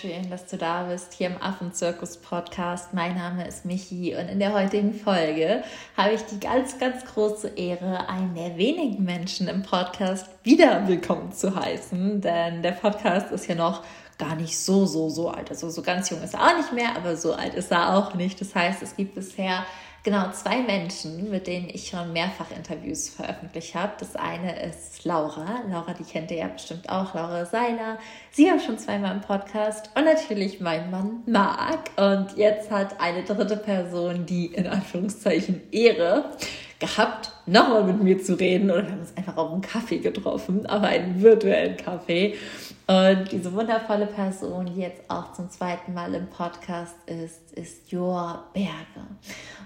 schön, 0.00 0.30
dass 0.30 0.46
du 0.46 0.56
da 0.56 0.84
bist 0.84 1.12
hier 1.12 1.26
im 1.26 1.42
Affenzirkus-Podcast. 1.42 2.94
Mein 2.94 3.16
Name 3.16 3.46
ist 3.46 3.66
Michi 3.66 4.16
und 4.16 4.28
in 4.28 4.38
der 4.38 4.54
heutigen 4.54 4.94
Folge 4.94 5.62
habe 5.94 6.14
ich 6.14 6.22
die 6.22 6.40
ganz, 6.40 6.78
ganz 6.78 7.04
große 7.04 7.48
Ehre, 7.48 8.08
einen 8.08 8.34
der 8.34 8.56
wenigen 8.56 9.04
Menschen 9.04 9.46
im 9.46 9.62
Podcast 9.62 10.26
wieder 10.42 10.88
willkommen 10.88 11.32
zu 11.32 11.54
heißen, 11.54 12.22
denn 12.22 12.62
der 12.62 12.70
Podcast 12.72 13.30
ist 13.30 13.46
ja 13.46 13.54
noch 13.54 13.82
gar 14.16 14.36
nicht 14.36 14.58
so, 14.58 14.86
so, 14.86 15.10
so 15.10 15.28
alt. 15.28 15.50
Also 15.50 15.68
so 15.68 15.82
ganz 15.82 16.08
jung 16.08 16.22
ist 16.22 16.32
er 16.32 16.46
auch 16.46 16.56
nicht 16.56 16.72
mehr, 16.72 16.96
aber 16.96 17.16
so 17.16 17.34
alt 17.34 17.52
ist 17.54 17.70
er 17.70 17.94
auch 17.94 18.14
nicht. 18.14 18.40
Das 18.40 18.54
heißt, 18.54 18.82
es 18.82 18.96
gibt 18.96 19.14
bisher 19.14 19.66
genau 20.02 20.30
zwei 20.32 20.62
Menschen, 20.62 21.30
mit 21.30 21.46
denen 21.46 21.68
ich 21.68 21.88
schon 21.88 22.12
mehrfach 22.12 22.50
Interviews 22.56 23.08
veröffentlicht 23.10 23.74
habe. 23.74 23.92
Das 23.98 24.16
eine 24.16 24.62
ist 24.62 25.04
Laura. 25.04 25.62
Laura, 25.68 25.94
die 25.94 26.04
kennt 26.04 26.30
ihr 26.30 26.38
ja 26.38 26.48
bestimmt 26.48 26.88
auch, 26.88 27.14
Laura 27.14 27.44
Seiler. 27.44 27.98
Sie 28.30 28.46
war 28.46 28.58
schon 28.58 28.78
zweimal 28.78 29.14
im 29.14 29.20
Podcast 29.20 29.90
und 29.94 30.04
natürlich 30.04 30.60
mein 30.60 30.90
Mann 30.90 31.22
Marc. 31.26 31.90
Und 31.96 32.36
jetzt 32.36 32.70
hat 32.70 33.00
eine 33.00 33.22
dritte 33.22 33.56
Person 33.56 34.26
die 34.26 34.46
in 34.46 34.66
Anführungszeichen 34.66 35.60
Ehre 35.72 36.24
gehabt, 36.78 37.32
nochmal 37.46 37.84
mit 37.84 38.02
mir 38.02 38.22
zu 38.22 38.34
reden. 38.34 38.70
Oder 38.70 38.84
wir 38.84 38.92
haben 38.92 39.00
uns 39.00 39.16
einfach 39.16 39.36
auf 39.36 39.52
einen 39.52 39.60
Kaffee 39.60 39.98
getroffen, 39.98 40.66
aber 40.66 40.88
einen 40.88 41.22
virtuellen 41.22 41.76
Kaffee. 41.76 42.34
Und 42.90 43.30
diese 43.30 43.52
wundervolle 43.52 44.08
Person, 44.08 44.66
die 44.66 44.80
jetzt 44.80 45.08
auch 45.08 45.32
zum 45.32 45.48
zweiten 45.48 45.94
Mal 45.94 46.12
im 46.12 46.26
Podcast 46.26 46.96
ist, 47.06 47.52
ist 47.52 47.92
Jor 47.92 48.42
Berge. 48.52 49.06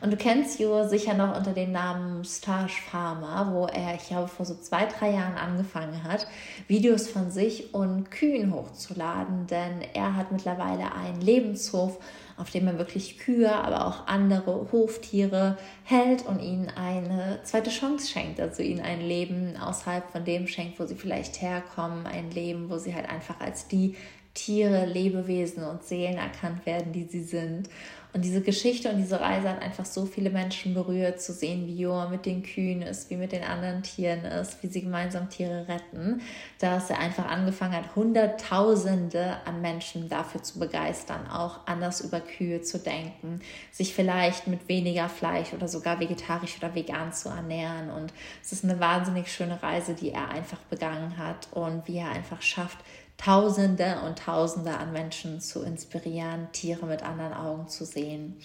Und 0.03 0.13
du 0.13 0.19
kennst 0.19 0.61
Jor 0.61 0.91
sicher 0.91 1.15
noch 1.15 1.35
unter 1.35 1.55
dem 1.55 1.73
Namen 1.73 2.23
Starch 2.27 2.83
Farmer, 2.83 3.51
wo 3.51 3.65
er, 3.65 3.95
ich 3.95 4.09
glaube, 4.09 4.29
vor 4.29 4.45
so 4.45 4.55
zwei, 4.57 4.85
drei 4.85 5.13
Jahren 5.13 5.39
angefangen 5.39 6.05
hat, 6.05 6.27
Videos 6.69 7.09
von 7.09 7.31
sich 7.31 7.73
und 7.73 8.11
Kühen 8.11 8.53
hochzuladen, 8.53 9.47
denn 9.47 9.81
er 9.95 10.17
hat 10.17 10.31
mittlerweile 10.31 10.95
einen 10.95 11.23
Lebenshof 11.23 11.99
auf 12.37 12.51
dem 12.51 12.67
er 12.67 12.79
wirklich 12.79 13.19
Kühe, 13.19 13.53
aber 13.55 13.87
auch 13.87 14.07
andere 14.07 14.69
Hoftiere 14.73 15.57
hält 15.85 16.27
und 16.27 16.41
ihnen 16.41 16.71
eine 16.71 17.41
zweite 17.45 17.71
Chance 17.71 18.11
schenkt, 18.11 18.41
also 18.41 18.63
ihnen 18.63 18.81
ein 18.81 19.01
Leben 19.01 19.57
außerhalb 19.57 20.11
von 20.11 20.25
dem 20.25 20.47
schenkt, 20.47 20.81
wo 20.81 20.87
sie 20.87 20.97
vielleicht 20.97 21.41
herkommen, 21.41 22.07
ein 22.07 22.31
Leben, 22.31 22.71
wo 22.71 22.79
sie 22.79 22.95
halt 22.95 23.09
einfach 23.09 23.41
als 23.41 23.69
die 23.69 23.95
Tiere, 24.35 24.85
Lebewesen 24.85 25.63
und 25.63 25.85
Seelen 25.85 26.17
erkannt 26.17 26.67
werden, 26.67 26.93
die 26.93 27.05
sie 27.05 27.23
sind. 27.23 27.69
Und 28.15 28.25
diese 28.25 28.43
Geschichte 28.43 28.91
und 28.91 28.99
diese 28.99 29.21
Reise 29.21 29.49
hat 29.49 29.61
einfach 29.61 29.85
so 29.85 30.07
viele 30.07 30.31
Menschen 30.31 30.73
berührt, 30.73 31.21
zu 31.21 31.33
sehen, 31.33 31.67
wie 31.67 31.81
Joa 31.81 32.09
mit 32.09 32.27
den 32.27 32.45
Kühen 32.45 32.81
ist, 32.81 33.11
wie 33.11 33.17
mit 33.17 33.33
den 33.33 33.43
anderen 33.43 33.83
Tieren 33.83 34.25
ist, 34.25 34.63
wie 34.63 34.69
sie 34.69 34.83
gemeinsam 34.83 35.29
Tiere 35.31 35.67
retten, 35.67 36.23
dass 36.61 36.91
er 36.91 37.01
einfach 37.01 37.27
angefangen 37.27 37.75
hat, 37.75 37.97
Hunderttausende 37.97 39.39
an 39.45 39.61
Menschen 39.61 40.09
dafür 40.09 40.45
zu 40.45 40.61
begeistern, 40.61 41.27
auch 41.27 41.67
anders 41.67 42.03
über 42.03 42.21
Kühe 42.21 42.63
zu 42.63 42.79
denken, 42.79 43.41
sich 43.73 43.93
vielleicht 43.93 44.47
mit 44.47 44.69
weniger 44.69 45.09
Fleisch 45.09 45.53
oder 45.53 45.67
sogar 45.67 45.99
vegetarisch 45.99 46.57
oder 46.59 46.73
vegan 46.73 47.13
zu 47.13 47.31
ernähren. 47.31 47.91
Und 47.91 48.13
es 48.41 48.53
ist 48.53 48.63
eine 48.63 48.79
wahnsinnig 48.79 49.33
schöne 49.33 49.61
Reise, 49.61 49.95
die 49.95 50.13
er 50.13 50.29
einfach 50.29 50.61
begangen 50.71 51.19
hat 51.19 51.49
und 51.51 51.89
wie 51.89 51.99
er 51.99 52.11
einfach 52.11 52.43
schafft, 52.43 52.79
Tausende 53.17 53.97
und 54.07 54.19
Tausende 54.19 54.77
an 54.77 54.93
Menschen 54.93 55.41
zu 55.41 55.63
inspirieren, 55.63 56.49
Tiere 56.53 56.87
mit 56.87 57.03
anderen 57.03 57.33
Augen 57.33 57.69
zu 57.69 57.85
sehen. 57.85 58.37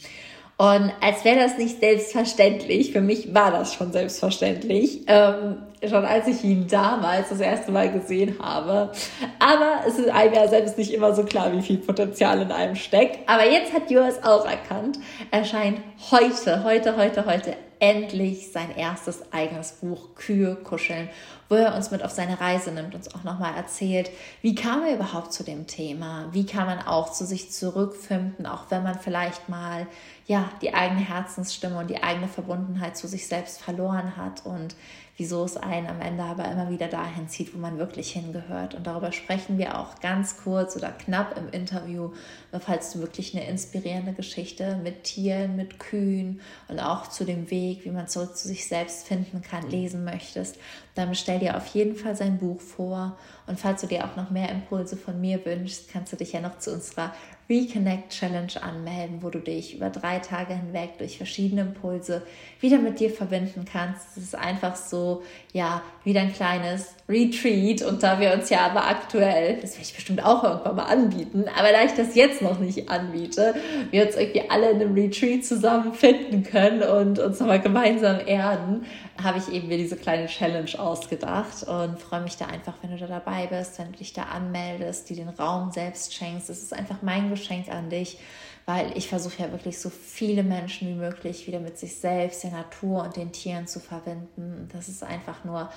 Und 0.57 0.91
als 0.99 1.23
wäre 1.23 1.39
das 1.39 1.57
nicht 1.57 1.79
selbstverständlich, 1.79 2.91
für 2.91 2.99
mich 2.99 3.33
war 3.33 3.49
das 3.49 3.73
schon 3.73 3.93
selbstverständlich, 3.93 5.03
ähm, 5.07 5.59
schon 5.87 6.03
als 6.03 6.27
ich 6.27 6.43
ihn 6.43 6.67
damals 6.67 7.29
das 7.29 7.39
erste 7.39 7.71
Mal 7.71 7.89
gesehen 7.93 8.35
habe. 8.41 8.91
Aber 9.39 9.87
es 9.87 9.97
ist 9.97 10.09
einem 10.09 10.33
ja 10.33 10.49
selbst 10.49 10.77
nicht 10.77 10.93
immer 10.93 11.15
so 11.15 11.23
klar, 11.23 11.53
wie 11.53 11.61
viel 11.61 11.77
Potenzial 11.77 12.41
in 12.41 12.51
einem 12.51 12.75
steckt. 12.75 13.19
Aber 13.29 13.49
jetzt 13.49 13.71
hat 13.71 13.89
Jo 13.89 14.01
es 14.01 14.21
auch 14.21 14.45
erkannt. 14.45 14.99
Er 15.31 15.45
scheint 15.45 15.79
heute, 16.11 16.61
heute, 16.65 16.97
heute, 16.97 17.25
heute 17.25 17.55
endlich 17.79 18.51
sein 18.51 18.75
erstes 18.75 19.31
eigenes 19.31 19.73
Buch 19.73 20.15
Kühe 20.15 20.55
kuscheln 20.55 21.09
wo 21.49 21.55
er 21.55 21.75
uns 21.75 21.89
mit 21.89 22.03
auf 22.03 22.11
seine 22.11 22.39
Reise 22.39 22.71
nimmt, 22.71 22.93
uns 22.93 23.13
auch 23.13 23.23
nochmal 23.23 23.55
erzählt, 23.55 24.11
wie 24.41 24.53
kam 24.53 24.83
er 24.83 24.93
überhaupt 24.93 25.33
zu 25.33 25.43
dem 25.43 25.65
Thema, 25.65 26.27
wie 26.31 26.45
kann 26.45 26.67
man 26.67 26.79
auch 26.79 27.11
zu 27.11 27.25
sich 27.25 27.51
zurückfinden, 27.51 28.45
auch 28.45 28.65
wenn 28.69 28.83
man 28.83 28.99
vielleicht 28.99 29.49
mal 29.49 29.87
ja 30.27 30.47
die 30.61 30.75
eigene 30.75 31.01
Herzensstimme 31.01 31.79
und 31.79 31.89
die 31.89 32.03
eigene 32.03 32.27
Verbundenheit 32.27 32.95
zu 32.95 33.07
sich 33.07 33.27
selbst 33.27 33.61
verloren 33.61 34.15
hat? 34.15 34.45
Und 34.45 34.75
wieso 35.19 35.43
es 35.43 35.57
einen 35.57 35.87
am 35.87 35.99
Ende 35.99 36.23
aber 36.23 36.49
immer 36.49 36.71
wieder 36.71 36.87
dahin 36.87 37.27
zieht, 37.27 37.53
wo 37.53 37.59
man 37.59 37.77
wirklich 37.77 38.11
hingehört. 38.13 38.73
Und 38.73 38.87
darüber 38.87 39.11
sprechen 39.11 39.57
wir 39.57 39.77
auch 39.77 39.99
ganz 39.99 40.37
kurz 40.37 40.77
oder 40.77 40.91
knapp 40.91 41.37
im 41.37 41.49
Interview, 41.49 42.13
falls 42.59 42.93
du 42.93 42.99
wirklich 42.99 43.35
eine 43.35 43.45
inspirierende 43.45 44.13
Geschichte 44.13 44.79
mit 44.81 45.03
Tieren, 45.03 45.57
mit 45.57 45.77
Kühen 45.77 46.39
und 46.69 46.79
auch 46.79 47.07
zu 47.07 47.25
dem 47.25 47.51
Weg, 47.51 47.83
wie 47.83 47.91
man 47.91 48.07
zurück 48.07 48.37
zu 48.37 48.47
sich 48.47 48.67
selbst 48.67 49.07
finden 49.07 49.41
kann, 49.41 49.69
lesen 49.69 50.05
möchtest, 50.05 50.57
dann 50.95 51.09
bestell 51.09 51.39
dir 51.39 51.57
auf 51.57 51.67
jeden 51.67 51.95
Fall 51.95 52.15
sein 52.15 52.37
Buch 52.37 52.61
vor. 52.61 53.17
Und 53.45 53.59
falls 53.59 53.81
du 53.81 53.87
dir 53.87 54.05
auch 54.05 54.15
noch 54.15 54.31
mehr 54.31 54.49
Impulse 54.49 54.95
von 54.95 55.19
mir 55.19 55.45
wünschst, 55.45 55.91
kannst 55.91 56.13
du 56.13 56.17
dich 56.17 56.31
ja 56.31 56.39
noch 56.39 56.59
zu 56.59 56.71
unserer 56.71 57.13
Reconnect 57.49 58.11
Challenge 58.11 58.61
anmelden, 58.61 59.23
wo 59.23 59.31
du 59.31 59.39
dich 59.39 59.75
über 59.75 59.89
drei 59.89 60.19
Tage 60.19 60.53
hinweg 60.53 60.99
durch 60.99 61.17
verschiedene 61.17 61.61
Impulse 61.61 62.21
wieder 62.59 62.77
mit 62.77 62.99
dir 62.99 63.09
verbinden 63.09 63.65
kannst. 63.65 64.15
Es 64.15 64.23
ist 64.23 64.35
einfach 64.35 64.75
so, 64.75 65.23
ja, 65.51 65.81
wieder 66.03 66.21
ein 66.21 66.31
kleines 66.31 66.93
Retreat. 67.09 67.81
Und 67.81 68.03
da 68.03 68.19
wir 68.19 68.33
uns 68.33 68.51
ja 68.51 68.59
aber 68.59 68.87
aktuell, 68.87 69.57
das 69.61 69.71
werde 69.71 69.83
ich 69.83 69.95
bestimmt 69.95 70.23
auch 70.23 70.43
irgendwann 70.43 70.75
mal 70.75 70.83
anbieten, 70.83 71.45
aber 71.57 71.71
da 71.71 71.83
ich 71.83 71.93
das 71.93 72.13
jetzt 72.13 72.43
noch 72.43 72.59
nicht 72.59 72.87
anbiete, 72.89 73.55
wir 73.89 74.05
uns 74.05 74.15
irgendwie 74.15 74.47
alle 74.49 74.69
in 74.69 74.81
einem 74.81 74.93
Retreat 74.93 75.43
zusammenfinden 75.43 76.43
können 76.43 76.83
und 76.83 77.17
uns 77.17 77.39
nochmal 77.39 77.61
gemeinsam 77.61 78.19
erden, 78.27 78.85
habe 79.23 79.37
ich 79.37 79.49
eben 79.49 79.67
mir 79.67 79.77
diese 79.77 79.97
kleine 79.97 80.27
Challenge 80.27 80.71
ausgedacht 80.77 81.63
und 81.63 81.99
freue 81.99 82.21
mich 82.21 82.37
da 82.37 82.45
einfach, 82.45 82.73
wenn 82.81 82.91
du 82.91 82.97
da 82.97 83.07
dabei 83.07 83.47
bist, 83.47 83.79
wenn 83.79 83.91
du 83.91 83.97
dich 83.97 84.13
da 84.13 84.23
anmeldest, 84.23 85.09
die 85.09 85.15
den 85.15 85.29
Raum 85.29 85.71
selbst 85.71 86.13
schenkst. 86.13 86.49
Es 86.49 86.63
ist 86.63 86.73
einfach 86.73 87.01
mein 87.01 87.29
Geschenk 87.29 87.69
an 87.69 87.89
dich, 87.89 88.19
weil 88.65 88.95
ich 88.97 89.07
versuche 89.07 89.43
ja 89.43 89.51
wirklich 89.51 89.79
so 89.79 89.89
viele 89.89 90.43
Menschen 90.43 90.87
wie 90.87 90.93
möglich 90.93 91.47
wieder 91.47 91.59
mit 91.59 91.77
sich 91.77 91.95
selbst, 91.95 92.43
der 92.43 92.51
Natur 92.51 93.03
und 93.03 93.15
den 93.15 93.31
Tieren 93.31 93.67
zu 93.67 93.79
verbinden. 93.79 94.69
Das 94.71 94.87
ist 94.87 95.03
einfach 95.03 95.43
nur 95.43 95.69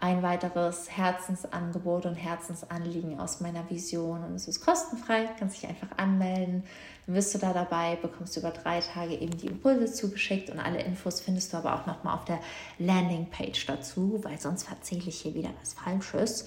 ein 0.00 0.22
weiteres 0.22 0.88
Herzensangebot 0.96 2.06
und 2.06 2.14
Herzensanliegen 2.14 3.18
aus 3.18 3.40
meiner 3.40 3.68
Vision. 3.68 4.24
Und 4.24 4.34
es 4.34 4.46
ist 4.48 4.64
kostenfrei, 4.64 5.28
kannst 5.38 5.62
dich 5.62 5.68
einfach 5.68 5.96
anmelden. 5.96 6.64
Dann 7.08 7.14
bist 7.14 7.34
du 7.34 7.38
da 7.38 7.54
dabei, 7.54 7.96
bekommst 7.96 8.36
du 8.36 8.40
über 8.40 8.50
drei 8.50 8.80
Tage 8.80 9.14
eben 9.14 9.34
die 9.38 9.46
Impulse 9.46 9.90
zugeschickt 9.90 10.50
und 10.50 10.58
alle 10.58 10.82
Infos 10.82 11.22
findest 11.22 11.50
du 11.50 11.56
aber 11.56 11.74
auch 11.74 11.86
nochmal 11.86 12.14
auf 12.14 12.26
der 12.26 12.38
Landingpage 12.78 13.64
dazu, 13.64 14.20
weil 14.24 14.38
sonst 14.38 14.68
erzähle 14.70 15.04
ich 15.06 15.22
hier 15.22 15.34
wieder 15.34 15.48
was 15.58 15.72
Falsches. 15.72 16.46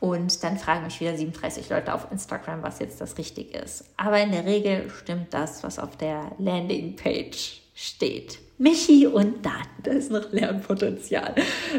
Und 0.00 0.44
dann 0.44 0.58
fragen 0.58 0.84
mich 0.84 1.00
wieder 1.00 1.16
37 1.16 1.70
Leute 1.70 1.94
auf 1.94 2.12
Instagram, 2.12 2.62
was 2.62 2.78
jetzt 2.78 3.00
das 3.00 3.16
Richtige 3.16 3.56
ist. 3.56 3.86
Aber 3.96 4.20
in 4.20 4.32
der 4.32 4.44
Regel 4.44 4.90
stimmt 4.90 5.32
das, 5.32 5.64
was 5.64 5.78
auf 5.78 5.96
der 5.96 6.30
Landingpage 6.36 7.61
steht. 7.74 8.38
Michi 8.58 9.06
und 9.08 9.44
Daten. 9.44 9.82
Da 9.82 9.90
ist 9.90 10.12
noch 10.12 10.30
Lernpotenzial, 10.30 11.34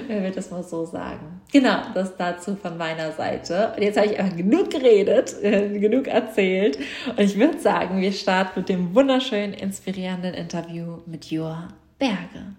wenn 0.07 0.23
wir 0.23 0.31
das 0.31 0.51
mal 0.51 0.63
so 0.63 0.85
sagen. 0.85 1.41
Genau, 1.51 1.77
das 1.93 2.17
dazu 2.17 2.57
von 2.57 2.77
meiner 2.77 3.13
Seite. 3.13 3.73
Und 3.75 3.83
jetzt 3.83 3.97
habe 3.97 4.07
ich 4.07 4.19
einfach 4.19 4.35
genug 4.35 4.69
geredet, 4.69 5.33
äh, 5.41 5.79
genug 5.79 6.07
erzählt. 6.07 6.77
Und 7.09 7.21
ich 7.21 7.39
würde 7.39 7.59
sagen, 7.59 8.01
wir 8.01 8.11
starten 8.11 8.59
mit 8.59 8.69
dem 8.69 8.93
wunderschönen, 8.93 9.53
inspirierenden 9.53 10.33
Interview 10.33 10.97
mit 11.05 11.31
Joa 11.31 11.69
Berge. 11.97 12.57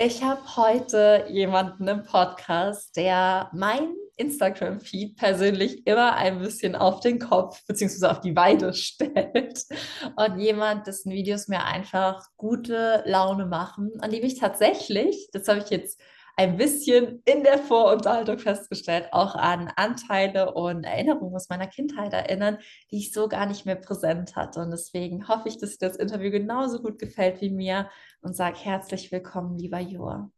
Ich 0.00 0.22
habe 0.22 0.40
heute 0.56 1.24
jemanden 1.28 1.88
im 1.88 2.04
Podcast, 2.04 2.96
der 2.96 3.50
mein 3.52 3.96
Instagram-Feed 4.16 5.16
persönlich 5.16 5.88
immer 5.88 6.14
ein 6.14 6.38
bisschen 6.38 6.76
auf 6.76 7.00
den 7.00 7.18
Kopf 7.18 7.66
bzw. 7.66 8.06
auf 8.06 8.20
die 8.20 8.36
Weide 8.36 8.72
stellt. 8.74 9.64
Und 10.14 10.38
jemand, 10.38 10.86
dessen 10.86 11.10
Videos 11.10 11.48
mir 11.48 11.64
einfach 11.64 12.28
gute 12.36 13.02
Laune 13.06 13.46
machen, 13.46 13.90
an 13.98 14.12
die 14.12 14.20
mich 14.20 14.38
tatsächlich, 14.38 15.30
das 15.32 15.48
habe 15.48 15.58
ich 15.58 15.70
jetzt 15.70 16.00
ein 16.38 16.56
bisschen 16.56 17.20
in 17.24 17.42
der 17.42 17.58
Vorunterhaltung 17.58 18.38
festgestellt, 18.38 19.08
auch 19.10 19.34
an 19.34 19.72
Anteile 19.74 20.54
und 20.54 20.84
Erinnerungen 20.84 21.34
aus 21.34 21.48
meiner 21.48 21.66
Kindheit 21.66 22.12
erinnern, 22.12 22.58
die 22.92 22.98
ich 22.98 23.12
so 23.12 23.28
gar 23.28 23.44
nicht 23.46 23.66
mehr 23.66 23.74
präsent 23.74 24.36
hatte. 24.36 24.60
Und 24.60 24.70
deswegen 24.70 25.26
hoffe 25.26 25.48
ich, 25.48 25.58
dass 25.58 25.78
dir 25.78 25.88
das 25.88 25.96
Interview 25.96 26.30
genauso 26.30 26.80
gut 26.80 27.00
gefällt 27.00 27.40
wie 27.40 27.50
mir 27.50 27.90
und 28.20 28.36
sage 28.36 28.56
herzlich 28.56 29.10
willkommen, 29.10 29.58
lieber 29.58 29.80
Joa. 29.80 30.30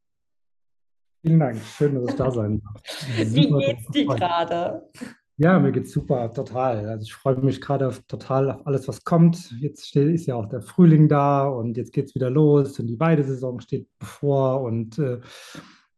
Vielen 1.23 1.39
Dank, 1.39 1.61
schön, 1.61 1.95
dass 1.95 2.09
ich 2.09 2.17
da 2.17 2.31
sein 2.31 2.63
darf. 2.63 2.83
Wie 3.35 3.51
geht's 3.51 3.87
dir 3.89 4.07
gerade? 4.07 4.89
Ja, 5.37 5.59
mir 5.59 5.71
geht's 5.71 5.93
super, 5.93 6.33
total. 6.33 6.89
Also 6.89 7.03
ich 7.03 7.13
freue 7.13 7.37
mich 7.37 7.61
gerade 7.61 7.89
auf, 7.89 8.01
total 8.09 8.51
auf 8.51 8.67
alles, 8.67 8.89
was 8.89 9.05
kommt. 9.05 9.53
Jetzt 9.61 9.87
steht, 9.87 10.09
ist 10.09 10.25
ja 10.25 10.35
auch 10.35 10.47
der 10.47 10.63
Frühling 10.63 11.11
da 11.11 11.47
und 11.47 11.77
jetzt 11.77 11.93
geht's 11.93 12.15
wieder 12.15 12.31
los 12.31 12.81
und 12.81 12.87
die 12.87 12.99
Weidesaison 12.99 13.61
steht 13.61 13.87
bevor 13.99 14.63
und 14.63 14.99
äh, 14.99 15.21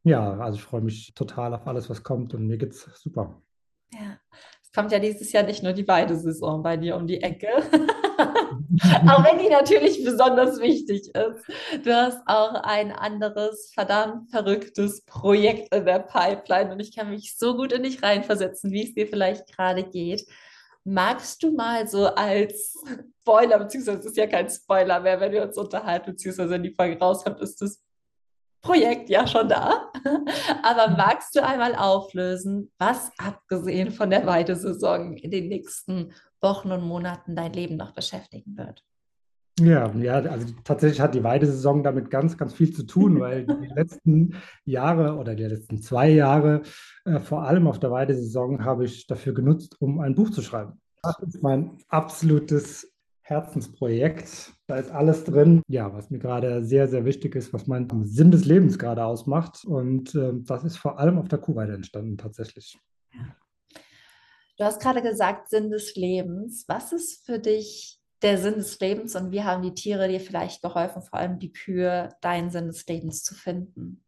ja, 0.04 0.38
also 0.38 0.56
ich 0.56 0.64
freue 0.64 0.80
mich 0.80 1.14
total 1.14 1.54
auf 1.54 1.66
alles, 1.66 1.88
was 1.88 2.02
kommt 2.02 2.34
und 2.34 2.46
mir 2.46 2.58
geht's 2.58 2.88
super. 2.94 3.40
Ja, 3.92 4.18
es 4.62 4.72
kommt 4.72 4.90
ja 4.92 4.98
dieses 4.98 5.32
Jahr 5.32 5.44
nicht 5.44 5.62
nur 5.62 5.72
die 5.72 5.86
Weidesaison 5.86 6.62
bei 6.62 6.76
dir 6.76 6.96
um 6.96 7.06
die 7.06 7.22
Ecke. 7.22 7.48
auch 9.08 9.24
wenn 9.24 9.38
die 9.38 9.48
natürlich 9.48 10.02
besonders 10.02 10.60
wichtig 10.60 11.14
ist. 11.14 11.84
Du 11.84 11.94
hast 11.94 12.20
auch 12.26 12.54
ein 12.54 12.90
anderes, 12.92 13.70
verdammt 13.74 14.30
verrücktes 14.30 15.04
Projekt 15.04 15.74
in 15.74 15.84
der 15.84 16.00
Pipeline 16.00 16.72
und 16.72 16.80
ich 16.80 16.94
kann 16.96 17.10
mich 17.10 17.36
so 17.36 17.56
gut 17.56 17.72
in 17.72 17.82
dich 17.82 18.02
reinversetzen, 18.02 18.72
wie 18.72 18.84
es 18.84 18.94
dir 18.94 19.06
vielleicht 19.06 19.54
gerade 19.54 19.84
geht. 19.84 20.26
Magst 20.84 21.42
du 21.42 21.52
mal 21.52 21.86
so 21.86 22.06
als 22.06 22.74
Spoiler, 23.20 23.58
beziehungsweise 23.58 24.00
es 24.00 24.06
ist 24.06 24.16
ja 24.16 24.26
kein 24.26 24.48
Spoiler 24.48 25.00
mehr, 25.00 25.20
wenn 25.20 25.32
wir 25.32 25.44
uns 25.44 25.56
unterhalten, 25.56 26.12
beziehungsweise 26.12 26.50
wenn 26.50 26.64
die 26.64 26.74
Folge 26.74 26.98
rauskommt, 26.98 27.40
ist 27.40 27.62
das 27.62 27.80
Projekt 28.62 29.10
ja 29.10 29.26
schon 29.26 29.48
da. 29.48 29.92
Aber 30.62 30.96
magst 30.96 31.34
du 31.36 31.44
einmal 31.44 31.74
auflösen, 31.74 32.70
was 32.78 33.10
abgesehen 33.18 33.90
von 33.90 34.10
der 34.10 34.26
Weidesaison 34.26 35.16
in 35.16 35.30
den 35.30 35.48
nächsten 35.48 36.12
Wochen 36.40 36.72
und 36.72 36.82
Monaten 36.82 37.36
dein 37.36 37.52
Leben 37.52 37.76
noch 37.76 37.92
beschäftigen 37.92 38.56
wird? 38.56 38.82
Ja, 39.60 39.92
ja, 39.96 40.14
also 40.14 40.46
tatsächlich 40.64 41.00
hat 41.00 41.14
die 41.14 41.24
Weidesaison 41.24 41.82
damit 41.82 42.10
ganz, 42.10 42.38
ganz 42.38 42.54
viel 42.54 42.72
zu 42.72 42.84
tun, 42.84 43.20
weil 43.20 43.46
die 43.62 43.74
letzten 43.74 44.34
Jahre 44.64 45.16
oder 45.16 45.34
die 45.34 45.44
letzten 45.44 45.82
zwei 45.82 46.08
Jahre, 46.08 46.62
äh, 47.04 47.20
vor 47.20 47.42
allem 47.42 47.66
auf 47.66 47.78
der 47.78 47.90
Weidesaison, 47.90 48.64
habe 48.64 48.86
ich 48.86 49.06
dafür 49.06 49.34
genutzt, 49.34 49.76
um 49.80 50.00
ein 50.00 50.14
Buch 50.14 50.30
zu 50.30 50.40
schreiben. 50.40 50.80
Das 51.02 51.18
ist 51.18 51.42
mein 51.42 51.76
absolutes 51.88 52.92
Herzensprojekt. 53.22 54.52
Da 54.72 54.78
ist 54.78 54.90
alles 54.90 55.24
drin, 55.24 55.60
ja, 55.68 55.92
was 55.92 56.08
mir 56.08 56.18
gerade 56.18 56.64
sehr, 56.64 56.88
sehr 56.88 57.04
wichtig 57.04 57.34
ist, 57.34 57.52
was 57.52 57.66
mein 57.66 57.86
Sinn 58.04 58.30
des 58.30 58.46
Lebens 58.46 58.78
gerade 58.78 59.04
ausmacht. 59.04 59.66
Und 59.66 60.14
äh, 60.14 60.32
das 60.32 60.64
ist 60.64 60.78
vor 60.78 60.98
allem 60.98 61.18
auf 61.18 61.28
der 61.28 61.40
Kuhweide 61.40 61.74
entstanden, 61.74 62.16
tatsächlich. 62.16 62.78
Ja. 63.12 63.36
Du 64.56 64.64
hast 64.64 64.80
gerade 64.80 65.02
gesagt, 65.02 65.50
Sinn 65.50 65.68
des 65.68 65.94
Lebens. 65.94 66.64
Was 66.68 66.94
ist 66.94 67.26
für 67.26 67.38
dich 67.38 68.00
der 68.22 68.38
Sinn 68.38 68.54
des 68.54 68.80
Lebens 68.80 69.14
und 69.14 69.30
wie 69.30 69.42
haben 69.42 69.62
die 69.62 69.74
Tiere 69.74 70.08
dir 70.08 70.20
vielleicht 70.20 70.62
geholfen, 70.62 71.02
vor 71.02 71.18
allem 71.18 71.38
die 71.38 71.52
Kühe, 71.52 72.08
deinen 72.22 72.48
Sinn 72.48 72.68
des 72.68 72.86
Lebens 72.86 73.24
zu 73.24 73.34
finden? 73.34 74.02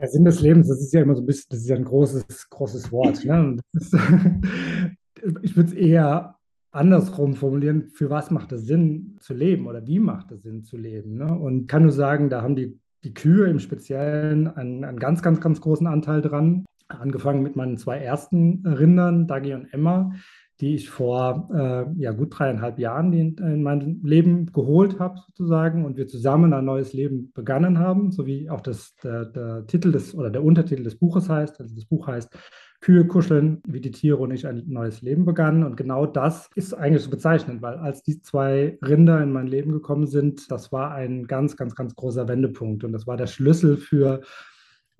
Der 0.00 0.08
Sinn 0.08 0.24
des 0.24 0.40
Lebens, 0.40 0.66
das 0.66 0.80
ist 0.80 0.92
ja 0.92 1.02
immer 1.02 1.14
so 1.14 1.22
ein 1.22 1.26
bisschen, 1.26 1.46
das 1.50 1.60
ist 1.60 1.68
ja 1.68 1.76
ein 1.76 1.84
großes, 1.84 2.50
großes 2.50 2.90
Wort. 2.90 3.24
Ne? 3.24 3.58
Ist, 3.74 3.94
ich 5.42 5.54
würde 5.54 5.70
es 5.70 5.72
eher 5.72 6.36
andersrum 6.72 7.34
formulieren, 7.34 7.90
für 7.90 8.10
was 8.10 8.30
macht 8.30 8.50
es 8.52 8.66
Sinn 8.66 9.18
zu 9.20 9.34
leben 9.34 9.66
oder 9.66 9.86
wie 9.86 9.98
macht 9.98 10.32
es 10.32 10.42
Sinn 10.42 10.64
zu 10.64 10.76
leben? 10.76 11.16
Ne? 11.16 11.32
Und 11.32 11.68
kann 11.68 11.82
nur 11.82 11.92
sagen, 11.92 12.30
da 12.30 12.42
haben 12.42 12.56
die, 12.56 12.78
die 13.04 13.14
Kühe 13.14 13.46
im 13.48 13.60
Speziellen 13.60 14.48
einen, 14.48 14.82
einen 14.84 14.98
ganz, 14.98 15.22
ganz, 15.22 15.40
ganz 15.40 15.60
großen 15.60 15.86
Anteil 15.86 16.22
dran. 16.22 16.64
Angefangen 16.88 17.42
mit 17.42 17.56
meinen 17.56 17.76
zwei 17.76 17.98
ersten 17.98 18.66
Rindern, 18.66 19.26
Dagi 19.26 19.54
und 19.54 19.72
Emma, 19.72 20.12
die 20.60 20.74
ich 20.74 20.90
vor 20.90 21.48
äh, 21.52 22.00
ja, 22.00 22.12
gut 22.12 22.38
dreieinhalb 22.38 22.78
Jahren 22.78 23.12
in, 23.12 23.36
in 23.38 23.62
mein 23.62 24.00
Leben 24.02 24.46
geholt 24.46 24.98
habe, 24.98 25.18
sozusagen, 25.26 25.84
und 25.84 25.96
wir 25.96 26.06
zusammen 26.06 26.52
ein 26.52 26.64
neues 26.64 26.92
Leben 26.92 27.32
begonnen 27.32 27.78
haben, 27.78 28.12
so 28.12 28.26
wie 28.26 28.48
auch 28.48 28.60
das, 28.60 28.94
der, 29.02 29.26
der 29.26 29.66
Titel 29.66 29.90
des 29.90 30.14
oder 30.14 30.30
der 30.30 30.44
Untertitel 30.44 30.84
des 30.84 30.96
Buches 30.96 31.28
heißt. 31.28 31.60
Also 31.60 31.74
das 31.74 31.86
Buch 31.86 32.06
heißt 32.06 32.36
Kühe 32.82 33.06
kuscheln, 33.06 33.62
wie 33.66 33.80
die 33.80 33.92
Tiere 33.92 34.18
und 34.18 34.32
ich 34.32 34.46
ein 34.46 34.64
neues 34.66 35.02
Leben 35.02 35.24
begannen. 35.24 35.62
Und 35.62 35.76
genau 35.76 36.04
das 36.04 36.50
ist 36.56 36.74
eigentlich 36.74 37.02
so 37.02 37.10
bezeichnend, 37.10 37.62
weil 37.62 37.76
als 37.76 38.02
die 38.02 38.20
zwei 38.20 38.76
Rinder 38.82 39.22
in 39.22 39.32
mein 39.32 39.46
Leben 39.46 39.72
gekommen 39.72 40.06
sind, 40.06 40.50
das 40.50 40.72
war 40.72 40.92
ein 40.92 41.26
ganz, 41.26 41.56
ganz, 41.56 41.74
ganz 41.76 41.94
großer 41.94 42.28
Wendepunkt. 42.28 42.84
Und 42.84 42.92
das 42.92 43.06
war 43.06 43.16
der 43.16 43.28
Schlüssel 43.28 43.76
für 43.76 44.22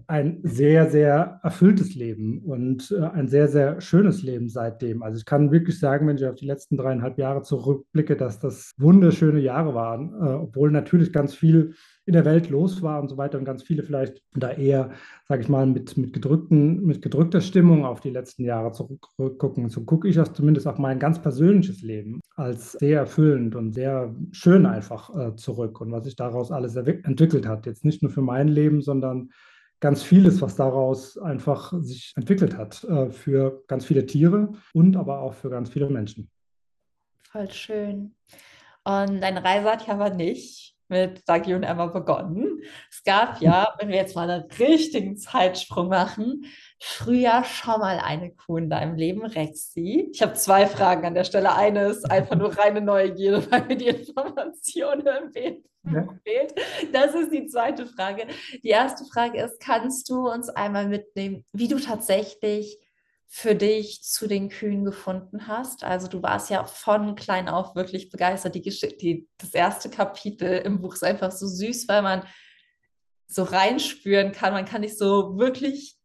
ein 0.06 0.40
sehr, 0.42 0.90
sehr 0.90 1.40
erfülltes 1.42 1.94
Leben 1.94 2.38
und 2.38 2.90
äh, 2.90 3.04
ein 3.04 3.28
sehr, 3.28 3.48
sehr 3.48 3.80
schönes 3.80 4.22
Leben 4.22 4.48
seitdem. 4.48 5.02
Also 5.02 5.18
ich 5.18 5.24
kann 5.24 5.52
wirklich 5.52 5.78
sagen, 5.78 6.06
wenn 6.06 6.16
ich 6.16 6.26
auf 6.26 6.34
die 6.34 6.46
letzten 6.46 6.76
dreieinhalb 6.76 7.18
Jahre 7.18 7.42
zurückblicke, 7.42 8.16
dass 8.16 8.38
das 8.38 8.72
wunderschöne 8.78 9.40
Jahre 9.40 9.74
waren, 9.74 10.12
äh, 10.14 10.34
obwohl 10.34 10.70
natürlich 10.70 11.12
ganz 11.12 11.34
viel 11.34 11.74
in 12.04 12.14
der 12.14 12.24
Welt 12.24 12.50
los 12.50 12.82
war 12.82 13.00
und 13.00 13.08
so 13.08 13.16
weiter 13.16 13.38
und 13.38 13.44
ganz 13.44 13.62
viele 13.62 13.82
vielleicht 13.82 14.22
da 14.34 14.50
eher, 14.50 14.90
sage 15.28 15.42
ich 15.42 15.48
mal, 15.48 15.66
mit, 15.66 15.96
mit, 15.96 16.12
gedrückten, 16.12 16.84
mit 16.84 17.00
gedrückter 17.00 17.40
Stimmung 17.40 17.84
auf 17.84 18.00
die 18.00 18.10
letzten 18.10 18.44
Jahre 18.44 18.72
zurückgucken. 18.72 19.68
So 19.68 19.84
gucke 19.84 20.08
ich 20.08 20.16
das 20.16 20.32
zumindest 20.32 20.66
auf 20.66 20.78
mein 20.78 20.98
ganz 20.98 21.20
persönliches 21.20 21.82
Leben 21.82 22.20
als 22.34 22.72
sehr 22.72 23.00
erfüllend 23.00 23.54
und 23.54 23.72
sehr 23.72 24.14
schön 24.32 24.66
einfach 24.66 25.14
äh, 25.16 25.36
zurück 25.36 25.80
und 25.80 25.92
was 25.92 26.04
sich 26.04 26.16
daraus 26.16 26.50
alles 26.50 26.74
entwickelt 26.74 27.46
hat. 27.46 27.66
Jetzt 27.66 27.84
nicht 27.84 28.02
nur 28.02 28.10
für 28.10 28.22
mein 28.22 28.48
Leben, 28.48 28.82
sondern 28.82 29.30
ganz 29.78 30.02
vieles, 30.02 30.40
was 30.40 30.56
daraus 30.56 31.18
einfach 31.18 31.72
sich 31.80 32.12
entwickelt 32.16 32.56
hat 32.56 32.82
äh, 32.84 33.10
für 33.10 33.62
ganz 33.68 33.84
viele 33.84 34.06
Tiere 34.06 34.52
und 34.72 34.96
aber 34.96 35.20
auch 35.20 35.34
für 35.34 35.50
ganz 35.50 35.70
viele 35.70 35.88
Menschen. 35.88 36.30
Voll 37.30 37.50
schön. 37.50 38.14
Und 38.84 39.20
deine 39.20 39.44
Reise 39.44 39.70
hat 39.70 39.86
ja 39.86 39.94
aber 39.94 40.10
nicht 40.10 40.71
mit 40.92 41.28
Dagi 41.28 41.54
und 41.54 41.64
Emma 41.64 41.86
begonnen. 41.86 42.62
Es 42.90 43.02
gab 43.02 43.40
ja, 43.40 43.74
wenn 43.78 43.88
wir 43.88 43.96
jetzt 43.96 44.14
mal 44.14 44.30
einen 44.30 44.48
richtigen 44.58 45.16
Zeitsprung 45.16 45.88
machen, 45.88 46.44
früher 46.78 47.42
schon 47.44 47.80
mal 47.80 47.98
eine 47.98 48.30
Kuh 48.34 48.58
in 48.58 48.70
deinem 48.70 48.94
Leben, 48.94 49.24
Rexi. 49.24 50.10
Ich 50.12 50.22
habe 50.22 50.34
zwei 50.34 50.66
Fragen 50.66 51.04
an 51.06 51.14
der 51.14 51.24
Stelle. 51.24 51.54
Eine 51.54 51.86
ist 51.86 52.08
einfach 52.10 52.36
nur 52.36 52.56
reine 52.56 52.80
Neugierde, 52.80 53.44
weil 53.50 53.64
mir 53.66 53.76
die 53.76 53.88
Informationen 53.88 55.32
fehlt. 55.32 55.64
Ja. 55.84 56.06
Das 56.92 57.14
ist 57.14 57.32
die 57.32 57.46
zweite 57.46 57.86
Frage. 57.86 58.26
Die 58.62 58.68
erste 58.68 59.04
Frage 59.04 59.42
ist, 59.42 59.58
kannst 59.58 60.08
du 60.10 60.28
uns 60.28 60.48
einmal 60.48 60.86
mitnehmen, 60.86 61.44
wie 61.52 61.66
du 61.66 61.80
tatsächlich 61.80 62.78
für 63.34 63.54
dich 63.54 64.02
zu 64.02 64.26
den 64.26 64.50
Kühen 64.50 64.84
gefunden 64.84 65.48
hast. 65.48 65.84
Also 65.84 66.06
du 66.06 66.22
warst 66.22 66.50
ja 66.50 66.66
von 66.66 67.14
klein 67.14 67.48
auf 67.48 67.74
wirklich 67.74 68.10
begeistert. 68.10 68.54
Die, 68.54 68.60
die, 68.60 69.26
das 69.38 69.54
erste 69.54 69.88
Kapitel 69.88 70.58
im 70.58 70.82
Buch 70.82 70.92
ist 70.92 71.02
einfach 71.02 71.32
so 71.32 71.46
süß, 71.46 71.88
weil 71.88 72.02
man 72.02 72.26
so 73.26 73.44
reinspüren 73.44 74.32
kann. 74.32 74.52
Man 74.52 74.66
kann 74.66 74.82
nicht 74.82 74.98
so 74.98 75.38
wirklich 75.38 75.96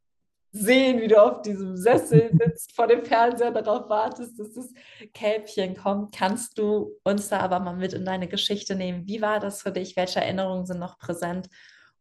sehen, 0.53 1.01
wie 1.01 1.09
du 1.09 1.21
auf 1.21 1.41
diesem 1.41 1.75
Sessel 1.75 2.31
sitzt, 2.41 2.73
vor 2.73 2.87
dem 2.87 3.03
Fernseher 3.03 3.51
darauf 3.51 3.89
wartest, 3.89 4.39
dass 4.39 4.53
das 4.53 4.73
Kälbchen 5.13 5.75
kommt. 5.75 6.15
Kannst 6.15 6.57
du 6.57 6.97
uns 7.03 7.27
da 7.27 7.41
aber 7.41 7.59
mal 7.59 7.75
mit 7.75 7.91
in 7.91 8.05
deine 8.05 8.29
Geschichte 8.29 8.73
nehmen? 8.73 9.05
Wie 9.05 9.21
war 9.21 9.41
das 9.41 9.61
für 9.61 9.73
dich? 9.73 9.97
Welche 9.97 10.21
Erinnerungen 10.21 10.65
sind 10.65 10.79
noch 10.79 10.97
präsent? 10.97 11.49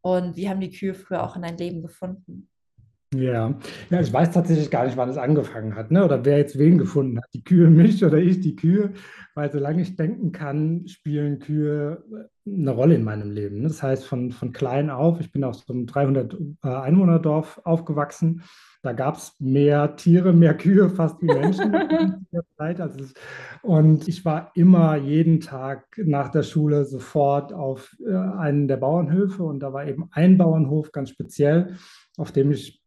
Und 0.02 0.36
wie 0.36 0.48
haben 0.48 0.60
die 0.60 0.70
Kühe 0.70 0.94
früher 0.94 1.24
auch 1.24 1.34
in 1.34 1.42
dein 1.42 1.58
Leben 1.58 1.82
gefunden? 1.82 2.48
Ja. 3.14 3.54
ja, 3.90 4.00
ich 4.00 4.12
weiß 4.12 4.32
tatsächlich 4.32 4.68
gar 4.68 4.84
nicht, 4.84 4.96
wann 4.96 5.08
es 5.08 5.16
angefangen 5.16 5.76
hat, 5.76 5.92
ne? 5.92 6.04
oder 6.04 6.24
wer 6.24 6.38
jetzt 6.38 6.58
wen 6.58 6.76
gefunden 6.76 7.18
hat. 7.18 7.28
Die 7.34 7.44
Kühe 7.44 7.70
mich 7.70 8.04
oder 8.04 8.18
ich 8.18 8.40
die 8.40 8.56
Kühe, 8.56 8.92
weil 9.34 9.50
solange 9.52 9.82
ich 9.82 9.94
denken 9.94 10.32
kann, 10.32 10.88
spielen 10.88 11.38
Kühe 11.38 12.02
äh, 12.12 12.50
eine 12.50 12.70
Rolle 12.72 12.96
in 12.96 13.04
meinem 13.04 13.30
Leben. 13.30 13.58
Ne? 13.58 13.68
Das 13.68 13.82
heißt, 13.82 14.04
von, 14.04 14.32
von 14.32 14.52
klein 14.52 14.90
auf, 14.90 15.20
ich 15.20 15.30
bin 15.30 15.44
auf 15.44 15.54
so 15.54 15.72
einem 15.72 15.86
300-Einwohner-Dorf 15.86 17.58
äh, 17.58 17.68
aufgewachsen. 17.68 18.42
Da 18.82 18.92
gab 18.92 19.16
es 19.16 19.34
mehr 19.38 19.96
Tiere, 19.96 20.32
mehr 20.32 20.56
Kühe 20.56 20.88
fast 20.90 21.20
wie 21.22 21.26
Menschen. 21.26 21.74
Also 22.58 23.04
und 23.62 24.08
ich 24.08 24.24
war 24.24 24.50
immer 24.54 24.96
jeden 24.96 25.40
Tag 25.40 25.84
nach 25.98 26.30
der 26.30 26.42
Schule 26.42 26.86
sofort 26.86 27.52
auf 27.52 27.94
äh, 28.06 28.14
einen 28.14 28.66
der 28.66 28.78
Bauernhöfe 28.78 29.42
und 29.42 29.60
da 29.60 29.74
war 29.74 29.86
eben 29.86 30.08
ein 30.12 30.38
Bauernhof 30.38 30.90
ganz 30.90 31.10
speziell, 31.10 31.76
auf 32.16 32.32
dem 32.32 32.50
ich 32.50 32.80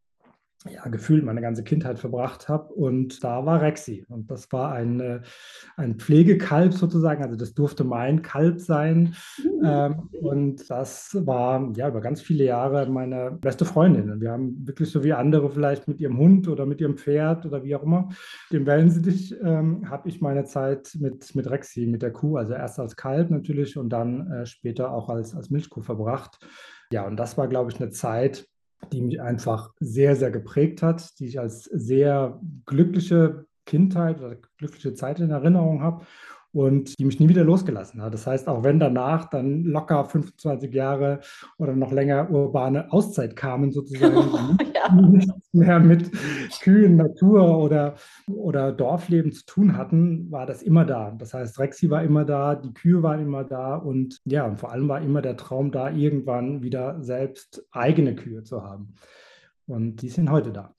ja, 0.67 0.83
gefühlt 0.89 1.23
meine 1.23 1.41
ganze 1.41 1.63
Kindheit 1.63 1.99
verbracht 1.99 2.49
habe. 2.49 2.73
Und 2.73 3.23
da 3.23 3.45
war 3.45 3.61
Rexi. 3.61 4.05
Und 4.09 4.29
das 4.29 4.51
war 4.51 4.73
ein, 4.73 4.99
äh, 4.99 5.21
ein 5.77 5.95
Pflegekalb 5.95 6.73
sozusagen. 6.73 7.23
Also 7.23 7.37
das 7.37 7.53
durfte 7.53 7.85
mein 7.85 8.21
Kalb 8.21 8.59
sein. 8.59 9.15
Mhm. 9.37 9.61
Ähm, 9.63 10.09
und 10.21 10.69
das 10.69 11.17
war 11.25 11.71
ja 11.75 11.87
über 11.87 12.01
ganz 12.01 12.21
viele 12.21 12.43
Jahre 12.43 12.89
meine 12.89 13.31
beste 13.31 13.63
Freundin. 13.63 14.11
Und 14.11 14.19
wir 14.19 14.31
haben 14.31 14.67
wirklich 14.67 14.91
so 14.91 15.03
wie 15.03 15.13
andere 15.13 15.49
vielleicht 15.49 15.87
mit 15.87 16.01
ihrem 16.01 16.17
Hund 16.17 16.47
oder 16.49 16.65
mit 16.65 16.81
ihrem 16.81 16.97
Pferd 16.97 17.45
oder 17.45 17.63
wie 17.63 17.75
auch 17.75 17.83
immer, 17.83 18.09
dem 18.51 18.65
Wellensittich, 18.65 19.33
ähm, 19.41 19.89
habe 19.89 20.09
ich 20.09 20.19
meine 20.19 20.43
Zeit 20.43 20.97
mit, 20.99 21.35
mit 21.35 21.49
Rexi, 21.49 21.85
mit 21.87 22.01
der 22.01 22.11
Kuh, 22.11 22.35
also 22.35 22.53
erst 22.53 22.79
als 22.79 22.97
Kalb 22.97 23.29
natürlich 23.29 23.77
und 23.77 23.89
dann 23.89 24.29
äh, 24.29 24.45
später 24.45 24.91
auch 24.91 25.09
als, 25.09 25.35
als 25.35 25.49
Milchkuh 25.49 25.81
verbracht. 25.81 26.45
Ja, 26.91 27.05
und 27.05 27.17
das 27.17 27.37
war, 27.37 27.47
glaube 27.47 27.71
ich, 27.71 27.79
eine 27.79 27.91
Zeit, 27.91 28.47
die 28.91 29.01
mich 29.01 29.21
einfach 29.21 29.73
sehr, 29.79 30.15
sehr 30.15 30.31
geprägt 30.31 30.81
hat, 30.81 31.19
die 31.19 31.27
ich 31.27 31.39
als 31.39 31.63
sehr 31.65 32.39
glückliche 32.65 33.45
Kindheit 33.65 34.19
oder 34.19 34.35
glückliche 34.57 34.93
Zeit 34.93 35.19
in 35.19 35.29
Erinnerung 35.29 35.81
habe. 35.81 36.05
und 36.51 36.97
die 36.97 37.05
mich 37.05 37.19
nie 37.19 37.29
wieder 37.29 37.43
losgelassen 37.43 38.01
hat. 38.01 38.11
Das 38.13 38.25
heißt, 38.25 38.47
auch 38.47 38.63
wenn 38.63 38.79
danach 38.79 39.29
dann 39.29 39.65
locker 39.65 40.05
25 40.05 40.73
Jahre 40.73 41.19
oder 41.59 41.75
noch 41.75 41.91
länger 41.91 42.29
urbane 42.31 42.91
Auszeit 42.91 43.35
kamen, 43.35 43.71
sozusagen, 43.71 44.57
ja. 44.79 44.93
nichts 44.93 45.53
mehr 45.53 45.79
mit 45.79 46.11
Kühen, 46.61 46.95
Natur 46.95 47.57
oder, 47.59 47.95
oder 48.27 48.71
Dorfleben 48.71 49.31
zu 49.31 49.45
tun 49.45 49.77
hatten, 49.77 50.31
war 50.31 50.45
das 50.45 50.61
immer 50.61 50.85
da. 50.85 51.11
Das 51.11 51.33
heißt, 51.33 51.59
Rexi 51.59 51.89
war 51.89 52.03
immer 52.03 52.25
da, 52.25 52.55
die 52.55 52.73
Kühe 52.73 53.03
waren 53.03 53.21
immer 53.21 53.43
da 53.43 53.75
und 53.75 54.21
ja, 54.25 54.45
und 54.45 54.59
vor 54.59 54.71
allem 54.71 54.87
war 54.87 55.01
immer 55.01 55.21
der 55.21 55.37
Traum 55.37 55.71
da, 55.71 55.89
irgendwann 55.89 56.63
wieder 56.63 57.01
selbst 57.01 57.65
eigene 57.71 58.15
Kühe 58.15 58.43
zu 58.43 58.63
haben. 58.63 58.95
Und 59.67 60.01
die 60.01 60.09
sind 60.09 60.31
heute 60.31 60.51
da. 60.51 60.75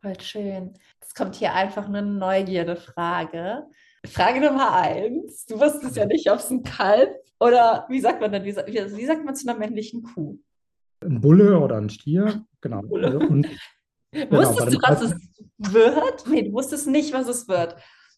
Voll 0.00 0.20
schön. 0.20 0.74
Es 1.00 1.14
kommt 1.14 1.34
hier 1.34 1.54
einfach 1.54 1.86
eine 1.86 2.02
Neugierde-Frage. 2.02 3.64
Frage 4.06 4.40
Nummer 4.40 4.74
eins. 4.74 5.46
Du 5.46 5.58
wusstest 5.58 5.96
ja 5.96 6.04
nicht, 6.04 6.30
ob 6.30 6.38
es 6.38 6.50
ein 6.50 6.62
Kalb 6.62 7.10
oder 7.40 7.86
wie 7.88 8.00
sagt 8.00 8.20
man 8.20 8.32
denn, 8.32 8.44
wie, 8.44 8.54
wie, 8.54 9.06
sagt 9.06 9.24
man 9.24 9.34
zu 9.34 9.48
einer 9.48 9.58
männlichen 9.58 10.02
Kuh? 10.02 10.38
Ein 11.02 11.20
Bulle 11.20 11.58
oder 11.58 11.76
ein 11.76 11.90
Stier, 11.90 12.44
genau. 12.64 12.82
Also, 12.92 13.18
und, 13.18 13.46
genau, 14.10 14.38
wusstest 14.38 14.74
du, 14.74 14.78
was 14.82 15.02
es 15.02 15.14
wird? 15.58 16.26
Nee, 16.28 16.42
du 16.42 16.52
wusstest 16.52 16.88
nicht, 16.88 17.12
was 17.12 17.28
es 17.28 17.46
wird. 17.46 17.76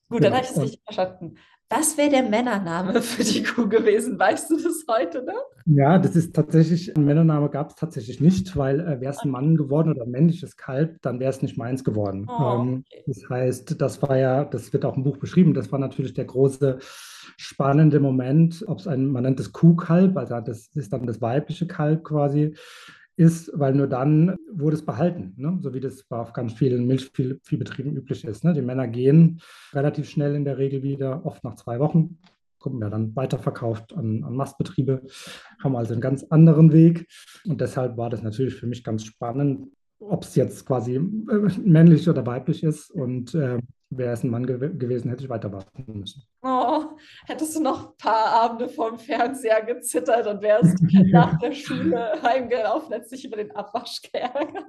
Gut, 0.09 0.23
dann 0.23 0.33
habe 0.33 0.45
ich 0.45 0.51
es 0.51 0.61
richtig 0.61 0.83
verstanden. 0.85 1.37
Was 1.69 1.99
wäre 1.99 2.11
der 2.11 2.23
Männername 2.23 3.03
für 3.03 3.25
die 3.25 3.43
Kuh 3.43 3.69
gewesen? 3.69 4.19
Weißt 4.19 4.51
du 4.51 4.57
das 4.57 4.85
heute 4.89 5.25
noch? 5.25 5.47
Ja, 5.67 5.99
das 5.99 6.15
ist 6.15 6.35
tatsächlich, 6.35 6.97
ein 6.97 7.05
Männername 7.05 7.51
gab 7.51 7.71
es 7.71 7.75
tatsächlich 7.75 8.21
nicht, 8.21 8.57
weil 8.57 8.79
äh, 8.79 9.01
wäre 9.01 9.13
es 9.13 9.25
ein 9.25 9.31
Mann 9.31 9.57
geworden 9.57 9.91
oder 9.91 10.05
ein 10.05 10.11
männliches 10.11 10.57
Kalb, 10.57 11.03
dann 11.03 11.19
wäre 11.19 11.31
es 11.31 11.43
nicht 11.43 11.59
meins 11.59 11.83
geworden. 11.83 12.29
Oh, 12.29 12.61
ähm, 12.61 12.85
okay. 12.87 13.03
das 13.07 13.29
heißt, 13.29 13.81
das 13.81 14.01
war 14.01 14.17
ja, 14.17 14.45
das 14.45 14.73
wird 14.73 14.85
auch 14.85 14.97
im 14.97 15.03
Buch 15.03 15.17
beschrieben, 15.17 15.55
das 15.55 15.73
war 15.73 15.81
natürlich 15.81 16.15
der 16.15 16.27
große 16.27 16.79
spannende 17.37 17.99
Moment, 17.99 18.65
ob 18.69 18.79
es 18.79 18.87
ein, 18.87 19.09
man 19.09 19.25
nennt 19.25 19.41
es 19.41 19.53
Kuhkalb, 19.53 20.17
also 20.17 20.41
das 20.41 20.69
ist 20.75 20.93
dann 20.93 21.07
das 21.07 21.21
weibliche 21.21 21.67
Kalb 21.67 22.05
quasi, 22.05 22.55
ist, 23.17 23.51
weil 23.55 23.75
nur 23.75 23.87
dann 23.87 24.37
wurde 24.53 24.77
es 24.77 24.85
behalten, 24.85 25.33
ne? 25.37 25.59
so 25.61 25.73
wie 25.73 25.81
das 25.81 26.05
auf 26.11 26.33
ganz 26.33 26.53
vielen 26.53 26.87
Milchviehbetrieben 26.87 27.97
üblich 27.97 28.25
ist. 28.25 28.45
Ne? 28.45 28.53
Die 28.53 28.63
Männer 28.63 28.87
gehen 28.87 29.41
relativ 29.73 30.09
schnell 30.09 30.35
in 30.35 30.45
der 30.45 30.59
Regel 30.59 30.83
wieder, 30.83 31.25
oft 31.25 31.43
nach 31.43 31.55
zwei 31.55 31.81
Wochen, 31.81 32.19
kommen 32.59 32.81
ja 32.81 32.91
dann 32.91 33.15
weiterverkauft 33.17 33.97
an, 33.97 34.25
an 34.25 34.35
Mastbetriebe, 34.35 35.03
haben 35.63 35.77
also 35.77 35.93
einen 35.93 36.03
ganz 36.03 36.25
anderen 36.25 36.73
Weg. 36.73 37.07
Und 37.47 37.61
deshalb 37.61 37.97
war 37.97 38.11
das 38.11 38.23
natürlich 38.23 38.57
für 38.57 38.67
mich 38.67 38.85
ganz 38.85 39.05
spannend, 39.05 39.69
ob 39.99 40.25
es 40.25 40.35
jetzt 40.35 40.67
quasi 40.67 40.97
äh, 40.97 41.01
männlich 41.65 42.09
oder 42.09 42.27
weiblich 42.27 42.63
ist. 42.63 42.91
Und 42.91 43.35
äh, 43.35 43.59
wäre 43.91 44.13
es 44.13 44.25
ein 44.25 44.31
Mann 44.31 44.47
gew 44.47 44.59
gewesen, 44.59 45.11
hätte 45.11 45.23
ich 45.23 45.29
weiter 45.29 45.53
warten 45.53 46.01
müssen. 46.01 46.25
Oh, 46.43 46.97
hättest 47.27 47.57
du 47.57 47.63
noch 47.63 47.91
ein 47.91 47.97
paar 47.99 48.27
Abende 48.27 48.69
vorm 48.69 48.99
Fernseher 48.99 49.63
gezittert 49.63 50.27
und 50.27 50.43
wärst 50.43 50.77
nach 51.13 51.39
der 51.39 51.53
Schule 51.53 52.13
heimgelaufen, 52.23 52.93
hättest 52.93 53.13
dich 53.13 53.25
über 53.25 53.37
den 53.37 53.55
Abwasch 53.55 54.03
geärgert. 54.13 54.67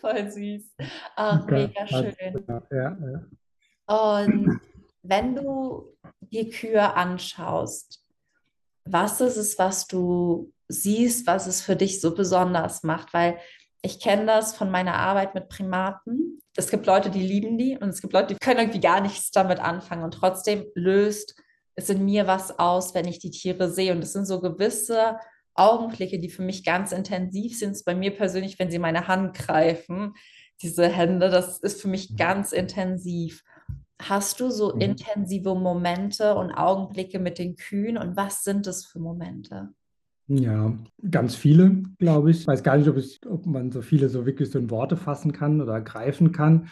Voll 0.00 0.30
süß. 0.30 0.74
Ach, 1.16 1.46
mega 1.46 1.86
schön. 1.86 2.44
Ja, 2.70 2.96
ja. 3.00 4.16
Und 4.16 4.60
wenn 5.02 5.34
du 5.34 5.96
die 6.20 6.48
Kühe 6.48 6.94
anschaust, 6.94 8.04
was 8.84 9.20
ist 9.20 9.36
es, 9.36 9.58
was 9.58 9.86
du 9.86 10.52
siehst, 10.68 11.26
was 11.26 11.46
es 11.46 11.62
für 11.62 11.76
dich 11.76 12.00
so 12.00 12.14
besonders 12.14 12.82
macht? 12.82 13.14
Weil 13.14 13.38
ich 13.84 14.00
kenne 14.00 14.24
das 14.24 14.56
von 14.56 14.70
meiner 14.70 14.94
Arbeit 14.94 15.34
mit 15.34 15.50
Primaten. 15.50 16.40
Es 16.56 16.70
gibt 16.70 16.86
Leute, 16.86 17.10
die 17.10 17.22
lieben 17.22 17.58
die 17.58 17.76
und 17.76 17.90
es 17.90 18.00
gibt 18.00 18.14
Leute, 18.14 18.28
die 18.28 18.38
können 18.40 18.60
irgendwie 18.60 18.80
gar 18.80 19.00
nichts 19.00 19.30
damit 19.30 19.60
anfangen 19.60 20.04
und 20.04 20.14
trotzdem 20.14 20.64
löst 20.74 21.34
es 21.74 21.90
in 21.90 22.04
mir 22.04 22.26
was 22.26 22.58
aus, 22.58 22.94
wenn 22.94 23.06
ich 23.06 23.18
die 23.18 23.30
Tiere 23.30 23.70
sehe. 23.70 23.92
Und 23.92 24.02
es 24.02 24.12
sind 24.12 24.26
so 24.26 24.40
gewisse 24.40 25.18
Augenblicke, 25.54 26.18
die 26.18 26.30
für 26.30 26.42
mich 26.42 26.64
ganz 26.64 26.92
intensiv 26.92 27.58
sind. 27.58 27.76
Bei 27.84 27.94
mir 27.94 28.16
persönlich, 28.16 28.58
wenn 28.58 28.70
sie 28.70 28.78
meine 28.78 29.06
Hand 29.06 29.36
greifen, 29.36 30.14
diese 30.62 30.88
Hände, 30.88 31.28
das 31.28 31.58
ist 31.58 31.82
für 31.82 31.88
mich 31.88 32.16
ganz 32.16 32.52
intensiv. 32.52 33.42
Hast 34.00 34.40
du 34.40 34.50
so 34.50 34.74
mhm. 34.74 34.80
intensive 34.80 35.54
Momente 35.54 36.36
und 36.36 36.52
Augenblicke 36.52 37.18
mit 37.18 37.38
den 37.38 37.56
Kühen 37.56 37.98
und 37.98 38.16
was 38.16 38.44
sind 38.44 38.66
das 38.66 38.86
für 38.86 38.98
Momente? 38.98 39.74
Ja, 40.26 40.72
ganz 41.10 41.34
viele, 41.36 41.82
glaube 41.98 42.30
ich. 42.30 42.40
Ich 42.40 42.46
weiß 42.46 42.62
gar 42.62 42.78
nicht, 42.78 42.88
ob, 42.88 42.96
es, 42.96 43.20
ob 43.28 43.44
man 43.46 43.70
so 43.70 43.82
viele 43.82 44.08
so 44.08 44.24
wirklich 44.24 44.50
so 44.50 44.58
in 44.58 44.70
Worte 44.70 44.96
fassen 44.96 45.32
kann 45.32 45.60
oder 45.60 45.80
greifen 45.82 46.32
kann. 46.32 46.70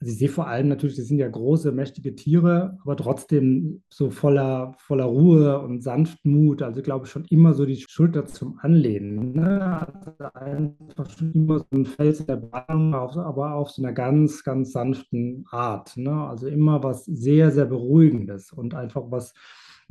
Also 0.00 0.12
ich 0.12 0.18
sehe 0.18 0.28
vor 0.28 0.48
allem 0.48 0.66
natürlich, 0.66 0.96
das 0.96 1.06
sind 1.06 1.18
ja 1.18 1.28
große, 1.28 1.70
mächtige 1.70 2.16
Tiere, 2.16 2.76
aber 2.82 2.96
trotzdem 2.96 3.82
so 3.88 4.10
voller, 4.10 4.74
voller 4.78 5.04
Ruhe 5.04 5.60
und 5.60 5.82
Sanftmut. 5.82 6.62
Also 6.62 6.80
ich 6.80 6.84
glaube 6.84 7.06
schon 7.06 7.24
immer 7.26 7.54
so 7.54 7.66
die 7.66 7.76
Schulter 7.76 8.26
zum 8.26 8.58
Anlehnen. 8.60 9.32
Ne? 9.32 9.86
Also 9.86 10.24
einfach 10.34 11.08
schon 11.10 11.32
immer 11.32 11.58
so 11.60 11.66
ein 11.72 11.86
Fels 11.86 12.24
der 12.26 12.36
Bahn, 12.36 12.94
aber 12.94 13.54
auf 13.54 13.70
so 13.70 13.82
einer 13.82 13.92
ganz, 13.92 14.42
ganz 14.42 14.72
sanften 14.72 15.44
Art. 15.50 15.96
Ne? 15.96 16.12
Also 16.12 16.48
immer 16.48 16.82
was 16.82 17.04
sehr, 17.04 17.52
sehr 17.52 17.66
Beruhigendes 17.66 18.52
und 18.52 18.74
einfach 18.74 19.04
was 19.08 19.34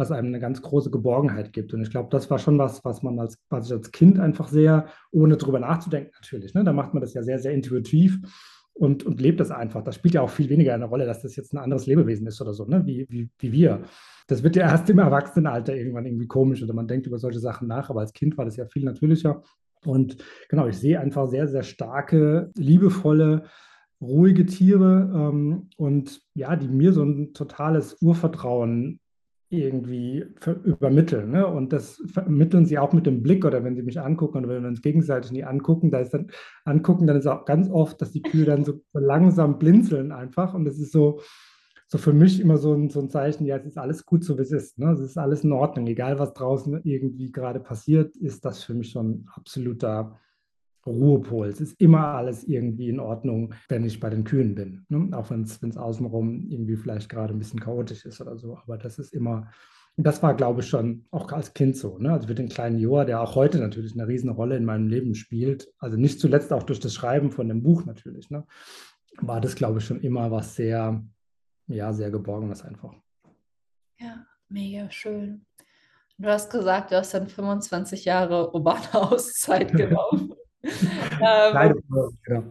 was 0.01 0.11
einem 0.11 0.27
eine 0.27 0.39
ganz 0.39 0.61
große 0.61 0.89
Geborgenheit 0.89 1.53
gibt. 1.53 1.73
Und 1.73 1.81
ich 1.81 1.91
glaube, 1.91 2.09
das 2.09 2.29
war 2.31 2.39
schon 2.39 2.57
was, 2.57 2.83
was 2.83 3.03
man 3.03 3.19
als, 3.19 3.37
was 3.49 3.67
ich 3.67 3.73
als 3.73 3.91
Kind 3.91 4.19
einfach 4.19 4.47
sehr, 4.47 4.87
ohne 5.11 5.37
drüber 5.37 5.59
nachzudenken 5.59 6.11
natürlich, 6.15 6.53
ne, 6.53 6.63
da 6.63 6.73
macht 6.73 6.93
man 6.93 7.01
das 7.01 7.13
ja 7.13 7.21
sehr, 7.21 7.39
sehr 7.39 7.53
intuitiv 7.53 8.19
und, 8.73 9.05
und 9.05 9.21
lebt 9.21 9.39
das 9.39 9.51
einfach. 9.51 9.83
Das 9.83 9.95
spielt 9.95 10.15
ja 10.15 10.21
auch 10.21 10.29
viel 10.29 10.49
weniger 10.49 10.73
eine 10.73 10.85
Rolle, 10.85 11.05
dass 11.05 11.21
das 11.21 11.35
jetzt 11.35 11.53
ein 11.53 11.59
anderes 11.59 11.85
Lebewesen 11.85 12.25
ist 12.25 12.41
oder 12.41 12.53
so, 12.53 12.65
ne, 12.65 12.81
wie, 12.85 13.05
wie, 13.09 13.29
wie 13.37 13.51
wir. 13.51 13.83
Das 14.27 14.41
wird 14.41 14.55
ja 14.55 14.63
erst 14.63 14.89
im 14.89 14.97
Erwachsenenalter 14.97 15.75
irgendwann 15.75 16.05
irgendwie 16.05 16.27
komisch 16.27 16.63
oder 16.63 16.73
man 16.73 16.87
denkt 16.87 17.05
über 17.05 17.19
solche 17.19 17.39
Sachen 17.39 17.67
nach, 17.67 17.91
aber 17.91 17.99
als 17.99 18.13
Kind 18.13 18.37
war 18.37 18.45
das 18.45 18.57
ja 18.57 18.65
viel 18.65 18.83
natürlicher. 18.83 19.43
Und 19.85 20.17
genau, 20.49 20.67
ich 20.67 20.77
sehe 20.77 20.99
einfach 20.99 21.27
sehr, 21.27 21.47
sehr 21.47 21.63
starke, 21.63 22.51
liebevolle, 22.55 23.43
ruhige 24.01 24.47
Tiere 24.47 25.11
ähm, 25.13 25.69
und 25.77 26.21
ja, 26.33 26.55
die 26.55 26.67
mir 26.67 26.91
so 26.91 27.03
ein 27.03 27.33
totales 27.33 28.01
Urvertrauen 28.01 28.99
irgendwie 29.51 30.25
übermitteln. 30.63 31.31
Ne? 31.31 31.45
Und 31.45 31.73
das 31.73 32.01
vermitteln 32.07 32.65
sie 32.65 32.79
auch 32.79 32.93
mit 32.93 33.05
dem 33.05 33.21
Blick 33.21 33.43
oder 33.43 33.63
wenn 33.63 33.75
sie 33.75 33.83
mich 33.83 33.99
angucken 33.99 34.39
oder 34.39 34.49
wenn 34.49 34.63
wir 34.63 34.69
uns 34.69 34.81
gegenseitig 34.81 35.31
nie 35.31 35.43
angucken, 35.43 35.91
da 35.91 35.99
ist 35.99 36.13
dann 36.13 36.31
angucken, 36.63 37.05
dann 37.05 37.17
ist 37.17 37.27
auch 37.27 37.45
ganz 37.45 37.69
oft, 37.69 38.01
dass 38.01 38.11
die 38.11 38.21
Kühe 38.21 38.45
dann 38.45 38.63
so, 38.63 38.81
langsam 38.93 39.59
blinzeln 39.59 40.11
einfach. 40.11 40.53
Und 40.53 40.65
das 40.65 40.79
ist 40.79 40.93
so, 40.93 41.19
so 41.87 41.97
für 41.97 42.13
mich 42.13 42.39
immer 42.39 42.57
so 42.57 42.73
ein, 42.73 42.89
so 42.89 43.01
ein 43.01 43.09
Zeichen, 43.09 43.45
ja, 43.45 43.57
es 43.57 43.65
ist 43.65 43.77
alles 43.77 44.05
gut 44.05 44.23
so, 44.23 44.37
wie 44.37 44.43
es 44.43 44.51
ist. 44.51 44.79
Ne? 44.79 44.93
Es 44.93 45.01
ist 45.01 45.17
alles 45.17 45.43
in 45.43 45.51
Ordnung. 45.51 45.85
Egal, 45.87 46.17
was 46.17 46.33
draußen 46.33 46.81
irgendwie 46.85 47.31
gerade 47.31 47.59
passiert, 47.59 48.15
ist 48.15 48.45
das 48.45 48.63
für 48.63 48.73
mich 48.73 48.95
ein 48.95 49.27
absoluter 49.35 50.17
Ruhepol. 50.85 51.47
Es 51.47 51.61
ist 51.61 51.79
immer 51.79 52.07
alles 52.07 52.43
irgendwie 52.43 52.89
in 52.89 52.99
Ordnung, 52.99 53.53
wenn 53.69 53.85
ich 53.85 53.99
bei 53.99 54.09
den 54.09 54.23
Kühen 54.23 54.55
bin. 54.55 54.85
Ne? 54.89 55.15
Auch 55.15 55.29
wenn 55.29 55.43
es 55.43 55.77
außenrum 55.77 56.47
irgendwie 56.49 56.75
vielleicht 56.75 57.09
gerade 57.09 57.33
ein 57.33 57.39
bisschen 57.39 57.59
chaotisch 57.59 58.05
ist 58.05 58.19
oder 58.21 58.37
so. 58.37 58.57
Aber 58.57 58.77
das 58.77 58.97
ist 58.97 59.13
immer, 59.13 59.51
das 59.97 60.23
war, 60.23 60.35
glaube 60.35 60.61
ich, 60.61 60.67
schon 60.67 61.05
auch 61.11 61.31
als 61.31 61.53
Kind 61.53 61.77
so. 61.77 61.97
Ne? 61.97 62.11
Also 62.11 62.27
für 62.27 62.35
den 62.35 62.49
kleinen 62.49 62.79
Joa, 62.79 63.05
der 63.05 63.21
auch 63.21 63.35
heute 63.35 63.59
natürlich 63.59 63.93
eine 63.93 64.07
Riesenrolle 64.07 64.57
in 64.57 64.65
meinem 64.65 64.87
Leben 64.87 65.13
spielt. 65.13 65.71
Also 65.77 65.97
nicht 65.97 66.19
zuletzt 66.19 66.51
auch 66.51 66.63
durch 66.63 66.79
das 66.79 66.93
Schreiben 66.93 67.31
von 67.31 67.47
dem 67.47 67.61
Buch 67.61 67.85
natürlich. 67.85 68.29
Ne? 68.31 68.45
War 69.17 69.39
das, 69.39 69.55
glaube 69.55 69.79
ich, 69.79 69.85
schon 69.85 70.01
immer 70.01 70.31
was 70.31 70.55
sehr, 70.55 71.03
ja, 71.67 71.93
sehr 71.93 72.09
Geborgenes 72.09 72.63
einfach. 72.63 72.95
Ja, 73.99 74.25
mega 74.49 74.89
schön. 74.89 75.45
Du 76.17 76.27
hast 76.29 76.51
gesagt, 76.51 76.91
du 76.91 76.97
hast 76.97 77.13
dann 77.13 77.27
25 77.27 78.05
Jahre 78.05 78.51
urbane 78.53 78.93
Auszeit 78.93 79.71
genommen 79.73 80.33
ähm, 81.21 81.81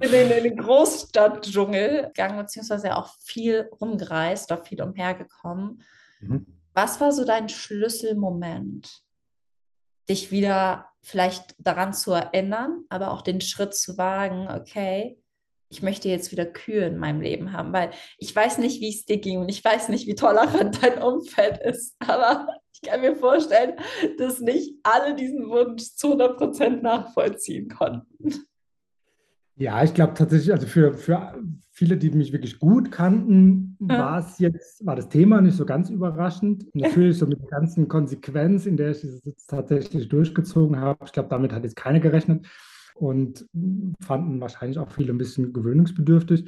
in, 0.00 0.10
den, 0.10 0.30
in 0.30 0.44
den 0.44 0.56
Großstadtdschungel 0.56 2.06
gegangen, 2.06 2.38
beziehungsweise 2.38 2.96
auch 2.96 3.14
viel 3.22 3.68
rumgereist, 3.80 4.52
auch 4.52 4.64
viel 4.64 4.82
umhergekommen. 4.82 5.82
Mhm. 6.20 6.46
Was 6.74 7.00
war 7.00 7.12
so 7.12 7.24
dein 7.24 7.48
Schlüsselmoment, 7.48 9.02
dich 10.08 10.30
wieder 10.30 10.86
vielleicht 11.02 11.54
daran 11.58 11.92
zu 11.92 12.12
erinnern, 12.12 12.84
aber 12.88 13.12
auch 13.12 13.22
den 13.22 13.40
Schritt 13.40 13.74
zu 13.74 13.96
wagen, 13.96 14.48
okay, 14.50 15.18
ich 15.70 15.82
möchte 15.82 16.08
jetzt 16.08 16.32
wieder 16.32 16.46
Kühe 16.46 16.86
in 16.86 16.98
meinem 16.98 17.20
Leben 17.20 17.52
haben, 17.52 17.72
weil 17.72 17.92
ich 18.18 18.34
weiß 18.34 18.58
nicht, 18.58 18.80
wie 18.80 18.90
es 18.90 19.04
dir 19.04 19.18
ging 19.18 19.38
und 19.38 19.48
ich 19.48 19.64
weiß 19.64 19.88
nicht, 19.88 20.06
wie 20.08 20.16
tolerant 20.16 20.82
dein 20.82 21.00
Umfeld 21.00 21.58
ist, 21.58 21.94
aber 22.00 22.48
ich 22.72 22.82
kann 22.82 23.00
mir 23.00 23.16
vorstellen, 23.16 23.74
dass 24.18 24.40
nicht 24.40 24.74
alle 24.82 25.14
diesen 25.14 25.48
Wunsch 25.48 25.94
zu 25.94 26.08
100 26.08 26.36
Prozent 26.36 26.82
nachvollziehen 26.82 27.68
konnten. 27.68 28.44
Ja, 29.56 29.84
ich 29.84 29.92
glaube 29.92 30.14
tatsächlich, 30.14 30.52
also 30.52 30.66
für, 30.66 30.94
für 30.94 31.34
viele, 31.70 31.98
die 31.98 32.10
mich 32.10 32.32
wirklich 32.32 32.58
gut 32.58 32.90
kannten, 32.90 33.76
ja. 33.80 33.98
war 33.98 34.18
es 34.20 34.38
jetzt, 34.38 34.86
war 34.86 34.96
das 34.96 35.10
Thema 35.10 35.42
nicht 35.42 35.56
so 35.56 35.66
ganz 35.66 35.90
überraschend. 35.90 36.64
Natürlich 36.74 37.18
so 37.18 37.26
mit 37.26 37.40
der 37.42 37.48
ganzen 37.48 37.86
Konsequenz, 37.86 38.64
in 38.64 38.78
der 38.78 38.92
ich 38.92 39.04
es 39.04 39.22
jetzt 39.24 39.50
tatsächlich 39.50 40.08
durchgezogen 40.08 40.78
habe. 40.78 41.04
Ich 41.04 41.12
glaube, 41.12 41.28
damit 41.28 41.52
hat 41.52 41.64
jetzt 41.64 41.76
keiner 41.76 42.00
gerechnet 42.00 42.46
und 42.94 43.46
fanden 44.00 44.40
wahrscheinlich 44.40 44.78
auch 44.78 44.90
viele 44.90 45.12
ein 45.12 45.18
bisschen 45.18 45.52
gewöhnungsbedürftig. 45.52 46.46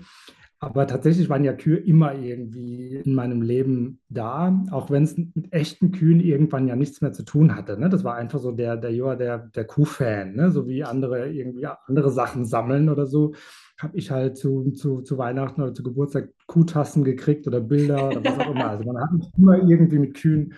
Aber 0.62 0.86
tatsächlich 0.86 1.28
waren 1.28 1.42
ja 1.42 1.54
Kühe 1.54 1.76
immer 1.76 2.14
irgendwie 2.14 2.98
in 2.98 3.14
meinem 3.14 3.42
Leben 3.42 3.98
da, 4.08 4.64
auch 4.70 4.92
wenn 4.92 5.02
es 5.02 5.16
mit 5.16 5.52
echten 5.52 5.90
Kühen 5.90 6.20
irgendwann 6.20 6.68
ja 6.68 6.76
nichts 6.76 7.00
mehr 7.00 7.12
zu 7.12 7.24
tun 7.24 7.56
hatte. 7.56 7.76
Ne? 7.80 7.88
Das 7.88 8.04
war 8.04 8.14
einfach 8.14 8.38
so 8.38 8.52
der, 8.52 8.76
der 8.76 8.94
Joa, 8.94 9.16
der, 9.16 9.38
der 9.38 9.64
Kuhfan, 9.64 10.36
ne? 10.36 10.52
so 10.52 10.68
wie 10.68 10.84
andere 10.84 11.32
irgendwie 11.32 11.66
andere 11.66 12.12
Sachen 12.12 12.44
sammeln 12.44 12.90
oder 12.90 13.08
so. 13.08 13.34
Habe 13.76 13.96
ich 13.96 14.12
halt 14.12 14.36
zu, 14.36 14.70
zu, 14.70 15.02
zu 15.02 15.18
Weihnachten 15.18 15.62
oder 15.62 15.74
zu 15.74 15.82
Geburtstag 15.82 16.28
Kuhtassen 16.46 17.02
gekriegt 17.02 17.48
oder 17.48 17.60
Bilder 17.60 18.10
oder 18.10 18.24
was 18.24 18.38
auch 18.38 18.54
immer. 18.54 18.70
Also 18.70 18.84
man 18.84 19.02
hat 19.02 19.12
mich 19.12 19.26
immer 19.36 19.56
irgendwie 19.68 19.98
mit 19.98 20.14
Kühen 20.14 20.54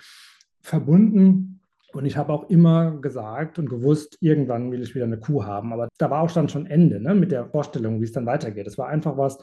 verbunden. 0.60 1.53
Und 1.94 2.06
ich 2.06 2.16
habe 2.16 2.32
auch 2.32 2.50
immer 2.50 2.92
gesagt 2.92 3.58
und 3.58 3.68
gewusst, 3.68 4.18
irgendwann 4.20 4.70
will 4.72 4.82
ich 4.82 4.94
wieder 4.94 5.04
eine 5.04 5.18
Kuh 5.18 5.44
haben. 5.44 5.72
Aber 5.72 5.88
da 5.98 6.10
war 6.10 6.22
auch 6.22 6.30
dann 6.30 6.48
schon 6.48 6.66
Ende 6.66 7.00
ne, 7.00 7.14
mit 7.14 7.30
der 7.30 7.46
Vorstellung, 7.46 8.00
wie 8.00 8.04
es 8.04 8.12
dann 8.12 8.26
weitergeht. 8.26 8.66
Es 8.66 8.78
war 8.78 8.88
einfach 8.88 9.16
was, 9.16 9.38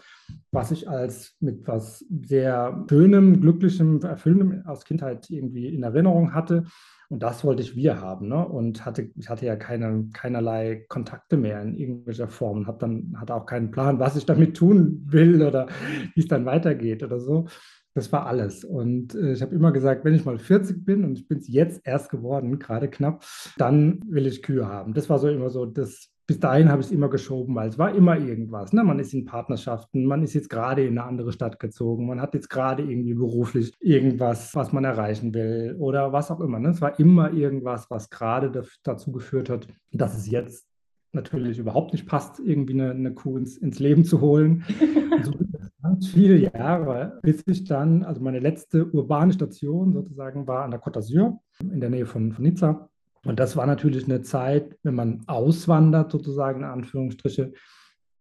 was 0.51 0.71
ich 0.71 0.89
als 0.89 1.35
mit 1.39 1.67
was 1.67 2.05
sehr 2.09 2.85
Schönem, 2.89 3.41
Glücklichem, 3.41 4.01
Erfüllendem 4.01 4.63
aus 4.65 4.83
Kindheit 4.83 5.29
irgendwie 5.29 5.73
in 5.73 5.83
Erinnerung 5.83 6.33
hatte. 6.33 6.65
Und 7.09 7.23
das 7.23 7.43
wollte 7.43 7.61
ich 7.61 7.75
wir 7.75 7.99
haben. 7.99 8.29
Ne? 8.29 8.47
Und 8.47 8.85
hatte, 8.85 9.09
ich 9.15 9.29
hatte 9.29 9.45
ja 9.45 9.55
keine, 9.55 10.09
keinerlei 10.13 10.85
Kontakte 10.87 11.37
mehr 11.37 11.61
in 11.61 11.75
irgendwelcher 11.75 12.29
Form 12.29 12.59
und 12.59 12.67
hatte 12.67 13.35
auch 13.35 13.45
keinen 13.45 13.71
Plan, 13.71 13.99
was 13.99 14.15
ich 14.15 14.25
damit 14.25 14.55
tun 14.55 15.03
will 15.07 15.41
oder 15.41 15.67
wie 16.15 16.21
es 16.21 16.27
dann 16.27 16.45
weitergeht 16.45 17.03
oder 17.03 17.19
so. 17.19 17.47
Das 17.93 18.11
war 18.11 18.25
alles. 18.25 18.63
Und 18.63 19.15
äh, 19.15 19.33
ich 19.33 19.41
habe 19.41 19.53
immer 19.53 19.71
gesagt, 19.71 20.05
wenn 20.05 20.13
ich 20.13 20.25
mal 20.25 20.37
40 20.37 20.85
bin 20.85 21.03
und 21.03 21.17
ich 21.17 21.27
bin 21.27 21.39
es 21.39 21.47
jetzt 21.47 21.81
erst 21.83 22.09
geworden, 22.09 22.57
gerade 22.59 22.89
knapp, 22.89 23.23
dann 23.57 23.99
will 24.07 24.27
ich 24.27 24.41
Kühe 24.41 24.67
haben. 24.67 24.93
Das 24.93 25.09
war 25.09 25.19
so 25.19 25.27
immer 25.27 25.49
so, 25.49 25.65
das, 25.65 26.09
bis 26.25 26.39
dahin 26.39 26.69
habe 26.69 26.81
ich 26.81 26.87
es 26.87 26.93
immer 26.93 27.09
geschoben, 27.09 27.53
weil 27.55 27.67
es 27.67 27.77
war 27.77 27.93
immer 27.93 28.17
irgendwas. 28.17 28.71
Ne? 28.71 28.83
Man 28.83 28.99
ist 28.99 29.13
in 29.13 29.25
Partnerschaften, 29.25 30.05
man 30.05 30.23
ist 30.23 30.33
jetzt 30.33 30.49
gerade 30.49 30.85
in 30.85 30.97
eine 30.97 31.07
andere 31.07 31.33
Stadt 31.33 31.59
gezogen, 31.59 32.07
man 32.07 32.21
hat 32.21 32.33
jetzt 32.33 32.49
gerade 32.49 32.83
irgendwie 32.83 33.13
beruflich 33.13 33.73
irgendwas, 33.81 34.55
was 34.55 34.71
man 34.71 34.85
erreichen 34.85 35.33
will 35.33 35.75
oder 35.77 36.13
was 36.13 36.31
auch 36.31 36.39
immer. 36.39 36.59
Ne? 36.59 36.69
Es 36.69 36.81
war 36.81 36.97
immer 36.97 37.33
irgendwas, 37.33 37.89
was 37.89 38.09
gerade 38.09 38.63
dazu 38.83 39.11
geführt 39.11 39.49
hat, 39.49 39.67
dass 39.91 40.17
es 40.17 40.29
jetzt 40.29 40.65
natürlich 41.13 41.59
überhaupt 41.59 41.91
nicht 41.91 42.07
passt, 42.07 42.39
irgendwie 42.39 42.73
eine, 42.73 42.91
eine 42.91 43.13
Kuh 43.13 43.37
ins, 43.37 43.57
ins, 43.57 43.79
Leben 43.79 44.05
zu 44.05 44.21
holen. 44.21 44.63
so 45.23 45.33
ganz 45.81 46.07
viele 46.07 46.37
Jahre, 46.37 47.19
bis 47.21 47.43
ich 47.47 47.63
dann, 47.63 48.03
also 48.03 48.21
meine 48.21 48.39
letzte 48.39 48.85
urbane 48.91 49.33
Station 49.33 49.93
sozusagen 49.93 50.47
war 50.47 50.63
an 50.63 50.71
der 50.71 50.81
Côte 50.81 50.99
d'Azur 50.99 51.39
in 51.59 51.79
der 51.79 51.89
Nähe 51.89 52.05
von, 52.05 52.31
von 52.31 52.43
Nizza. 52.43 52.89
Und 53.25 53.39
das 53.39 53.55
war 53.55 53.65
natürlich 53.65 54.05
eine 54.05 54.21
Zeit, 54.21 54.77
wenn 54.83 54.95
man 54.95 55.23
auswandert, 55.27 56.11
sozusagen 56.11 56.61
in 56.61 56.65
Anführungsstriche, 56.65 57.53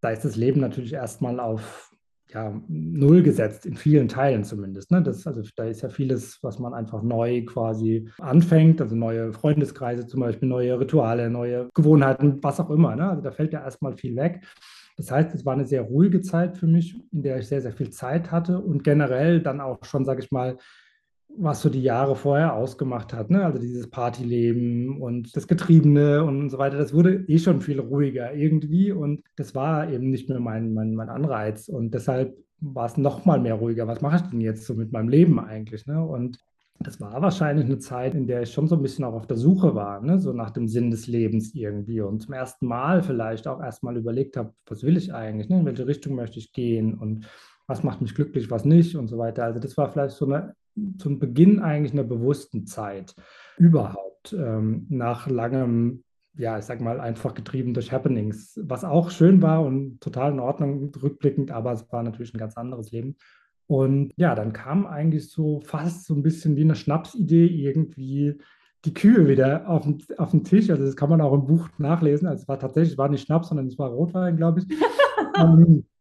da 0.00 0.10
ist 0.10 0.24
das 0.24 0.36
Leben 0.36 0.60
natürlich 0.60 0.92
erstmal 0.92 1.40
auf 1.40 1.90
ja, 2.32 2.60
null 2.68 3.22
gesetzt, 3.22 3.66
in 3.66 3.76
vielen 3.76 4.08
Teilen 4.08 4.44
zumindest. 4.44 4.90
Ne? 4.90 5.02
Das, 5.02 5.26
also 5.26 5.42
da 5.56 5.64
ist 5.64 5.82
ja 5.82 5.88
vieles, 5.88 6.38
was 6.42 6.58
man 6.58 6.74
einfach 6.74 7.02
neu 7.02 7.44
quasi 7.44 8.08
anfängt, 8.18 8.80
also 8.80 8.94
neue 8.94 9.32
Freundeskreise 9.32 10.06
zum 10.06 10.20
Beispiel, 10.20 10.48
neue 10.48 10.78
Rituale, 10.78 11.28
neue 11.28 11.68
Gewohnheiten, 11.74 12.42
was 12.42 12.60
auch 12.60 12.70
immer. 12.70 12.94
Ne? 12.94 13.10
Also 13.10 13.22
da 13.22 13.32
fällt 13.32 13.52
ja 13.52 13.64
erstmal 13.64 13.96
viel 13.96 14.16
weg. 14.16 14.44
Das 15.00 15.10
heißt, 15.10 15.34
es 15.34 15.46
war 15.46 15.54
eine 15.54 15.64
sehr 15.64 15.82
ruhige 15.82 16.20
Zeit 16.20 16.58
für 16.58 16.66
mich, 16.66 16.94
in 17.10 17.22
der 17.22 17.38
ich 17.38 17.48
sehr, 17.48 17.62
sehr 17.62 17.72
viel 17.72 17.88
Zeit 17.90 18.30
hatte 18.30 18.58
und 18.58 18.84
generell 18.84 19.40
dann 19.40 19.60
auch 19.60 19.82
schon, 19.84 20.04
sage 20.04 20.22
ich 20.22 20.30
mal, 20.30 20.58
was 21.38 21.62
so 21.62 21.70
die 21.70 21.82
Jahre 21.82 22.16
vorher 22.16 22.54
ausgemacht 22.54 23.14
hat. 23.14 23.30
Ne? 23.30 23.42
Also 23.42 23.58
dieses 23.58 23.88
Partyleben 23.88 25.00
und 25.00 25.34
das 25.34 25.48
Getriebene 25.48 26.22
und 26.22 26.50
so 26.50 26.58
weiter, 26.58 26.76
das 26.76 26.92
wurde 26.92 27.24
eh 27.28 27.38
schon 27.38 27.62
viel 27.62 27.80
ruhiger 27.80 28.34
irgendwie 28.34 28.92
und 28.92 29.22
das 29.36 29.54
war 29.54 29.90
eben 29.90 30.10
nicht 30.10 30.28
mehr 30.28 30.40
mein, 30.40 30.74
mein, 30.74 30.94
mein 30.94 31.08
Anreiz 31.08 31.68
und 31.68 31.94
deshalb 31.94 32.36
war 32.60 32.84
es 32.84 32.98
noch 32.98 33.24
mal 33.24 33.40
mehr 33.40 33.54
ruhiger. 33.54 33.86
Was 33.86 34.02
mache 34.02 34.16
ich 34.16 34.30
denn 34.30 34.42
jetzt 34.42 34.66
so 34.66 34.74
mit 34.74 34.92
meinem 34.92 35.08
Leben 35.08 35.40
eigentlich? 35.40 35.86
Ne? 35.86 36.04
Und 36.04 36.38
das 36.82 36.98
war 36.98 37.20
wahrscheinlich 37.20 37.66
eine 37.66 37.78
Zeit, 37.78 38.14
in 38.14 38.26
der 38.26 38.42
ich 38.42 38.52
schon 38.52 38.66
so 38.66 38.74
ein 38.74 38.82
bisschen 38.82 39.04
auch 39.04 39.12
auf 39.12 39.26
der 39.26 39.36
Suche 39.36 39.74
war, 39.74 40.00
ne? 40.00 40.18
so 40.18 40.32
nach 40.32 40.50
dem 40.50 40.66
Sinn 40.66 40.90
des 40.90 41.06
Lebens 41.06 41.54
irgendwie 41.54 42.00
und 42.00 42.20
zum 42.22 42.32
ersten 42.32 42.66
Mal 42.66 43.02
vielleicht 43.02 43.46
auch 43.46 43.60
erstmal 43.60 43.98
überlegt 43.98 44.38
habe, 44.38 44.54
was 44.66 44.82
will 44.82 44.96
ich 44.96 45.12
eigentlich, 45.12 45.50
ne? 45.50 45.60
in 45.60 45.66
welche 45.66 45.86
Richtung 45.86 46.14
möchte 46.14 46.38
ich 46.38 46.52
gehen 46.52 46.94
und 46.94 47.26
was 47.66 47.82
macht 47.82 48.00
mich 48.00 48.14
glücklich, 48.14 48.50
was 48.50 48.64
nicht 48.64 48.96
und 48.96 49.08
so 49.08 49.18
weiter. 49.18 49.44
Also 49.44 49.60
das 49.60 49.76
war 49.76 49.92
vielleicht 49.92 50.16
so 50.16 50.24
eine 50.24 50.54
zum 50.96 51.18
Beginn 51.18 51.60
eigentlich 51.60 51.92
einer 51.92 52.04
bewussten 52.04 52.66
Zeit 52.66 53.14
überhaupt, 53.58 54.32
ähm, 54.32 54.86
nach 54.88 55.28
langem, 55.28 56.02
ja, 56.34 56.58
ich 56.58 56.64
sag 56.64 56.80
mal, 56.80 56.98
einfach 56.98 57.34
getrieben 57.34 57.74
durch 57.74 57.92
Happenings, 57.92 58.58
was 58.62 58.84
auch 58.84 59.10
schön 59.10 59.42
war 59.42 59.62
und 59.62 60.00
total 60.00 60.32
in 60.32 60.40
Ordnung 60.40 60.90
rückblickend, 60.94 61.50
aber 61.50 61.72
es 61.72 61.92
war 61.92 62.02
natürlich 62.02 62.32
ein 62.32 62.38
ganz 62.38 62.56
anderes 62.56 62.90
Leben. 62.90 63.16
Und 63.70 64.12
ja, 64.16 64.34
dann 64.34 64.52
kam 64.52 64.84
eigentlich 64.84 65.30
so 65.30 65.60
fast 65.60 66.04
so 66.04 66.12
ein 66.12 66.24
bisschen 66.24 66.56
wie 66.56 66.62
eine 66.62 66.74
Schnapsidee 66.74 67.46
irgendwie 67.46 68.36
die 68.84 68.92
Kühe 68.92 69.28
wieder 69.28 69.68
auf 69.68 69.84
den, 69.84 70.02
auf 70.18 70.32
den 70.32 70.42
Tisch. 70.42 70.70
Also 70.70 70.84
das 70.84 70.96
kann 70.96 71.08
man 71.08 71.20
auch 71.20 71.32
im 71.32 71.46
Buch 71.46 71.68
nachlesen. 71.78 72.26
Also 72.26 72.42
es 72.42 72.48
war 72.48 72.58
tatsächlich, 72.58 72.94
es 72.94 72.98
war 72.98 73.08
nicht 73.08 73.24
Schnaps, 73.24 73.46
sondern 73.46 73.68
es 73.68 73.78
war 73.78 73.90
Rotwein, 73.90 74.36
glaube 74.36 74.58
ich. 74.58 74.76
um, 75.40 75.84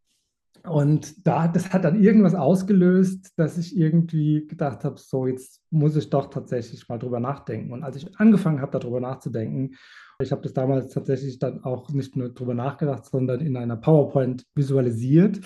Und 0.67 1.27
da, 1.27 1.47
das 1.47 1.71
hat 1.71 1.85
dann 1.85 2.01
irgendwas 2.01 2.33
ausgelöst, 2.33 3.33
dass 3.37 3.57
ich 3.59 3.77
irgendwie 3.77 4.47
gedacht 4.47 4.83
habe, 4.83 4.97
so 4.97 5.27
jetzt 5.27 5.61
muss 5.69 5.95
ich 5.95 6.09
doch 6.09 6.31
tatsächlich 6.31 6.89
mal 6.89 6.97
drüber 6.97 7.19
nachdenken. 7.19 7.71
Und 7.71 7.83
als 7.83 7.97
ich 7.97 8.19
angefangen 8.19 8.61
habe, 8.61 8.77
darüber 8.77 8.99
nachzudenken, 8.99 9.75
ich 10.21 10.31
habe 10.31 10.41
das 10.41 10.53
damals 10.53 10.93
tatsächlich 10.93 11.39
dann 11.39 11.63
auch 11.63 11.89
nicht 11.91 12.17
nur 12.17 12.29
drüber 12.29 12.53
nachgedacht, 12.53 13.05
sondern 13.05 13.39
in 13.39 13.55
einer 13.55 13.77
PowerPoint 13.77 14.45
visualisiert. 14.53 15.39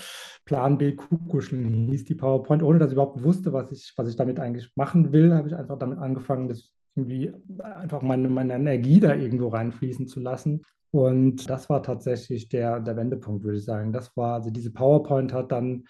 Plan 0.45 0.79
B 0.79 0.95
Kuhkuscheln 0.95 1.87
hieß 1.89 2.05
die 2.05 2.15
PowerPoint, 2.15 2.63
ohne 2.63 2.79
dass 2.79 2.89
ich 2.89 2.93
überhaupt 2.93 3.23
wusste, 3.23 3.53
was 3.53 3.71
ich, 3.71 3.93
was 3.95 4.09
ich 4.09 4.15
damit 4.15 4.39
eigentlich 4.39 4.71
machen 4.75 5.11
will, 5.11 5.33
habe 5.33 5.47
ich 5.47 5.55
einfach 5.55 5.77
damit 5.77 5.99
angefangen, 5.99 6.47
das 6.47 6.71
irgendwie 6.95 7.31
einfach 7.59 8.01
meine, 8.01 8.29
meine 8.29 8.55
Energie 8.55 8.99
da 8.99 9.13
irgendwo 9.13 9.49
reinfließen 9.49 10.07
zu 10.07 10.19
lassen. 10.19 10.63
Und 10.89 11.49
das 11.49 11.69
war 11.69 11.83
tatsächlich 11.83 12.49
der, 12.49 12.79
der 12.79 12.97
Wendepunkt, 12.97 13.43
würde 13.43 13.57
ich 13.57 13.65
sagen. 13.65 13.93
Das 13.93 14.15
war, 14.17 14.35
also 14.35 14.49
diese 14.49 14.71
PowerPoint 14.71 15.33
hat 15.33 15.51
dann, 15.51 15.85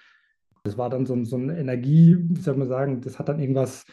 das 0.64 0.78
war 0.78 0.90
dann 0.90 1.06
so, 1.06 1.22
so 1.24 1.38
eine 1.38 1.58
Energie, 1.58 2.18
wie 2.20 2.42
soll 2.42 2.56
man 2.56 2.68
sagen, 2.68 3.02
das 3.02 3.18
hat 3.20 3.30
dann 3.30 3.40
irgendwas, 3.40 3.86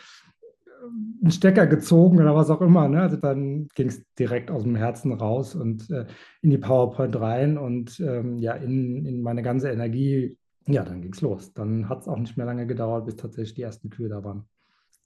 einen 0.83 1.31
Stecker 1.31 1.67
gezogen 1.67 2.19
oder 2.19 2.35
was 2.35 2.51
auch 2.51 2.61
immer. 2.61 2.89
Ne? 2.89 3.03
Also 3.03 3.17
dann 3.17 3.69
ging 3.75 3.89
es 3.89 4.03
direkt 4.19 4.51
aus 4.51 4.63
dem 4.63 4.77
Herzen 4.77 5.13
raus 5.13 5.55
und 5.55 5.91
äh, 5.91 6.07
in 6.43 6.51
die 6.51 6.59
PowerPoint 6.59 7.19
rein 7.21 7.59
und 7.59 8.01
ähm, 8.01 8.39
ja, 8.39 8.55
in, 8.55 9.05
in 9.07 9.23
meine 9.23 9.43
ganze 9.43 9.71
Energie, 9.71 10.37
ja, 10.67 10.85
dann 10.85 11.03
ging 11.03 11.13
es 11.13 11.21
los. 11.21 11.53
Dann 11.53 11.89
hat 11.89 12.03
es 12.03 12.09
auch 12.09 12.19
nicht 12.19 12.37
mehr 12.37 12.47
lange 12.47 12.67
gedauert, 12.67 13.07
bis 13.07 13.17
tatsächlich 13.17 13.55
die 13.55 13.63
ersten 13.63 13.91
Kühe 13.91 14.09
da 14.09 14.25
waren. 14.25 14.49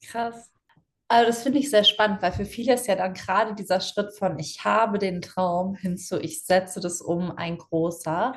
Krass. 0.04 0.50
Also 1.08 1.26
das 1.26 1.42
finde 1.42 1.58
ich 1.58 1.70
sehr 1.70 1.84
spannend, 1.84 2.22
weil 2.22 2.32
für 2.32 2.44
viele 2.44 2.74
ist 2.74 2.87
ja 2.87 2.96
dann 2.96 3.14
gerade 3.14 3.54
dieser 3.54 3.80
Schritt 3.80 4.14
von 4.14 4.38
ich 4.38 4.64
habe 4.64 4.98
den 4.98 5.20
Traum 5.20 5.74
hinzu, 5.74 6.18
ich 6.18 6.44
setze 6.44 6.80
das 6.80 7.00
um 7.00 7.30
ein 7.32 7.58
großer. 7.58 8.34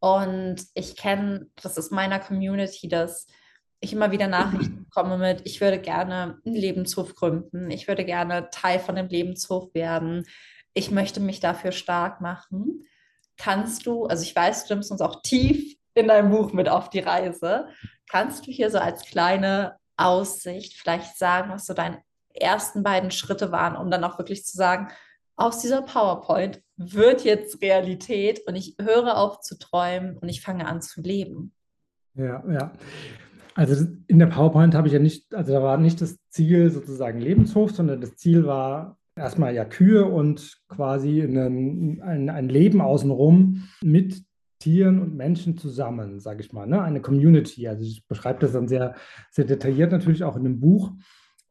Und 0.00 0.64
ich 0.74 0.96
kenne, 0.96 1.48
das 1.62 1.76
ist 1.76 1.92
meiner 1.92 2.18
Community, 2.18 2.88
dass 2.88 3.26
ich 3.80 3.92
immer 3.92 4.10
wieder 4.10 4.28
Nachrichten 4.28 4.84
bekomme 4.84 5.18
mit, 5.18 5.42
ich 5.44 5.60
würde 5.60 5.80
gerne 5.80 6.40
einen 6.44 6.54
Lebenshof 6.54 7.14
gründen, 7.14 7.70
ich 7.70 7.88
würde 7.88 8.04
gerne 8.04 8.50
Teil 8.50 8.78
von 8.78 8.94
dem 8.94 9.08
Lebenshof 9.08 9.74
werden, 9.74 10.26
ich 10.74 10.90
möchte 10.90 11.20
mich 11.20 11.40
dafür 11.40 11.72
stark 11.72 12.20
machen. 12.20 12.86
Kannst 13.36 13.86
du, 13.86 14.04
also 14.04 14.22
ich 14.22 14.36
weiß, 14.36 14.66
du 14.66 14.74
nimmst 14.74 14.90
uns 14.90 15.00
auch 15.00 15.22
tief 15.22 15.76
in 15.94 16.08
deinem 16.08 16.30
Buch 16.30 16.52
mit 16.52 16.68
auf 16.68 16.90
die 16.90 17.00
Reise, 17.00 17.68
kannst 18.08 18.46
du 18.46 18.50
hier 18.50 18.70
so 18.70 18.78
als 18.78 19.04
kleine 19.04 19.76
Aussicht 19.96 20.78
vielleicht 20.78 21.16
sagen, 21.16 21.50
was 21.50 21.66
so 21.66 21.74
deine 21.74 22.02
ersten 22.34 22.82
beiden 22.82 23.10
Schritte 23.10 23.50
waren, 23.50 23.76
um 23.76 23.90
dann 23.90 24.04
auch 24.04 24.18
wirklich 24.18 24.44
zu 24.44 24.56
sagen, 24.56 24.88
aus 25.36 25.60
dieser 25.60 25.82
PowerPoint 25.82 26.62
wird 26.76 27.24
jetzt 27.24 27.62
Realität 27.62 28.46
und 28.46 28.56
ich 28.56 28.76
höre 28.78 29.16
auf 29.16 29.40
zu 29.40 29.58
träumen 29.58 30.18
und 30.18 30.28
ich 30.28 30.42
fange 30.42 30.66
an 30.66 30.82
zu 30.82 31.00
leben. 31.00 31.54
Ja, 32.14 32.44
ja. 32.50 32.72
Also 33.54 33.86
in 34.06 34.18
der 34.18 34.26
PowerPoint 34.26 34.74
habe 34.74 34.86
ich 34.86 34.92
ja 34.94 35.00
nicht, 35.00 35.34
also 35.34 35.52
da 35.52 35.62
war 35.62 35.76
nicht 35.76 36.00
das 36.00 36.18
Ziel 36.28 36.70
sozusagen 36.70 37.20
Lebenshof, 37.20 37.72
sondern 37.72 38.00
das 38.00 38.16
Ziel 38.16 38.46
war 38.46 38.98
erstmal 39.16 39.54
ja 39.54 39.64
Kühe 39.64 40.04
und 40.04 40.58
quasi 40.68 41.20
ein, 41.20 42.00
ein, 42.00 42.30
ein 42.30 42.48
Leben 42.48 42.80
außenrum 42.80 43.68
mit 43.82 44.22
Tieren 44.60 45.00
und 45.00 45.16
Menschen 45.16 45.56
zusammen, 45.56 46.20
sage 46.20 46.42
ich 46.42 46.52
mal, 46.52 46.66
ne? 46.66 46.82
eine 46.82 47.00
Community. 47.00 47.66
Also 47.66 47.82
ich 47.82 48.06
beschreibe 48.06 48.40
das 48.40 48.52
dann 48.52 48.68
sehr, 48.68 48.94
sehr 49.30 49.46
detailliert 49.46 49.90
natürlich 49.90 50.22
auch 50.22 50.36
in 50.36 50.44
dem 50.44 50.60
Buch. 50.60 50.92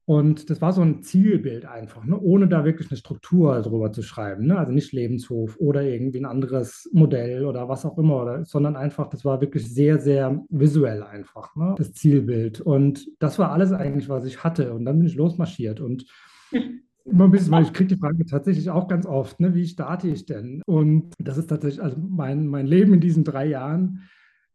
Und 0.09 0.49
das 0.49 0.59
war 0.59 0.73
so 0.73 0.81
ein 0.81 1.03
Zielbild 1.03 1.67
einfach, 1.67 2.03
ne? 2.03 2.19
ohne 2.19 2.47
da 2.47 2.65
wirklich 2.65 2.89
eine 2.89 2.97
Struktur 2.97 3.61
drüber 3.61 3.91
zu 3.91 4.01
schreiben. 4.01 4.47
Ne? 4.47 4.57
Also 4.57 4.71
nicht 4.71 4.91
Lebenshof 4.91 5.57
oder 5.59 5.83
irgendwie 5.83 6.17
ein 6.17 6.25
anderes 6.25 6.89
Modell 6.91 7.45
oder 7.45 7.69
was 7.69 7.85
auch 7.85 7.95
immer, 7.99 8.23
oder, 8.23 8.43
sondern 8.43 8.75
einfach, 8.75 9.07
das 9.07 9.23
war 9.23 9.39
wirklich 9.39 9.71
sehr, 9.71 9.99
sehr 9.99 10.43
visuell 10.49 11.03
einfach, 11.03 11.55
ne? 11.55 11.75
das 11.77 11.93
Zielbild. 11.93 12.59
Und 12.59 13.07
das 13.19 13.37
war 13.37 13.51
alles 13.51 13.71
eigentlich, 13.71 14.09
was 14.09 14.25
ich 14.25 14.43
hatte. 14.43 14.73
Und 14.73 14.85
dann 14.85 14.97
bin 14.97 15.05
ich 15.05 15.13
losmarschiert. 15.13 15.79
Und 15.79 16.07
Immer 17.05 17.25
ein 17.25 17.31
bisschen, 17.31 17.51
weil 17.51 17.63
ich 17.63 17.73
kriege 17.73 17.93
die 17.93 18.01
Frage 18.01 18.25
tatsächlich 18.25 18.71
auch 18.71 18.87
ganz 18.87 19.05
oft, 19.05 19.39
ne, 19.39 19.53
wie 19.55 19.65
starte 19.65 20.07
ich 20.07 20.25
denn? 20.25 20.61
Und 20.65 21.13
das 21.19 21.37
ist 21.37 21.47
tatsächlich, 21.47 21.81
also 21.81 21.97
mein, 21.99 22.47
mein 22.47 22.67
Leben 22.67 22.93
in 22.93 22.99
diesen 22.99 23.23
drei 23.23 23.45
Jahren 23.45 24.09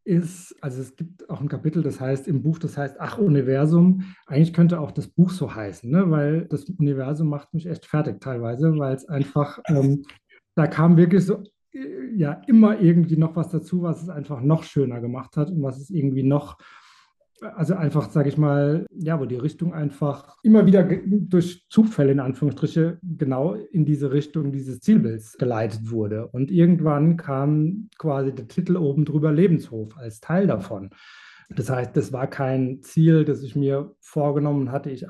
ist, 0.05 0.55
also 0.61 0.81
es 0.81 0.97
gibt 0.97 1.29
auch 1.31 1.41
ein 1.41 1.49
Kapitel, 1.49 1.83
das 1.83 2.01
heißt 2.01 2.29
im 2.29 2.43
Buch, 2.43 2.59
das 2.59 2.77
heißt 2.77 2.97
Ach 2.99 3.19
Universum. 3.19 4.05
Eigentlich 4.27 4.53
könnte 4.53 4.81
auch 4.81 4.93
das 4.93 5.09
Buch 5.09 5.31
so 5.31 5.55
heißen, 5.55 5.91
ne? 5.91 6.11
weil 6.11 6.47
das 6.47 6.65
Universum 6.65 7.29
macht 7.29 7.55
mich 7.55 7.67
echt 7.67 7.87
fertig 7.87 8.21
teilweise, 8.21 8.77
weil 8.79 8.95
es 8.95 9.09
einfach, 9.09 9.61
ähm, 9.69 10.05
da 10.55 10.67
kam 10.67 10.97
wirklich 10.97 11.25
so, 11.25 11.43
äh, 11.73 12.15
ja, 12.15 12.43
immer 12.47 12.81
irgendwie 12.81 13.17
noch 13.17 13.35
was 13.35 13.51
dazu, 13.51 13.83
was 13.83 14.03
es 14.03 14.09
einfach 14.11 14.41
noch 14.41 14.63
schöner 14.63 15.01
gemacht 15.01 15.37
hat 15.37 15.51
und 15.51 15.63
was 15.63 15.81
es 15.81 15.91
irgendwie 15.91 16.23
noch 16.23 16.59
also 17.57 17.75
einfach, 17.75 18.11
sage 18.11 18.29
ich 18.29 18.39
mal, 18.39 18.87
ja, 18.91 19.21
wo 19.21 19.25
die 19.25 19.37
Richtung 19.37 19.75
einfach 19.75 20.37
immer 20.43 20.67
wieder 20.67 20.85
durch 20.85 21.67
Zufälle 21.69 22.13
in 22.13 22.21
Anführungsstriche 22.21 22.99
genau 23.03 23.55
in 23.55 23.85
diese 23.85 24.13
Richtung 24.13 24.53
dieses 24.53 24.81
Zielbilds 24.81 25.37
geleitet 25.39 25.91
wurde. 25.91 26.29
Und 26.29 26.51
irgendwann 26.51 27.17
kam 27.17 27.89
quasi 27.99 28.35
der 28.35 28.49
Titel 28.49 28.77
oben 28.77 29.05
drüber 29.05 29.33
Lebenshof 29.33 29.97
als 29.97 30.21
Teil 30.21 30.47
davon. 30.47 30.91
Das 31.51 31.71
heißt, 31.71 31.97
das 31.97 32.13
war 32.13 32.27
kein 32.27 32.81
Ziel, 32.83 33.25
das 33.25 33.43
ich 33.43 33.55
mir 33.55 33.95
vorgenommen 34.01 34.73
hatte. 34.73 34.91
Ich 34.91 35.07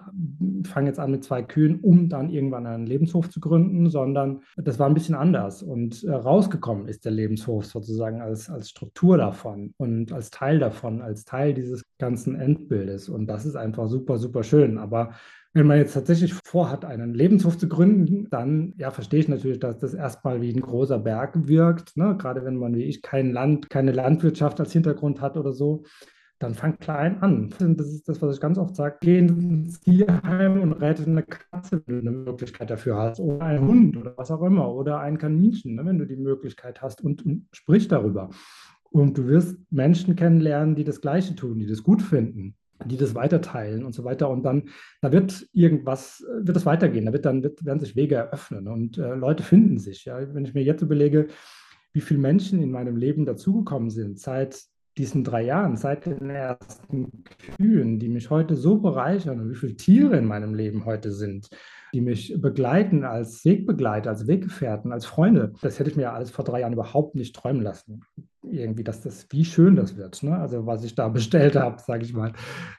fange 0.65 0.89
jetzt 0.89 0.99
an 0.99 1.11
mit 1.11 1.25
zwei 1.25 1.43
Kühen, 1.43 1.81
um 1.81 2.09
dann 2.09 2.31
irgendwann 2.31 2.67
einen 2.67 2.87
Lebenshof 2.87 3.31
zu 3.31 3.41
gründen, 3.41 3.89
sondern 3.89 4.41
das 4.57 4.79
war 4.79 4.87
ein 4.87 4.95
bisschen 4.95 5.15
anders. 5.15 5.63
Und 5.63 6.03
äh, 6.05 6.13
rausgekommen 6.13 6.89
ist 6.89 7.05
der 7.05 7.13
Lebenshof 7.13 7.67
sozusagen 7.67 8.21
als, 8.21 8.51
als 8.51 8.71
Struktur 8.71 9.17
davon 9.17 9.75
und 9.77 10.13
als 10.13 10.31
Teil 10.31 10.59
davon, 10.59 11.03
als 11.03 11.25
Teil 11.25 11.55
dieses 11.55 11.85
ganzen 11.99 12.35
Endbildes. 12.35 13.09
Und 13.09 13.27
das 13.27 13.47
ist 13.47 13.57
einfach 13.57 13.89
super, 13.89 14.19
super 14.19 14.43
schön. 14.43 14.79
Aber 14.79 15.13
wenn 15.53 15.69
man 15.69 15.79
jetzt 15.79 15.95
tatsächlich 15.95 16.35
vorhat, 16.35 16.85
einen 16.85 17.15
Lebenshof 17.15 17.57
zu 17.57 17.69
gründen, 17.69 18.29
dann 18.29 18.75
ja, 18.77 18.91
verstehe 18.91 19.21
ich 19.21 19.29
natürlich, 19.29 19.61
dass 19.61 19.79
das 19.79 19.95
erstmal 19.95 20.41
wie 20.43 20.53
ein 20.53 20.61
großer 20.61 20.99
Berg 20.99 21.47
wirkt. 21.47 21.97
Ne? 21.97 22.17
Gerade 22.19 22.45
wenn 22.45 22.57
man 22.57 22.75
wie 22.75 22.83
ich 22.83 23.03
kein 23.03 23.31
Land, 23.31 23.71
keine 23.71 23.93
Landwirtschaft 23.93 24.59
als 24.59 24.73
Hintergrund 24.73 25.21
hat 25.21 25.37
oder 25.37 25.53
so 25.53 25.85
dann 26.39 26.55
fang 26.55 26.79
klein 26.79 27.23
an. 27.23 27.51
Das 27.59 27.89
ist 27.89 28.09
das, 28.09 28.21
was 28.21 28.37
ich 28.37 28.41
ganz 28.41 28.59
oft 28.59 28.77
sage. 28.77 28.97
Geh 29.01 29.19
ins 29.19 29.81
Tierheim 29.81 30.61
und 30.61 30.73
rette 30.73 31.05
eine 31.05 31.23
Katze, 31.23 31.83
wenn 31.87 31.97
du 31.97 32.09
eine 32.09 32.17
Möglichkeit 32.19 32.71
dafür 32.71 32.97
hast. 32.97 33.21
Oder 33.21 33.43
einen 33.43 33.67
Hund 33.67 33.97
oder 33.97 34.15
was 34.17 34.31
auch 34.31 34.43
immer. 34.43 34.73
Oder 34.75 35.01
ein 35.01 35.19
Kaninchen, 35.19 35.77
ne, 35.77 35.85
wenn 35.85 35.99
du 35.99 36.07
die 36.07 36.17
Möglichkeit 36.17 36.83
hast. 36.83 37.03
Und, 37.03 37.25
und 37.25 37.47
sprich 37.53 37.89
darüber. 37.89 38.31
Und 38.91 39.19
du 39.19 39.27
wirst 39.27 39.57
Menschen 39.71 40.17
kennenlernen, 40.17 40.75
die 40.75 40.85
das 40.85 41.01
Gleiche 41.01 41.35
tun, 41.35 41.59
die 41.59 41.67
das 41.67 41.83
gut 41.83 42.03
finden, 42.03 42.57
die 42.85 42.97
das 42.97 43.15
weiterteilen 43.15 43.85
und 43.85 43.95
so 43.95 44.05
weiter. 44.05 44.29
Und 44.29 44.43
dann, 44.45 44.69
da 45.01 45.13
wird 45.13 45.49
irgendwas, 45.53 46.25
wird 46.41 46.57
es 46.57 46.67
weitergehen. 46.67 47.07
Da 47.07 47.13
wird 47.13 47.25
dann 47.25 47.43
wird, 47.43 47.65
werden 47.65 47.81
sich 47.81 47.97
Wege 47.97 48.17
eröffnen 48.17 48.69
und 48.69 48.99
äh, 48.99 49.15
Leute 49.15 49.43
finden 49.43 49.79
sich. 49.79 50.05
Ja? 50.05 50.19
Wenn 50.35 50.45
ich 50.45 50.55
mir 50.55 50.63
jetzt 50.63 50.83
überlege, 50.83 51.29
wie 51.93 52.01
viele 52.01 52.21
Menschen 52.21 52.61
in 52.61 52.73
meinem 52.73 52.97
Leben 52.97 53.25
dazugekommen 53.25 53.89
sind, 53.89 54.19
seit 54.19 54.65
diesen 54.97 55.25
drei 55.25 55.43
Jahren, 55.43 55.77
seit 55.77 56.07
den 56.07 56.31
ersten 56.31 57.25
Kühen, 57.57 57.99
die 57.99 58.09
mich 58.09 58.31
heute 58.31 58.55
so 58.55 58.79
bereichern 58.79 59.41
und 59.41 59.51
wie 59.51 59.57
viele 59.57 59.77
Tiere 59.77 60.17
in 60.17 60.27
meinem 60.27 60.55
Leben 60.55 60.85
heute 60.85 61.13
sind, 61.13 61.49
die 61.93 62.01
mich 62.01 62.35
begleiten 62.41 63.05
als 63.05 63.45
Wegbegleiter, 63.45 64.11
als 64.11 64.27
Weggefährten, 64.27 64.93
als 64.93 65.07
Freunde, 65.07 65.53
das 65.63 65.79
hätte 65.79 65.91
ich 65.91 65.97
mir 65.97 66.13
alles 66.13 66.31
vor 66.31 66.45
drei 66.45 66.61
Jahren 66.61 66.73
überhaupt 66.73 67.15
nicht 67.15 67.35
träumen 67.35 67.63
lassen 67.63 68.03
irgendwie, 68.51 68.85
dass 68.85 69.01
das, 69.01 69.27
wie 69.31 69.45
schön 69.45 69.77
das 69.77 69.97
wird, 69.97 70.23
ne? 70.23 70.37
also 70.39 70.67
was 70.67 70.85
ich 70.85 70.95
da 70.95 71.09
bestellt 71.11 71.57
habe, 71.57 71.81
sage 71.81 72.05
ich 72.05 72.15
mal. 72.15 72.33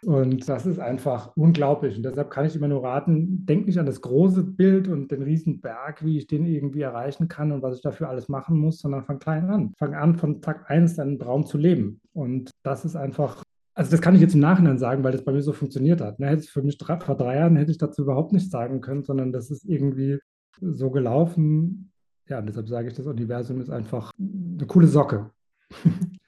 Und 0.03 0.47
das 0.47 0.65
ist 0.65 0.79
einfach 0.79 1.35
unglaublich. 1.35 1.97
Und 1.97 2.03
deshalb 2.03 2.29
kann 2.29 2.45
ich 2.45 2.55
immer 2.55 2.67
nur 2.67 2.83
raten, 2.83 3.45
denk 3.45 3.67
nicht 3.67 3.79
an 3.79 3.85
das 3.85 4.01
große 4.01 4.43
Bild 4.43 4.87
und 4.87 5.11
den 5.11 5.21
riesen 5.21 5.61
Berg, 5.61 6.03
wie 6.05 6.17
ich 6.17 6.27
den 6.27 6.45
irgendwie 6.45 6.81
erreichen 6.81 7.27
kann 7.27 7.51
und 7.51 7.61
was 7.61 7.77
ich 7.77 7.81
dafür 7.81 8.09
alles 8.09 8.29
machen 8.29 8.57
muss, 8.59 8.79
sondern 8.79 9.03
fang 9.03 9.19
klein 9.19 9.49
an. 9.49 9.73
Fang 9.77 9.93
an, 9.93 10.15
von 10.15 10.41
Tag 10.41 10.69
1 10.69 10.95
deinen 10.95 11.19
Traum 11.19 11.45
zu 11.45 11.57
leben. 11.57 12.01
Und 12.13 12.51
das 12.63 12.85
ist 12.85 12.95
einfach 12.95 13.43
also 13.77 13.91
das 13.91 13.99
kann 14.01 14.15
ich 14.15 14.21
jetzt 14.21 14.33
im 14.33 14.39
Nachhinein 14.39 14.77
sagen, 14.77 15.03
weil 15.03 15.11
das 15.11 15.25
bei 15.25 15.33
mir 15.33 15.41
so 15.41 15.51
funktioniert 15.51 15.99
hat. 15.99 16.19
Ne, 16.19 16.27
hätte 16.27 16.39
es 16.39 16.49
für 16.49 16.61
mich 16.61 16.77
vor 16.77 17.17
drei 17.17 17.35
Jahren 17.35 17.57
hätte 17.57 17.71
ich 17.71 17.77
dazu 17.77 18.03
überhaupt 18.03 18.31
nichts 18.31 18.49
sagen 18.49 18.79
können, 18.79 19.03
sondern 19.03 19.33
das 19.33 19.51
ist 19.51 19.65
irgendwie 19.65 20.17
so 20.61 20.89
gelaufen. 20.91 21.91
Ja, 22.27 22.39
und 22.39 22.47
deshalb 22.47 22.69
sage 22.69 22.87
ich, 22.87 22.93
das 22.93 23.05
Universum 23.05 23.59
ist 23.59 23.69
einfach 23.69 24.11
eine 24.17 24.65
coole 24.65 24.87
Socke. 24.87 25.29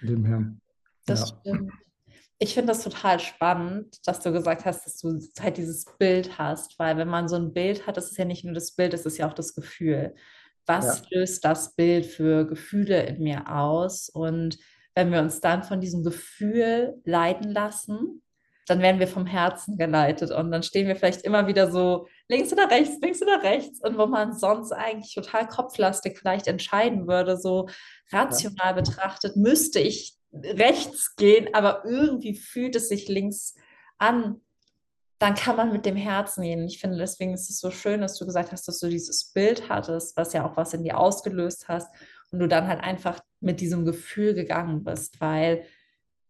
Dem 0.00 0.24
Herrn. 0.24 0.60
Das 1.06 1.20
ja. 1.20 1.26
stimmt. 1.26 1.72
Ich 2.38 2.52
finde 2.52 2.72
das 2.72 2.82
total 2.82 3.18
spannend, 3.18 4.06
dass 4.06 4.20
du 4.20 4.30
gesagt 4.30 4.66
hast, 4.66 4.84
dass 4.84 4.98
du 4.98 5.18
halt 5.40 5.56
dieses 5.56 5.86
Bild 5.98 6.36
hast, 6.38 6.78
weil 6.78 6.98
wenn 6.98 7.08
man 7.08 7.28
so 7.28 7.36
ein 7.36 7.54
Bild 7.54 7.86
hat, 7.86 7.96
das 7.96 8.10
ist 8.10 8.18
ja 8.18 8.26
nicht 8.26 8.44
nur 8.44 8.52
das 8.52 8.72
Bild, 8.72 8.92
das 8.92 9.06
ist 9.06 9.16
ja 9.16 9.26
auch 9.26 9.32
das 9.32 9.54
Gefühl. 9.54 10.14
Was 10.66 11.02
ja. 11.10 11.18
löst 11.18 11.44
das 11.44 11.74
Bild 11.74 12.04
für 12.04 12.46
Gefühle 12.46 13.04
in 13.04 13.22
mir 13.22 13.50
aus? 13.50 14.10
Und 14.10 14.58
wenn 14.94 15.12
wir 15.12 15.20
uns 15.20 15.40
dann 15.40 15.62
von 15.62 15.80
diesem 15.80 16.02
Gefühl 16.02 17.00
leiten 17.04 17.52
lassen, 17.52 18.22
dann 18.66 18.80
werden 18.80 18.98
wir 18.98 19.08
vom 19.08 19.26
Herzen 19.26 19.78
geleitet 19.78 20.30
und 20.32 20.50
dann 20.50 20.62
stehen 20.62 20.88
wir 20.88 20.96
vielleicht 20.96 21.22
immer 21.22 21.46
wieder 21.46 21.70
so 21.70 22.08
links 22.28 22.52
oder 22.52 22.68
rechts, 22.70 22.98
links 23.00 23.22
oder 23.22 23.42
rechts 23.42 23.80
und 23.80 23.96
wo 23.96 24.06
man 24.06 24.32
sonst 24.32 24.72
eigentlich 24.72 25.14
total 25.14 25.46
kopflastig 25.46 26.18
vielleicht 26.18 26.48
entscheiden 26.48 27.06
würde, 27.06 27.36
so 27.36 27.68
rational 28.12 28.74
betrachtet, 28.74 29.36
müsste 29.36 29.78
ich 29.78 30.16
rechts 30.32 31.14
gehen, 31.16 31.48
aber 31.54 31.84
irgendwie 31.84 32.34
fühlt 32.34 32.76
es 32.76 32.88
sich 32.88 33.08
links 33.08 33.54
an, 33.98 34.40
dann 35.18 35.34
kann 35.34 35.56
man 35.56 35.72
mit 35.72 35.86
dem 35.86 35.96
Herzen 35.96 36.42
gehen. 36.42 36.66
Ich 36.66 36.78
finde, 36.78 36.98
deswegen 36.98 37.32
ist 37.32 37.48
es 37.48 37.58
so 37.58 37.70
schön, 37.70 38.02
dass 38.02 38.18
du 38.18 38.26
gesagt 38.26 38.52
hast, 38.52 38.68
dass 38.68 38.80
du 38.80 38.88
dieses 38.88 39.32
Bild 39.32 39.68
hattest, 39.68 40.16
was 40.16 40.32
ja 40.32 40.46
auch 40.46 40.56
was 40.56 40.74
in 40.74 40.82
dir 40.82 40.98
ausgelöst 40.98 41.68
hast 41.68 41.88
und 42.30 42.40
du 42.40 42.48
dann 42.48 42.66
halt 42.66 42.82
einfach 42.82 43.20
mit 43.40 43.60
diesem 43.60 43.84
Gefühl 43.84 44.34
gegangen 44.34 44.84
bist, 44.84 45.20
weil 45.20 45.64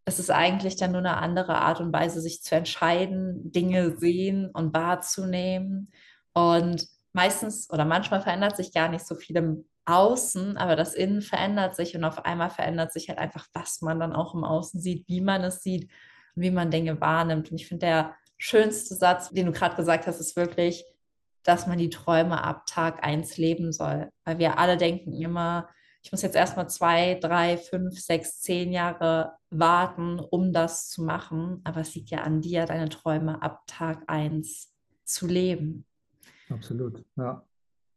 es 0.09 0.21
ist 0.21 0.31
eigentlich 0.31 0.77
dann 0.77 0.93
nur 0.93 1.01
eine 1.01 1.17
andere 1.17 1.57
Art 1.57 1.81
und 1.81 1.93
Weise, 1.93 2.21
sich 2.21 2.41
zu 2.41 2.55
entscheiden, 2.55 3.51
Dinge 3.51 3.97
sehen 3.99 4.49
und 4.53 4.73
wahrzunehmen. 4.73 5.91
Und 6.33 6.87
meistens 7.13 7.69
oder 7.71 7.85
manchmal 7.85 8.23
verändert 8.23 8.57
sich 8.57 8.73
gar 8.73 8.89
nicht 8.89 9.05
so 9.05 9.17
viel 9.17 9.37
im 9.37 9.65
Außen, 9.85 10.57
aber 10.59 10.77
das 10.77 10.95
Innen 10.95 11.23
verändert 11.23 11.75
sich 11.75 11.97
und 11.97 12.05
auf 12.05 12.25
einmal 12.25 12.51
verändert 12.51 12.93
sich 12.93 13.09
halt 13.09 13.19
einfach, 13.19 13.49
was 13.53 13.83
man 13.83 13.99
dann 13.99 14.13
auch 14.13 14.35
im 14.35 14.45
Außen 14.45 14.81
sieht, 14.81 15.09
wie 15.09 15.21
man 15.21 15.43
es 15.43 15.63
sieht 15.63 15.91
und 16.37 16.43
wie 16.43 16.53
man 16.53 16.71
Dinge 16.71 17.01
wahrnimmt. 17.01 17.51
Und 17.51 17.61
ich 17.61 17.67
finde, 17.67 17.87
der 17.87 18.15
schönste 18.39 18.95
Satz, 18.95 19.31
den 19.31 19.47
du 19.47 19.53
gerade 19.53 19.75
gesagt 19.75 20.07
hast, 20.07 20.21
ist 20.21 20.37
wirklich, 20.37 20.85
dass 21.43 21.67
man 21.67 21.79
die 21.79 21.91
Träume 21.91 22.45
ab 22.45 22.67
Tag 22.67 23.05
1 23.05 23.39
leben 23.39 23.73
soll. 23.73 24.09
Weil 24.25 24.39
wir 24.39 24.59
alle 24.59 24.77
denken 24.77 25.13
immer, 25.15 25.69
ich 26.07 26.13
muss 26.13 26.23
jetzt 26.23 26.37
erstmal 26.37 26.69
zwei, 26.69 27.15
drei, 27.15 27.57
fünf, 27.57 27.99
sechs, 27.99 28.41
zehn 28.41 28.71
Jahre 28.71 29.33
warten, 29.51 30.21
um 30.21 30.53
das 30.53 30.89
zu 30.89 31.03
machen. 31.03 31.61
Aber 31.65 31.81
es 31.81 31.97
liegt 31.97 32.11
ja 32.11 32.21
an 32.21 32.41
dir, 32.41 32.65
deine 32.65 32.89
Träume 32.89 33.43
ab 33.43 33.65
Tag 33.67 34.05
eins 34.07 34.73
zu 35.05 35.27
leben. 35.27 35.85
Absolut, 36.49 37.05
ja. 37.17 37.45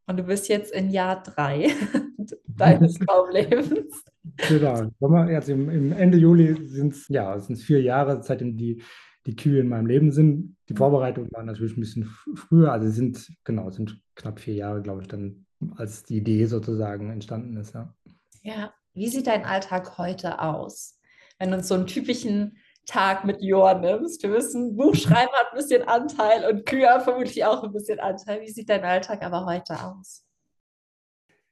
Und 0.08 0.17
du 0.17 0.24
bist 0.24 0.50
jetzt 0.50 0.74
in 0.74 0.89
Jahr 0.89 1.22
drei 1.22 1.69
deines 2.48 2.95
Traumlebens. 3.06 4.04
Genau. 4.48 4.89
Im, 5.45 5.69
im 5.69 5.91
Ende 5.91 6.17
Juli 6.17 6.65
sind 6.65 6.93
es 6.93 7.08
ja, 7.10 7.39
vier 7.39 7.84
Jahre, 7.84 8.24
seitdem 8.24 8.58
die, 8.58 8.82
die 9.28 9.36
Kühe 9.36 9.60
in 9.60 9.69
meinem 9.69 9.86
Leben 9.86 10.12
sind. 10.12 10.58
Die 10.67 10.76
Vorbereitung 10.76 11.32
war 11.32 11.43
natürlich 11.43 11.78
ein 11.78 11.82
bisschen 11.82 12.10
früher, 12.34 12.72
also 12.72 12.89
sind, 12.89 13.32
genau, 13.43 13.69
sind 13.69 14.02
knapp 14.15 14.39
vier 14.39 14.56
Jahre, 14.56 14.82
glaube 14.82 15.04
ich, 15.04 15.08
dann 15.08 15.45
als 15.76 16.04
die 16.04 16.17
Idee 16.17 16.45
sozusagen 16.45 17.12
entstanden 17.12 17.58
ist. 17.58 17.74
Ja. 17.74 17.93
Ja, 18.41 18.73
wie 18.93 19.08
sieht 19.08 19.28
dein 19.28 19.45
Alltag 19.45 19.97
heute 19.97 20.39
aus? 20.41 20.99
Wenn 21.38 21.52
du 21.52 21.58
uns 21.58 21.67
so 21.67 21.75
einen 21.75 21.88
typischen 21.88 22.58
Tag 22.86 23.23
mit 23.23 23.41
Joa 23.41 23.75
nimmst, 23.75 24.23
wir 24.23 24.32
wissen, 24.32 24.75
Buchschreiben 24.75 25.34
hat 25.34 25.52
ein 25.52 25.58
bisschen 25.58 25.88
Anteil 25.88 26.49
und 26.49 26.65
Kühe 26.65 26.99
vermutlich 27.02 27.45
auch 27.45 27.63
ein 27.63 27.71
bisschen 27.71 27.99
Anteil. 27.99 28.41
Wie 28.41 28.49
sieht 28.49 28.69
dein 28.69 28.84
Alltag 28.84 29.23
aber 29.23 29.45
heute 29.45 29.73
aus? 29.84 30.25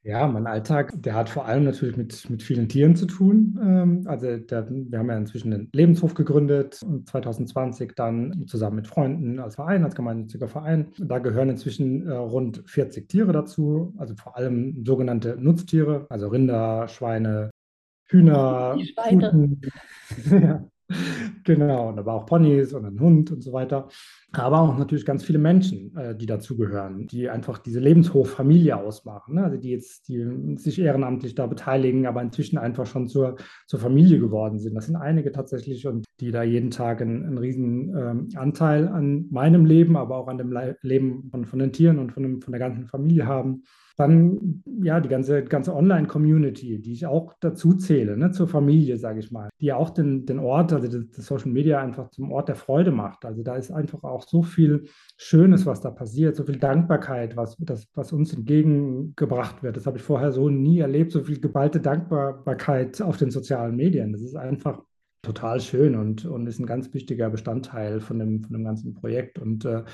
Ja, 0.04 0.26
mein 0.28 0.46
Alltag, 0.46 0.92
der 0.94 1.14
hat 1.14 1.28
vor 1.28 1.46
allem 1.46 1.64
natürlich 1.64 1.96
mit, 1.96 2.30
mit 2.30 2.42
vielen 2.42 2.68
Tieren 2.68 2.94
zu 2.94 3.04
tun. 3.06 3.58
Ähm, 3.62 4.04
also 4.06 4.36
der, 4.38 4.68
wir 4.70 4.98
haben 4.98 5.08
ja 5.08 5.16
inzwischen 5.16 5.52
einen 5.52 5.68
Lebenshof 5.72 6.14
gegründet 6.14 6.82
und 6.82 7.08
2020 7.08 7.94
dann 7.96 8.46
zusammen 8.46 8.76
mit 8.76 8.86
Freunden 8.86 9.40
als 9.40 9.56
Verein, 9.56 9.84
als 9.84 9.96
gemeinnütziger 9.96 10.48
Verein. 10.48 10.92
Da 10.98 11.18
gehören 11.18 11.50
inzwischen 11.50 12.06
äh, 12.06 12.12
rund 12.12 12.62
40 12.66 13.08
Tiere 13.08 13.32
dazu, 13.32 13.92
also 13.98 14.14
vor 14.14 14.36
allem 14.36 14.84
sogenannte 14.86 15.36
Nutztiere, 15.36 16.06
also 16.10 16.28
Rinder, 16.28 16.86
Schweine, 16.88 17.50
Hühner, 18.08 18.76
Die 18.78 18.86
Schweine. 18.86 19.56
ja, 20.30 20.64
genau, 21.44 21.90
und 21.90 21.98
aber 21.98 22.14
auch 22.14 22.26
Ponys 22.26 22.72
und 22.72 22.84
ein 22.84 23.00
Hund 23.00 23.30
und 23.30 23.42
so 23.42 23.52
weiter. 23.52 23.88
Aber 24.32 24.60
auch 24.60 24.78
natürlich 24.78 25.04
ganz 25.04 25.24
viele 25.24 25.38
Menschen, 25.38 25.96
äh, 25.96 26.14
die 26.14 26.26
dazugehören, 26.26 27.06
die 27.06 27.28
einfach 27.28 27.58
diese 27.58 27.80
Lebenshoffamilie 27.80 28.76
ausmachen. 28.76 29.34
Ne? 29.34 29.44
Also 29.44 29.56
die 29.58 29.70
jetzt, 29.70 30.08
die 30.08 30.56
sich 30.56 30.78
ehrenamtlich 30.78 31.34
da 31.34 31.46
beteiligen, 31.46 32.06
aber 32.06 32.22
inzwischen 32.22 32.58
einfach 32.58 32.86
schon 32.86 33.08
zur, 33.08 33.36
zur 33.66 33.80
Familie 33.80 34.18
geworden 34.18 34.58
sind. 34.58 34.74
Das 34.74 34.86
sind 34.86 34.96
einige 34.96 35.32
tatsächlich 35.32 35.86
und 35.86 36.04
die 36.20 36.30
da 36.30 36.42
jeden 36.42 36.70
Tag 36.70 37.00
einen, 37.00 37.24
einen 37.24 37.38
riesen 37.38 37.96
ähm, 37.96 38.28
Anteil 38.36 38.88
an 38.88 39.26
meinem 39.30 39.64
Leben, 39.64 39.96
aber 39.96 40.16
auch 40.16 40.28
an 40.28 40.38
dem 40.38 40.52
Le 40.52 40.76
Leben 40.82 41.28
von, 41.30 41.44
von 41.44 41.58
den 41.58 41.72
Tieren 41.72 41.98
und 41.98 42.12
von, 42.12 42.22
dem, 42.22 42.40
von 42.42 42.52
der 42.52 42.60
ganzen 42.60 42.86
Familie 42.86 43.26
haben. 43.26 43.62
Dann 43.98 44.62
ja, 44.82 45.00
die 45.00 45.08
ganze, 45.08 45.42
ganze 45.42 45.74
Online-Community, 45.74 46.80
die 46.80 46.92
ich 46.92 47.06
auch 47.06 47.34
dazu 47.40 47.74
zähle, 47.74 48.16
ne, 48.16 48.30
zur 48.30 48.46
Familie, 48.46 48.96
sage 48.96 49.18
ich 49.18 49.32
mal, 49.32 49.50
die 49.60 49.72
auch 49.72 49.90
den, 49.90 50.24
den 50.24 50.38
Ort, 50.38 50.72
also 50.72 50.86
das, 50.86 51.10
das 51.10 51.26
Social 51.26 51.50
Media 51.50 51.80
einfach 51.80 52.08
zum 52.10 52.30
Ort 52.30 52.48
der 52.48 52.54
Freude 52.54 52.92
macht. 52.92 53.24
Also 53.24 53.42
da 53.42 53.56
ist 53.56 53.72
einfach 53.72 54.04
auch 54.04 54.22
so 54.22 54.42
viel 54.42 54.84
Schönes, 55.16 55.66
was 55.66 55.80
da 55.80 55.90
passiert, 55.90 56.36
so 56.36 56.44
viel 56.44 56.58
Dankbarkeit, 56.58 57.36
was, 57.36 57.56
das, 57.58 57.88
was 57.94 58.12
uns 58.12 58.32
entgegengebracht 58.32 59.64
wird. 59.64 59.76
Das 59.76 59.86
habe 59.86 59.98
ich 59.98 60.04
vorher 60.04 60.30
so 60.30 60.48
nie 60.48 60.78
erlebt, 60.78 61.10
so 61.10 61.24
viel 61.24 61.40
geballte 61.40 61.80
Dankbarkeit 61.80 63.02
auf 63.02 63.16
den 63.16 63.32
sozialen 63.32 63.74
Medien. 63.74 64.12
Das 64.12 64.22
ist 64.22 64.36
einfach 64.36 64.80
total 65.28 65.60
schön 65.60 65.94
und, 65.94 66.24
und 66.24 66.46
ist 66.46 66.58
ein 66.58 66.66
ganz 66.66 66.92
wichtiger 66.94 67.28
Bestandteil 67.30 68.00
von 68.00 68.18
dem, 68.18 68.42
von 68.42 68.52
dem 68.52 68.64
ganzen 68.64 68.94
Projekt. 68.94 69.38
Und 69.38 69.64
äh, 69.64 69.84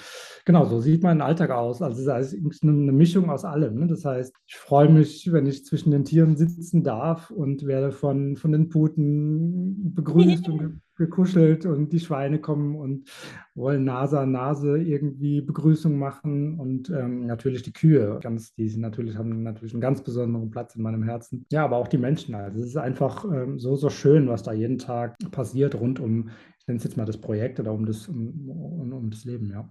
genau, 0.45 0.65
so 0.67 0.81
sieht 0.81 1.03
mein 1.03 1.21
Alltag 1.21 1.51
aus. 1.51 1.83
Also 1.83 2.11
es 2.11 2.33
ist 2.33 2.63
eine 2.63 2.73
Mischung 2.73 3.31
aus 3.31 3.45
allem. 3.45 3.75
Ne? 3.75 3.87
Das 3.89 4.05
heißt, 4.05 4.33
ich 4.47 4.57
freue 4.57 4.89
mich, 4.89 5.31
wenn 5.33 5.47
ich 5.47 5.65
zwischen 5.65 5.91
den 5.91 6.05
Tieren 6.05 6.37
sitzen 6.37 6.85
darf 6.85 7.31
und 7.31 7.67
werde 7.67 7.91
von, 7.91 8.37
von 8.37 8.53
den 8.53 8.69
Puten 8.69 9.93
begrüßt 9.93 10.49
und 10.49 10.81
gekuschelt 10.97 11.67
und 11.67 11.93
die 11.93 12.01
Schweine 12.01 12.41
kommen 12.41 12.77
und 12.77 13.09
wollen 13.55 13.85
Nase 13.85 14.21
an 14.21 14.33
Nase 14.33 14.79
irgendwie 14.79 15.41
Begrüßung 15.41 15.99
machen 15.99 16.59
und 16.59 16.91
ähm, 16.91 17.27
natürlich 17.27 17.63
die 17.63 17.73
Kühe, 17.73 18.19
ganz, 18.23 18.55
die 18.55 18.75
natürlich, 18.77 19.17
haben 19.17 19.43
natürlich 19.43 19.75
einen 19.75 19.81
ganz 19.81 20.03
besonderen 20.03 20.51
Platz 20.51 20.77
in 20.77 20.83
meinem 20.83 21.03
Herzen. 21.03 21.47
Ja, 21.51 21.65
aber 21.65 21.77
auch 21.77 21.89
die 21.89 21.99
Menschen. 21.99 22.35
Also 22.35 22.61
es 22.61 22.67
ist 22.67 22.77
einfach 22.77 23.25
ähm, 23.25 23.59
so, 23.59 23.77
so 23.77 23.91
schön, 23.91 24.29
was 24.29 24.43
da 24.43 24.53
jeden 24.53 24.79
Tag 24.79 25.17
passiert 25.31 25.75
rund 25.75 26.01
um, 26.01 26.31
ich 26.59 26.67
nenne 26.67 26.79
es 26.79 26.85
jetzt 26.85 26.97
mal 26.97 27.05
das 27.05 27.19
Projekt 27.19 27.61
oder 27.61 27.73
um 27.73 27.85
das, 27.87 28.09
um, 28.09 28.49
um, 28.49 28.93
um 28.93 29.11
das 29.11 29.25
Leben, 29.25 29.51
ja. 29.51 29.69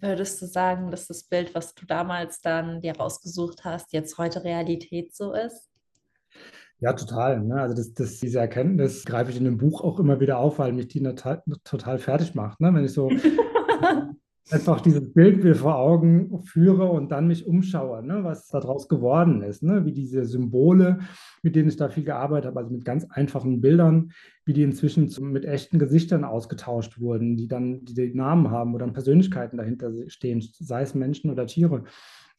Würdest 0.00 0.42
du 0.42 0.46
sagen, 0.46 0.90
dass 0.90 1.06
das 1.06 1.22
Bild, 1.22 1.54
was 1.54 1.74
du 1.74 1.86
damals 1.86 2.40
dann 2.40 2.80
dir 2.80 2.96
rausgesucht 2.96 3.64
hast, 3.64 3.92
jetzt 3.92 4.18
heute 4.18 4.42
Realität 4.42 5.14
so 5.14 5.32
ist? 5.32 5.70
Ja, 6.84 6.92
total. 6.92 7.40
Ne? 7.40 7.58
Also 7.58 7.74
das, 7.74 7.94
das, 7.94 8.20
diese 8.20 8.40
Erkenntnis 8.40 9.06
greife 9.06 9.30
ich 9.30 9.38
in 9.38 9.44
dem 9.44 9.56
Buch 9.56 9.82
auch 9.82 9.98
immer 9.98 10.20
wieder 10.20 10.36
auf, 10.36 10.58
weil 10.58 10.74
mich 10.74 10.88
die 10.88 11.02
total, 11.02 11.42
total 11.64 11.98
fertig 11.98 12.34
macht. 12.34 12.60
Ne? 12.60 12.74
Wenn 12.74 12.84
ich 12.84 12.92
so 12.92 13.08
einfach 14.50 14.82
dieses 14.82 15.14
Bild 15.14 15.42
mir 15.42 15.54
vor 15.54 15.76
Augen 15.76 16.42
führe 16.42 16.84
und 16.90 17.10
dann 17.10 17.26
mich 17.26 17.46
umschaue, 17.46 18.04
ne? 18.04 18.22
was 18.22 18.48
daraus 18.48 18.86
geworden 18.86 19.40
ist, 19.40 19.62
ne? 19.62 19.86
wie 19.86 19.92
diese 19.92 20.26
Symbole, 20.26 20.98
mit 21.42 21.56
denen 21.56 21.70
ich 21.70 21.78
da 21.78 21.88
viel 21.88 22.04
gearbeitet 22.04 22.48
habe, 22.48 22.58
also 22.58 22.70
mit 22.70 22.84
ganz 22.84 23.06
einfachen 23.08 23.62
Bildern, 23.62 24.12
wie 24.44 24.52
die 24.52 24.62
inzwischen 24.62 25.08
mit 25.32 25.46
echten 25.46 25.78
Gesichtern 25.78 26.22
ausgetauscht 26.22 27.00
wurden, 27.00 27.38
die 27.38 27.48
dann 27.48 27.86
die, 27.86 27.94
die 27.94 28.14
Namen 28.14 28.50
haben 28.50 28.74
oder 28.74 28.86
Persönlichkeiten 28.88 29.56
dahinter 29.56 29.90
stehen, 30.08 30.46
sei 30.58 30.82
es 30.82 30.94
Menschen 30.94 31.30
oder 31.30 31.46
Tiere. 31.46 31.84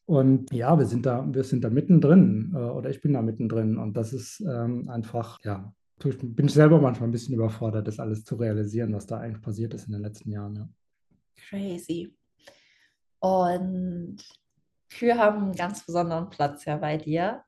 Und 0.06 0.52
ja, 0.54 0.78
wir 0.78 0.86
sind 0.86 1.06
da, 1.06 1.26
wir 1.28 1.44
sind 1.44 1.64
da 1.64 1.70
mittendrin 1.70 2.54
äh, 2.54 2.58
oder 2.58 2.90
ich 2.90 3.02
bin 3.02 3.14
da 3.14 3.22
mittendrin. 3.22 3.78
Und 3.78 3.98
das 3.98 4.14
ist 4.14 4.40
ähm, 4.42 4.88
einfach, 4.90 5.40
ja, 5.44 5.74
bin 6.00 6.46
ich 6.46 6.54
selber 6.54 6.80
manchmal 6.80 7.10
ein 7.10 7.12
bisschen 7.12 7.34
überfordert, 7.34 7.88
das 7.88 8.00
alles 8.00 8.24
zu 8.24 8.36
realisieren, 8.36 8.94
was 8.94 9.08
da 9.08 9.20
eigentlich 9.20 9.42
passiert 9.42 9.74
ist 9.74 9.88
in 9.88 9.94
den 9.94 10.02
letzten 10.02 10.32
Jahren. 10.32 10.56
Ja. 10.56 10.70
Crazy. 11.50 12.14
Und 13.20 14.18
Kühe 14.90 15.18
haben 15.18 15.44
einen 15.44 15.56
ganz 15.56 15.86
besonderen 15.86 16.30
Platz 16.30 16.66
ja 16.66 16.78
bei 16.78 16.98
dir. 16.98 17.44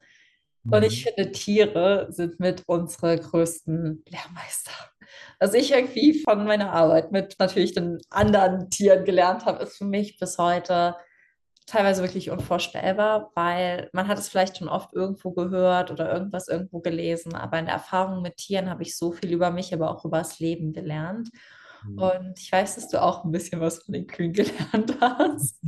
Und 0.70 0.84
ich 0.84 1.06
mhm. 1.06 1.10
finde, 1.10 1.32
Tiere 1.32 2.08
sind 2.10 2.40
mit 2.40 2.64
unsere 2.68 3.18
größten 3.18 4.04
Lehrmeister. 4.10 4.72
Was 5.40 5.54
ich 5.54 5.72
irgendwie 5.72 6.20
von 6.22 6.46
meiner 6.46 6.74
Arbeit 6.74 7.12
mit 7.12 7.36
natürlich 7.40 7.74
den 7.74 8.00
anderen 8.10 8.70
Tieren 8.70 9.06
gelernt 9.06 9.46
habe, 9.46 9.64
ist 9.64 9.78
für 9.78 9.86
mich 9.86 10.18
bis 10.20 10.38
heute 10.38 10.96
teilweise 11.68 12.02
wirklich 12.02 12.32
unvorstellbar, 12.32 13.32
weil 13.36 13.90
man 13.92 14.08
hat 14.08 14.18
es 14.18 14.30
vielleicht 14.30 14.58
schon 14.58 14.70
oft 14.70 14.94
irgendwo 14.94 15.32
gehört 15.32 15.92
oder 15.92 16.12
irgendwas 16.12 16.48
irgendwo 16.48 16.80
gelesen, 16.80 17.36
aber 17.36 17.60
in 17.60 17.66
der 17.66 17.76
Erfahrung 17.76 18.22
mit 18.22 18.38
Tieren 18.38 18.70
habe 18.70 18.84
ich 18.84 18.98
so 18.98 19.12
viel 19.12 19.32
über 19.32 19.52
mich, 19.52 19.74
aber 19.74 19.92
auch 19.92 20.06
über 20.06 20.20
das 20.20 20.40
Leben 20.40 20.74
gelernt. 20.74 21.30
Mhm. 21.86 22.00
Und 22.00 22.40
ich 22.40 22.52
weiß, 22.52 22.76
dass 22.76 22.88
du 22.88 23.02
auch 23.02 23.26
ein 23.26 23.32
bisschen 23.32 23.60
was 23.60 23.84
von 23.84 23.94
den 23.94 24.08
Kühen 24.08 24.32
gelernt 24.34 24.98
hast. 25.02 25.60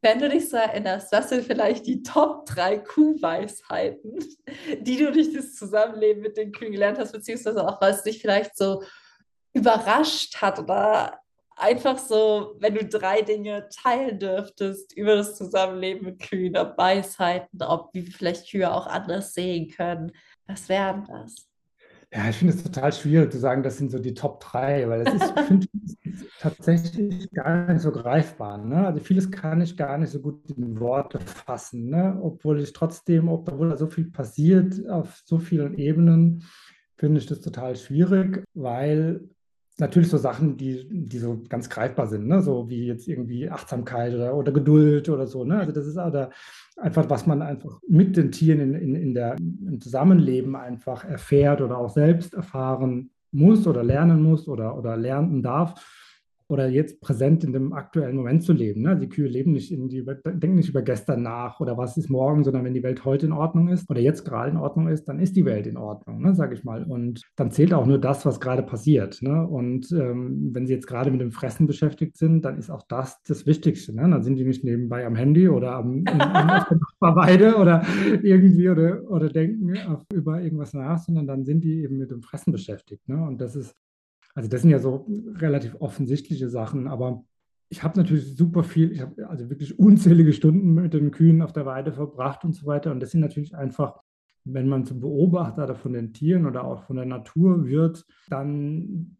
Wenn 0.00 0.18
du 0.18 0.30
dich 0.30 0.48
so 0.48 0.56
erinnerst, 0.56 1.12
was 1.12 1.28
sind 1.28 1.44
vielleicht 1.44 1.86
die 1.86 2.02
Top 2.02 2.46
3 2.46 2.78
Kuhweisheiten, 2.78 4.18
die 4.80 4.96
du 4.96 5.12
durch 5.12 5.32
das 5.34 5.54
Zusammenleben 5.54 6.22
mit 6.22 6.38
den 6.38 6.52
Kühen 6.52 6.72
gelernt 6.72 6.98
hast, 6.98 7.12
beziehungsweise 7.12 7.68
auch 7.68 7.80
was 7.82 8.02
dich 8.02 8.20
vielleicht 8.20 8.56
so 8.56 8.82
überrascht 9.52 10.40
hat 10.40 10.58
oder 10.58 11.20
einfach 11.58 11.98
so, 11.98 12.56
wenn 12.60 12.74
du 12.74 12.84
drei 12.84 13.22
Dinge 13.22 13.68
teilen 13.70 14.18
dürftest 14.18 14.96
über 14.96 15.16
das 15.16 15.36
Zusammenleben 15.36 16.06
mit 16.06 16.20
Kühen, 16.20 16.56
ob 16.56 16.78
Weisheiten, 16.78 17.62
ob 17.62 17.90
wie 17.94 18.02
vielleicht 18.02 18.50
Kühe 18.50 18.72
auch 18.72 18.86
anders 18.86 19.34
sehen 19.34 19.68
können, 19.68 20.12
was 20.46 20.68
wären 20.68 21.04
das? 21.04 21.48
Ja, 22.12 22.26
ich 22.30 22.36
finde 22.36 22.54
es 22.54 22.62
total 22.62 22.90
schwierig 22.92 23.30
zu 23.32 23.38
sagen, 23.38 23.62
das 23.62 23.76
sind 23.76 23.90
so 23.90 23.98
die 23.98 24.14
Top 24.14 24.40
3, 24.40 24.88
weil 24.88 25.02
es 25.02 25.12
ist, 25.12 25.34
ich 25.36 25.44
finde 25.44 25.66
tatsächlich 26.40 27.30
gar 27.32 27.70
nicht 27.70 27.82
so 27.82 27.92
greifbar. 27.92 28.56
Ne? 28.56 28.86
Also 28.86 29.00
vieles 29.00 29.30
kann 29.30 29.60
ich 29.60 29.76
gar 29.76 29.98
nicht 29.98 30.10
so 30.10 30.20
gut 30.20 30.50
in 30.56 30.80
Worte 30.80 31.20
fassen, 31.20 31.90
ne? 31.90 32.18
obwohl 32.22 32.60
ich 32.60 32.72
trotzdem, 32.72 33.28
obwohl 33.28 33.68
da 33.68 33.76
so 33.76 33.88
viel 33.88 34.10
passiert 34.10 34.88
auf 34.88 35.20
so 35.26 35.38
vielen 35.38 35.74
Ebenen, 35.76 36.44
finde 36.96 37.20
ich 37.20 37.26
das 37.26 37.42
total 37.42 37.76
schwierig, 37.76 38.42
weil 38.54 39.28
natürlich 39.78 40.08
so 40.08 40.18
Sachen, 40.18 40.56
die, 40.56 40.86
die 40.90 41.18
so 41.18 41.40
ganz 41.48 41.70
greifbar 41.70 42.06
sind, 42.08 42.26
ne? 42.26 42.42
so 42.42 42.68
wie 42.68 42.86
jetzt 42.86 43.08
irgendwie 43.08 43.48
Achtsamkeit 43.48 44.14
oder, 44.14 44.34
oder 44.34 44.52
Geduld 44.52 45.08
oder 45.08 45.26
so. 45.26 45.44
Ne? 45.44 45.58
Also 45.58 45.72
das 45.72 45.86
ist 45.86 45.96
oder 45.96 46.30
einfach, 46.76 47.08
was 47.08 47.26
man 47.26 47.42
einfach 47.42 47.80
mit 47.88 48.16
den 48.16 48.32
Tieren 48.32 48.60
in, 48.60 48.74
in, 48.74 48.94
in 48.94 49.14
der, 49.14 49.36
im 49.36 49.80
Zusammenleben 49.80 50.56
einfach 50.56 51.04
erfährt 51.04 51.60
oder 51.60 51.78
auch 51.78 51.90
selbst 51.90 52.34
erfahren 52.34 53.10
muss 53.30 53.66
oder 53.66 53.84
lernen 53.84 54.22
muss 54.22 54.48
oder, 54.48 54.76
oder 54.76 54.96
lernen 54.96 55.42
darf 55.42 55.74
oder 56.48 56.68
jetzt 56.68 57.00
präsent 57.00 57.44
in 57.44 57.52
dem 57.52 57.72
aktuellen 57.72 58.16
Moment 58.16 58.42
zu 58.42 58.52
leben. 58.52 58.82
Ne? 58.82 58.96
Die 58.96 59.08
Kühe 59.08 59.28
leben 59.28 59.52
nicht 59.52 59.70
in 59.70 59.88
die, 59.88 60.04
denken 60.04 60.56
nicht 60.56 60.70
über 60.70 60.82
gestern 60.82 61.22
nach 61.22 61.60
oder 61.60 61.76
was 61.76 61.96
ist 61.96 62.08
morgen, 62.08 62.42
sondern 62.42 62.64
wenn 62.64 62.74
die 62.74 62.82
Welt 62.82 63.04
heute 63.04 63.26
in 63.26 63.32
Ordnung 63.32 63.68
ist 63.68 63.88
oder 63.90 64.00
jetzt 64.00 64.24
gerade 64.24 64.50
in 64.50 64.56
Ordnung 64.56 64.88
ist, 64.88 65.04
dann 65.08 65.20
ist 65.20 65.36
die 65.36 65.44
Welt 65.44 65.66
in 65.66 65.76
Ordnung, 65.76 66.22
ne? 66.22 66.34
sage 66.34 66.54
ich 66.54 66.64
mal. 66.64 66.84
Und 66.84 67.22
dann 67.36 67.50
zählt 67.50 67.74
auch 67.74 67.86
nur 67.86 67.98
das, 67.98 68.24
was 68.24 68.40
gerade 68.40 68.62
passiert. 68.62 69.20
Ne? 69.20 69.46
Und 69.46 69.92
ähm, 69.92 70.50
wenn 70.52 70.66
sie 70.66 70.72
jetzt 70.72 70.86
gerade 70.86 71.10
mit 71.10 71.20
dem 71.20 71.32
Fressen 71.32 71.66
beschäftigt 71.66 72.16
sind, 72.16 72.44
dann 72.44 72.56
ist 72.56 72.70
auch 72.70 72.82
das 72.88 73.22
das 73.24 73.46
Wichtigste. 73.46 73.94
Ne? 73.94 74.08
Dann 74.08 74.22
sind 74.22 74.36
die 74.36 74.44
nicht 74.44 74.64
nebenbei 74.64 75.06
am 75.06 75.16
Handy 75.16 75.48
oder 75.48 75.74
am, 75.74 76.04
auf 76.06 76.68
der 76.68 76.78
Nachbarweide 76.78 77.56
oder 77.60 77.84
irgendwie 78.22 78.68
oder, 78.70 79.02
oder 79.10 79.28
denken 79.28 79.76
auf, 79.86 80.04
über 80.12 80.40
irgendwas 80.40 80.72
nach, 80.72 80.98
sondern 80.98 81.26
dann 81.26 81.44
sind 81.44 81.62
die 81.62 81.82
eben 81.82 81.98
mit 81.98 82.10
dem 82.10 82.22
Fressen 82.22 82.52
beschäftigt. 82.52 83.06
Ne? 83.08 83.22
Und 83.22 83.40
das 83.40 83.54
ist 83.54 83.74
also 84.38 84.48
das 84.48 84.62
sind 84.62 84.70
ja 84.70 84.78
so 84.78 85.04
relativ 85.34 85.74
offensichtliche 85.80 86.48
Sachen, 86.48 86.86
aber 86.86 87.24
ich 87.70 87.82
habe 87.82 87.98
natürlich 87.98 88.36
super 88.36 88.62
viel, 88.62 88.92
ich 88.92 89.00
habe 89.00 89.28
also 89.28 89.50
wirklich 89.50 89.80
unzählige 89.80 90.32
Stunden 90.32 90.74
mit 90.74 90.94
den 90.94 91.10
Kühen 91.10 91.42
auf 91.42 91.52
der 91.52 91.66
Weide 91.66 91.90
verbracht 91.90 92.44
und 92.44 92.52
so 92.52 92.64
weiter. 92.64 92.92
Und 92.92 93.00
das 93.00 93.10
sind 93.10 93.18
natürlich 93.20 93.56
einfach, 93.56 94.00
wenn 94.44 94.68
man 94.68 94.84
zum 94.84 95.00
Beobachter 95.00 95.74
von 95.74 95.92
den 95.92 96.12
Tieren 96.12 96.46
oder 96.46 96.62
auch 96.62 96.84
von 96.84 96.94
der 96.94 97.04
Natur 97.04 97.66
wird, 97.66 98.06
dann, 98.30 99.16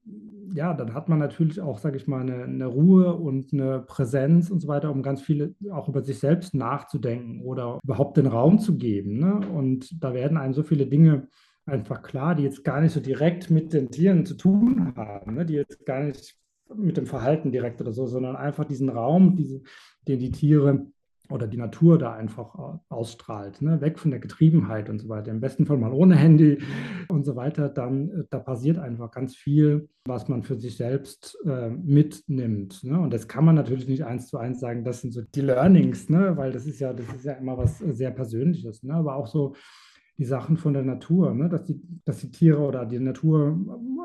ja, 0.54 0.72
dann 0.72 0.94
hat 0.94 1.08
man 1.08 1.18
natürlich 1.18 1.60
auch, 1.60 1.78
sage 1.78 1.96
ich 1.96 2.06
mal, 2.06 2.20
eine, 2.20 2.44
eine, 2.44 2.66
Ruhe 2.66 3.12
und 3.12 3.52
eine 3.52 3.80
Präsenz 3.80 4.50
und 4.50 4.60
so 4.60 4.68
weiter, 4.68 4.92
um 4.92 5.02
ganz 5.02 5.20
viele 5.20 5.56
auch 5.72 5.88
über 5.88 6.04
sich 6.04 6.20
selbst 6.20 6.54
nachzudenken 6.54 7.42
oder 7.42 7.80
überhaupt 7.82 8.18
den 8.18 8.28
Raum 8.28 8.60
zu 8.60 8.78
geben. 8.78 9.18
Ne? 9.18 9.40
Und 9.52 10.00
da 10.00 10.14
werden 10.14 10.38
einem 10.38 10.54
so 10.54 10.62
viele 10.62 10.86
Dinge 10.86 11.26
einfach 11.68 12.02
klar, 12.02 12.34
die 12.34 12.42
jetzt 12.42 12.64
gar 12.64 12.80
nicht 12.80 12.92
so 12.92 13.00
direkt 13.00 13.50
mit 13.50 13.72
den 13.72 13.90
Tieren 13.90 14.26
zu 14.26 14.34
tun 14.34 14.92
haben, 14.96 15.34
ne? 15.34 15.46
die 15.46 15.54
jetzt 15.54 15.84
gar 15.86 16.02
nicht 16.04 16.36
mit 16.74 16.96
dem 16.96 17.06
Verhalten 17.06 17.52
direkt 17.52 17.80
oder 17.80 17.92
so, 17.92 18.06
sondern 18.06 18.36
einfach 18.36 18.64
diesen 18.64 18.88
Raum, 18.88 19.36
diese, 19.36 19.62
den 20.06 20.18
die 20.18 20.30
Tiere 20.30 20.86
oder 21.30 21.46
die 21.46 21.58
Natur 21.58 21.98
da 21.98 22.14
einfach 22.14 22.78
ausstrahlt, 22.88 23.60
ne? 23.60 23.80
weg 23.80 23.98
von 23.98 24.10
der 24.10 24.20
Getriebenheit 24.20 24.88
und 24.88 24.98
so 24.98 25.08
weiter. 25.08 25.30
Im 25.30 25.40
besten 25.40 25.66
Fall 25.66 25.76
mal 25.76 25.92
ohne 25.92 26.16
Handy 26.16 26.58
und 27.08 27.24
so 27.24 27.36
weiter. 27.36 27.68
Dann 27.68 28.08
äh, 28.10 28.24
da 28.30 28.38
passiert 28.38 28.78
einfach 28.78 29.10
ganz 29.10 29.36
viel, 29.36 29.88
was 30.06 30.28
man 30.28 30.42
für 30.42 30.56
sich 30.56 30.76
selbst 30.76 31.38
äh, 31.44 31.68
mitnimmt. 31.68 32.82
Ne? 32.82 32.98
Und 32.98 33.12
das 33.12 33.28
kann 33.28 33.44
man 33.44 33.56
natürlich 33.56 33.88
nicht 33.88 34.04
eins 34.04 34.28
zu 34.28 34.38
eins 34.38 34.60
sagen. 34.60 34.84
Das 34.84 35.02
sind 35.02 35.12
so 35.12 35.20
die 35.20 35.42
Learnings, 35.42 36.08
ne? 36.08 36.36
weil 36.36 36.52
das 36.52 36.66
ist 36.66 36.80
ja 36.80 36.92
das 36.94 37.06
ist 37.14 37.24
ja 37.24 37.34
immer 37.34 37.58
was 37.58 37.78
sehr 37.78 38.10
Persönliches. 38.10 38.82
Ne? 38.82 38.94
Aber 38.94 39.16
auch 39.16 39.26
so 39.26 39.54
die 40.18 40.24
Sachen 40.24 40.56
von 40.56 40.72
der 40.72 40.82
Natur, 40.82 41.32
ne? 41.32 41.48
dass, 41.48 41.64
die, 41.64 41.80
dass 42.04 42.18
die 42.18 42.30
Tiere 42.30 42.58
oder 42.58 42.84
die 42.84 42.98
Natur 42.98 43.56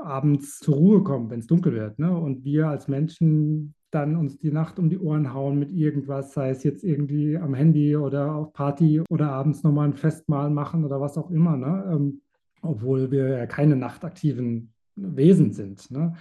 abends 0.04 0.60
zur 0.60 0.76
Ruhe 0.76 1.04
kommen, 1.04 1.30
wenn 1.30 1.39
es 1.39 1.47
dunkel 1.47 1.73
wird. 1.73 1.97
Ne? 1.97 2.15
Und 2.15 2.43
wir 2.43 2.67
als 2.67 2.88
Menschen 2.88 3.73
dann 3.89 4.15
uns 4.15 4.38
die 4.39 4.52
Nacht 4.52 4.80
um 4.80 4.89
die 4.89 4.99
Ohren 4.99 5.34
hauen 5.34 5.58
mit 5.58 5.71
irgendwas, 5.71 6.34
sei 6.34 6.49
es 6.49 6.63
jetzt 6.63 6.84
irgendwie 6.84 7.38
am 7.38 7.54
Handy 7.54 7.95
oder 7.95 8.36
auf 8.36 8.54
Party 8.54 9.02
oder 9.10 9.32
abends 9.32 9.63
nochmal 9.63 9.88
ein 9.88 9.93
Festmahl 9.93 10.49
machen 10.49 10.86
oder 10.86 11.02
was 11.02 11.17
auch 11.17 11.32
immer. 11.32 11.58
Ne? 11.58 11.91
Ähm, 11.91 12.21
obwohl 12.62 13.12
wir 13.12 13.28
ja 13.30 13.45
keine 13.45 13.76
nachtaktiven 13.76 14.73
Wesen 14.95 15.52
sind. 15.52 15.89
Ne? 15.91 16.13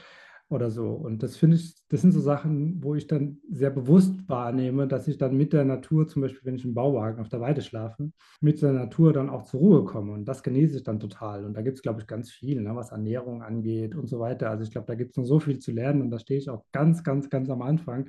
Oder 0.53 0.71
so. 0.71 0.91
Und 0.91 1.23
das 1.23 1.37
finde 1.37 1.57
ich, 1.57 1.75
das 1.89 2.03
sind 2.03 2.13
so 2.13 2.21
Sachen, 2.21 2.83
wo 2.83 2.95
ich 2.95 3.07
dann 3.07 3.39
sehr 3.51 3.71
bewusst 3.71 4.29
wahrnehme, 4.29 4.87
dass 4.87 5.09
ich 5.09 5.19
dann 5.19 5.37
mit 5.37 5.53
der 5.53 5.65
Natur, 5.65 6.07
zum 6.07 6.23
Beispiel 6.23 6.43
wenn 6.45 6.55
ich 6.55 6.65
im 6.65 6.75
Bauwagen 6.75 7.21
auf 7.21 7.29
der 7.29 7.41
Weide 7.41 7.63
schlafe, 7.63 8.11
mit 8.41 8.63
der 8.63 8.73
Natur 8.73 9.13
dann 9.13 9.31
auch 9.31 9.45
zur 9.45 9.61
Ruhe 9.61 9.85
komme. 9.85 10.13
Und 10.13 10.27
das 10.27 10.43
genieße 10.43 10.77
ich 10.77 10.83
dann 10.83 11.01
total. 11.01 11.45
Und 11.45 11.55
da 11.55 11.63
gibt 11.63 11.79
es, 11.79 11.83
glaube 11.83 12.01
ich, 12.01 12.07
ganz 12.07 12.31
viel, 12.31 12.61
ne, 12.61 12.75
was 12.77 12.93
Ernährung 12.93 13.43
angeht 13.43 13.95
und 13.95 14.09
so 14.09 14.21
weiter. 14.21 14.51
Also 14.51 14.65
ich 14.65 14.71
glaube, 14.71 14.87
da 14.87 14.95
gibt 14.95 15.13
es 15.13 15.17
noch 15.17 15.25
so 15.25 15.41
viel 15.41 15.59
zu 15.59 15.73
lernen 15.73 16.03
und 16.03 16.11
da 16.11 16.19
stehe 16.19 16.39
ich 16.39 16.51
auch 16.51 16.65
ganz, 16.73 17.03
ganz, 17.03 17.31
ganz 17.31 17.51
am 17.51 17.63
Anfang 17.63 18.09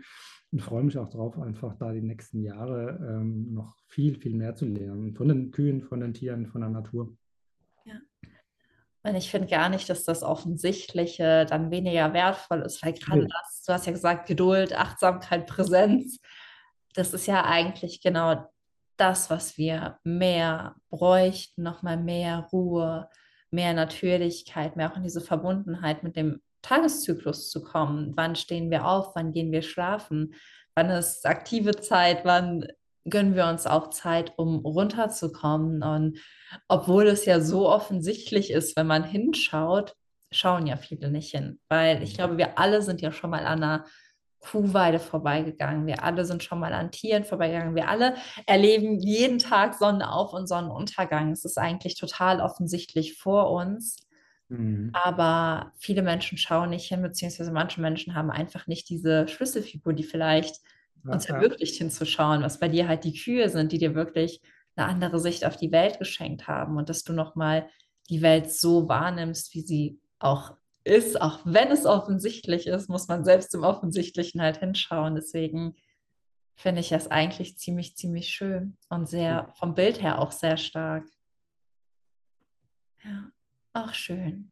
und 0.51 0.62
freue 0.62 0.84
mich 0.84 0.97
auch 0.97 1.10
darauf, 1.10 1.39
einfach 1.39 1.75
da 1.77 1.91
die 1.91 2.01
nächsten 2.01 2.41
Jahre 2.41 2.99
ähm, 3.10 3.53
noch 3.53 3.75
viel, 3.88 4.15
viel 4.15 4.36
mehr 4.36 4.56
zu 4.56 4.65
lernen. 4.65 5.15
Von 5.15 5.27
den 5.27 5.51
Kühen, 5.51 5.82
von 5.82 5.99
den 5.99 6.13
Tieren, 6.13 6.45
von 6.45 6.62
der 6.62 6.69
Natur. 6.69 7.15
Und 9.05 9.15
ich 9.15 9.29
finde 9.29 9.49
gar 9.49 9.67
nicht, 9.67 9.89
dass 9.89 10.05
das 10.05 10.23
Offensichtliche 10.23 11.45
dann 11.45 11.71
weniger 11.71 12.13
wertvoll 12.13 12.61
ist, 12.61 12.83
weil 12.83 12.93
gerade 12.93 13.27
das, 13.27 13.63
du 13.65 13.73
hast 13.73 13.85
ja 13.85 13.91
gesagt, 13.91 14.27
Geduld, 14.27 14.73
Achtsamkeit, 14.73 15.45
Präsenz, 15.45 16.21
das 16.95 17.13
ist 17.13 17.27
ja 17.27 17.43
eigentlich 17.43 18.01
genau 18.01 18.49
das, 18.95 19.29
was 19.29 19.57
wir 19.57 19.99
mehr 20.03 20.75
bräuchten, 20.89 21.63
nochmal 21.63 21.97
mehr 21.97 22.47
Ruhe, 22.53 23.09
mehr 23.51 23.73
Natürlichkeit, 23.73 24.77
mehr 24.77 24.91
auch 24.91 24.97
in 24.97 25.03
diese 25.03 25.21
Verbundenheit 25.21 26.03
mit 26.03 26.15
dem 26.15 26.41
Tageszyklus 26.61 27.49
zu 27.49 27.61
kommen. 27.61 28.13
Wann 28.15 28.35
stehen 28.35 28.71
wir 28.71 28.85
auf? 28.87 29.15
Wann 29.15 29.33
gehen 29.33 29.51
wir 29.51 29.63
schlafen? 29.63 30.33
Wann 30.75 30.89
ist 30.89 31.25
aktive 31.25 31.71
Zeit? 31.75 32.23
Wann 32.23 32.65
gönnen 33.09 33.35
wir 33.35 33.47
uns 33.47 33.65
auch 33.67 33.89
Zeit, 33.89 34.33
um 34.37 34.59
runterzukommen. 34.59 35.83
Und 35.83 36.19
obwohl 36.67 37.07
es 37.07 37.25
ja 37.25 37.41
so 37.41 37.69
offensichtlich 37.69 38.51
ist, 38.51 38.75
wenn 38.77 38.87
man 38.87 39.03
hinschaut, 39.03 39.95
schauen 40.31 40.67
ja 40.67 40.77
viele 40.77 41.09
nicht 41.09 41.31
hin. 41.31 41.59
Weil 41.69 42.01
ich 42.03 42.15
glaube, 42.15 42.37
wir 42.37 42.57
alle 42.57 42.81
sind 42.81 43.01
ja 43.01 43.11
schon 43.11 43.29
mal 43.29 43.45
an 43.45 43.63
einer 43.63 43.85
Kuhweide 44.39 44.99
vorbeigegangen. 44.99 45.87
Wir 45.87 46.03
alle 46.03 46.25
sind 46.25 46.43
schon 46.43 46.59
mal 46.59 46.73
an 46.73 46.91
Tieren 46.91 47.23
vorbeigegangen. 47.23 47.75
Wir 47.75 47.87
alle 47.87 48.15
erleben 48.45 48.99
jeden 48.99 49.39
Tag 49.39 49.75
Sonnenauf- 49.75 50.33
und 50.33 50.47
Sonnenuntergang. 50.47 51.31
Es 51.31 51.45
ist 51.45 51.57
eigentlich 51.57 51.95
total 51.95 52.41
offensichtlich 52.41 53.17
vor 53.17 53.51
uns. 53.51 53.97
Mhm. 54.49 54.89
Aber 54.93 55.71
viele 55.77 56.01
Menschen 56.01 56.37
schauen 56.37 56.71
nicht 56.71 56.87
hin, 56.87 57.01
beziehungsweise 57.01 57.51
manche 57.51 57.79
Menschen 57.79 58.15
haben 58.15 58.31
einfach 58.31 58.67
nicht 58.67 58.89
diese 58.89 59.27
Schlüsselfigur, 59.27 59.93
die 59.93 60.03
vielleicht 60.03 60.57
uns 61.05 61.27
ja, 61.27 61.35
ermöglicht 61.35 61.75
hinzuschauen, 61.75 62.43
was 62.43 62.59
bei 62.59 62.67
dir 62.67 62.87
halt 62.87 63.03
die 63.03 63.13
Kühe 63.13 63.49
sind, 63.49 63.71
die 63.71 63.77
dir 63.77 63.95
wirklich 63.95 64.41
eine 64.75 64.87
andere 64.87 65.19
Sicht 65.19 65.45
auf 65.45 65.57
die 65.57 65.71
Welt 65.71 65.99
geschenkt 65.99 66.47
haben 66.47 66.77
und 66.77 66.89
dass 66.89 67.03
du 67.03 67.13
nochmal 67.13 67.69
die 68.09 68.21
Welt 68.21 68.51
so 68.51 68.87
wahrnimmst, 68.87 69.53
wie 69.53 69.61
sie 69.61 69.99
auch 70.19 70.55
ist, 70.83 71.21
auch 71.21 71.39
wenn 71.45 71.71
es 71.71 71.85
offensichtlich 71.85 72.67
ist, 72.67 72.89
muss 72.89 73.07
man 73.07 73.23
selbst 73.23 73.53
im 73.55 73.63
Offensichtlichen 73.63 74.41
halt 74.41 74.57
hinschauen. 74.57 75.15
Deswegen 75.15 75.75
finde 76.55 76.81
ich 76.81 76.89
das 76.89 77.09
eigentlich 77.09 77.57
ziemlich, 77.57 77.95
ziemlich 77.95 78.29
schön 78.29 78.77
und 78.89 79.07
sehr 79.07 79.53
vom 79.55 79.75
Bild 79.75 80.01
her 80.01 80.19
auch 80.19 80.31
sehr 80.31 80.57
stark. 80.57 81.05
Ja, 83.03 83.31
auch 83.73 83.93
schön. 83.93 84.51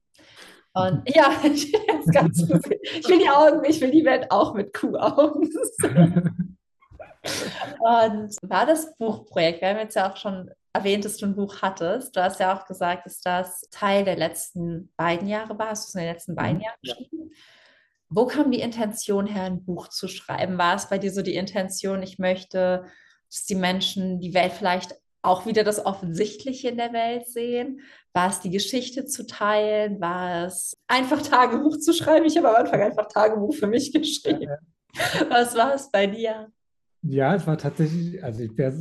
Und 0.73 1.03
ja, 1.05 1.31
ich 1.43 1.73
will 1.73 3.19
die 3.19 3.29
Augen, 3.29 3.65
ich 3.65 3.81
will 3.81 3.91
die 3.91 4.05
Welt 4.05 4.31
auch 4.31 4.53
mit 4.53 4.73
Kuhaugen. 4.73 5.49
Und 7.79 8.35
war 8.41 8.65
das 8.65 8.97
Buchprojekt, 8.97 9.61
wir 9.61 9.69
haben 9.69 9.77
jetzt 9.77 9.95
ja 9.95 10.11
auch 10.11 10.17
schon 10.17 10.49
erwähnt, 10.73 11.05
dass 11.05 11.17
du 11.17 11.25
ein 11.25 11.35
Buch 11.35 11.61
hattest. 11.61 12.15
Du 12.15 12.23
hast 12.23 12.39
ja 12.39 12.57
auch 12.57 12.65
gesagt, 12.65 13.05
dass 13.05 13.21
das 13.21 13.61
Teil 13.71 14.05
der 14.05 14.15
letzten 14.15 14.91
beiden 14.95 15.27
Jahre 15.27 15.59
war. 15.59 15.69
Hast 15.69 15.85
du 15.85 15.89
es 15.89 15.95
in 15.95 16.01
den 16.01 16.13
letzten 16.13 16.35
beiden 16.35 16.57
mhm. 16.57 16.63
Jahren 16.63 16.77
geschrieben? 16.81 17.31
Wo 18.09 18.25
kam 18.25 18.51
die 18.51 18.61
Intention 18.61 19.25
her, 19.25 19.43
ein 19.43 19.63
Buch 19.63 19.87
zu 19.89 20.07
schreiben? 20.07 20.57
War 20.57 20.75
es 20.75 20.89
bei 20.89 20.97
dir 20.97 21.11
so 21.11 21.21
die 21.21 21.35
Intention, 21.35 22.03
ich 22.03 22.19
möchte, 22.19 22.85
dass 23.29 23.45
die 23.45 23.55
Menschen 23.55 24.19
die 24.19 24.33
Welt 24.33 24.53
vielleicht 24.53 24.95
auch 25.21 25.45
wieder 25.45 25.63
das 25.63 25.85
Offensichtliche 25.85 26.69
in 26.69 26.77
der 26.77 26.93
Welt 26.93 27.27
sehen? 27.27 27.81
War 28.13 28.29
es 28.29 28.39
die 28.39 28.49
Geschichte 28.49 29.05
zu 29.05 29.25
teilen? 29.25 30.01
War 30.01 30.45
es 30.45 30.77
einfach 30.87 31.21
Tagebuch 31.21 31.77
zu 31.77 31.93
schreiben? 31.93 32.25
Ich 32.25 32.37
habe 32.37 32.49
am 32.49 32.55
Anfang 32.65 32.81
einfach 32.81 33.07
Tagebuch 33.07 33.53
für 33.55 33.67
mich 33.67 33.93
geschrieben. 33.93 34.55
Was 35.29 35.55
war 35.55 35.73
es 35.75 35.89
bei 35.91 36.07
dir? 36.07 36.51
Ja, 37.03 37.35
es 37.35 37.47
war 37.47 37.57
tatsächlich, 37.57 38.23
also 38.23 38.43
ich 38.43 38.57
wär, 38.57 38.73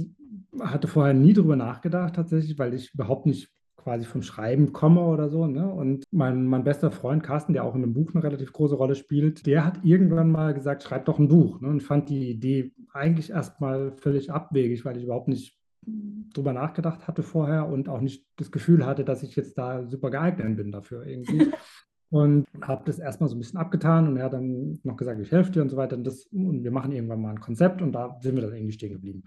hatte 0.61 0.89
vorher 0.89 1.15
nie 1.15 1.33
drüber 1.33 1.57
nachgedacht 1.57 2.17
tatsächlich, 2.17 2.59
weil 2.59 2.75
ich 2.75 2.93
überhaupt 2.93 3.27
nicht 3.27 3.49
quasi 3.77 4.05
vom 4.05 4.23
Schreiben 4.23 4.73
komme 4.73 5.01
oder 5.03 5.31
so. 5.31 5.47
Ne? 5.47 5.67
Und 5.73 6.05
mein, 6.11 6.45
mein 6.45 6.65
bester 6.65 6.91
Freund 6.91 7.23
Carsten, 7.23 7.55
der 7.55 7.65
auch 7.65 7.75
in 7.75 7.83
einem 7.83 7.95
Buch 7.95 8.11
eine 8.13 8.23
relativ 8.23 8.53
große 8.53 8.75
Rolle 8.75 8.95
spielt, 8.95 9.47
der 9.47 9.65
hat 9.65 9.85
irgendwann 9.85 10.31
mal 10.31 10.53
gesagt, 10.53 10.83
schreib 10.83 11.07
doch 11.07 11.19
ein 11.19 11.29
Buch. 11.29 11.61
Ne? 11.61 11.69
Und 11.69 11.83
fand 11.83 12.11
die 12.11 12.31
Idee 12.31 12.73
eigentlich 12.93 13.31
erstmal 13.31 13.93
völlig 13.93 14.31
abwegig, 14.31 14.85
weil 14.85 14.99
ich 14.99 15.05
überhaupt 15.05 15.29
nicht 15.29 15.57
drüber 15.87 16.53
nachgedacht 16.53 17.09
hatte 17.09 17.23
vorher 17.23 17.69
und 17.69 17.89
auch 17.89 18.01
nicht 18.01 18.27
das 18.37 18.51
Gefühl 18.51 18.87
hatte, 18.87 19.05
dass 19.05 19.23
ich 19.23 19.37
jetzt 19.37 19.59
da 19.59 19.87
super 19.87 20.11
geeignet 20.11 20.57
bin 20.57 20.73
dafür 20.73 21.07
irgendwie. 21.07 21.51
und 22.11 22.47
habe 22.63 22.83
das 22.87 22.99
erstmal 22.99 23.29
so 23.29 23.37
ein 23.37 23.39
bisschen 23.39 23.59
abgetan 23.59 24.09
und 24.09 24.17
er 24.17 24.25
hat 24.25 24.33
dann 24.33 24.81
noch 24.83 24.97
gesagt, 24.97 25.21
ich 25.21 25.31
helfe 25.31 25.53
dir 25.53 25.63
und 25.63 25.71
so 25.71 25.77
weiter 25.77 25.97
und, 25.97 26.05
das, 26.05 26.25
und 26.27 26.65
wir 26.65 26.73
machen 26.73 26.93
irgendwann 26.93 27.21
mal 27.21 27.31
ein 27.31 27.41
Konzept 27.41 27.83
und 27.83 27.93
da 27.93 28.19
sind 28.21 28.35
wir 28.35 28.43
dann 28.43 28.55
irgendwie 28.55 28.73
stehen 28.73 28.93
geblieben. 28.93 29.25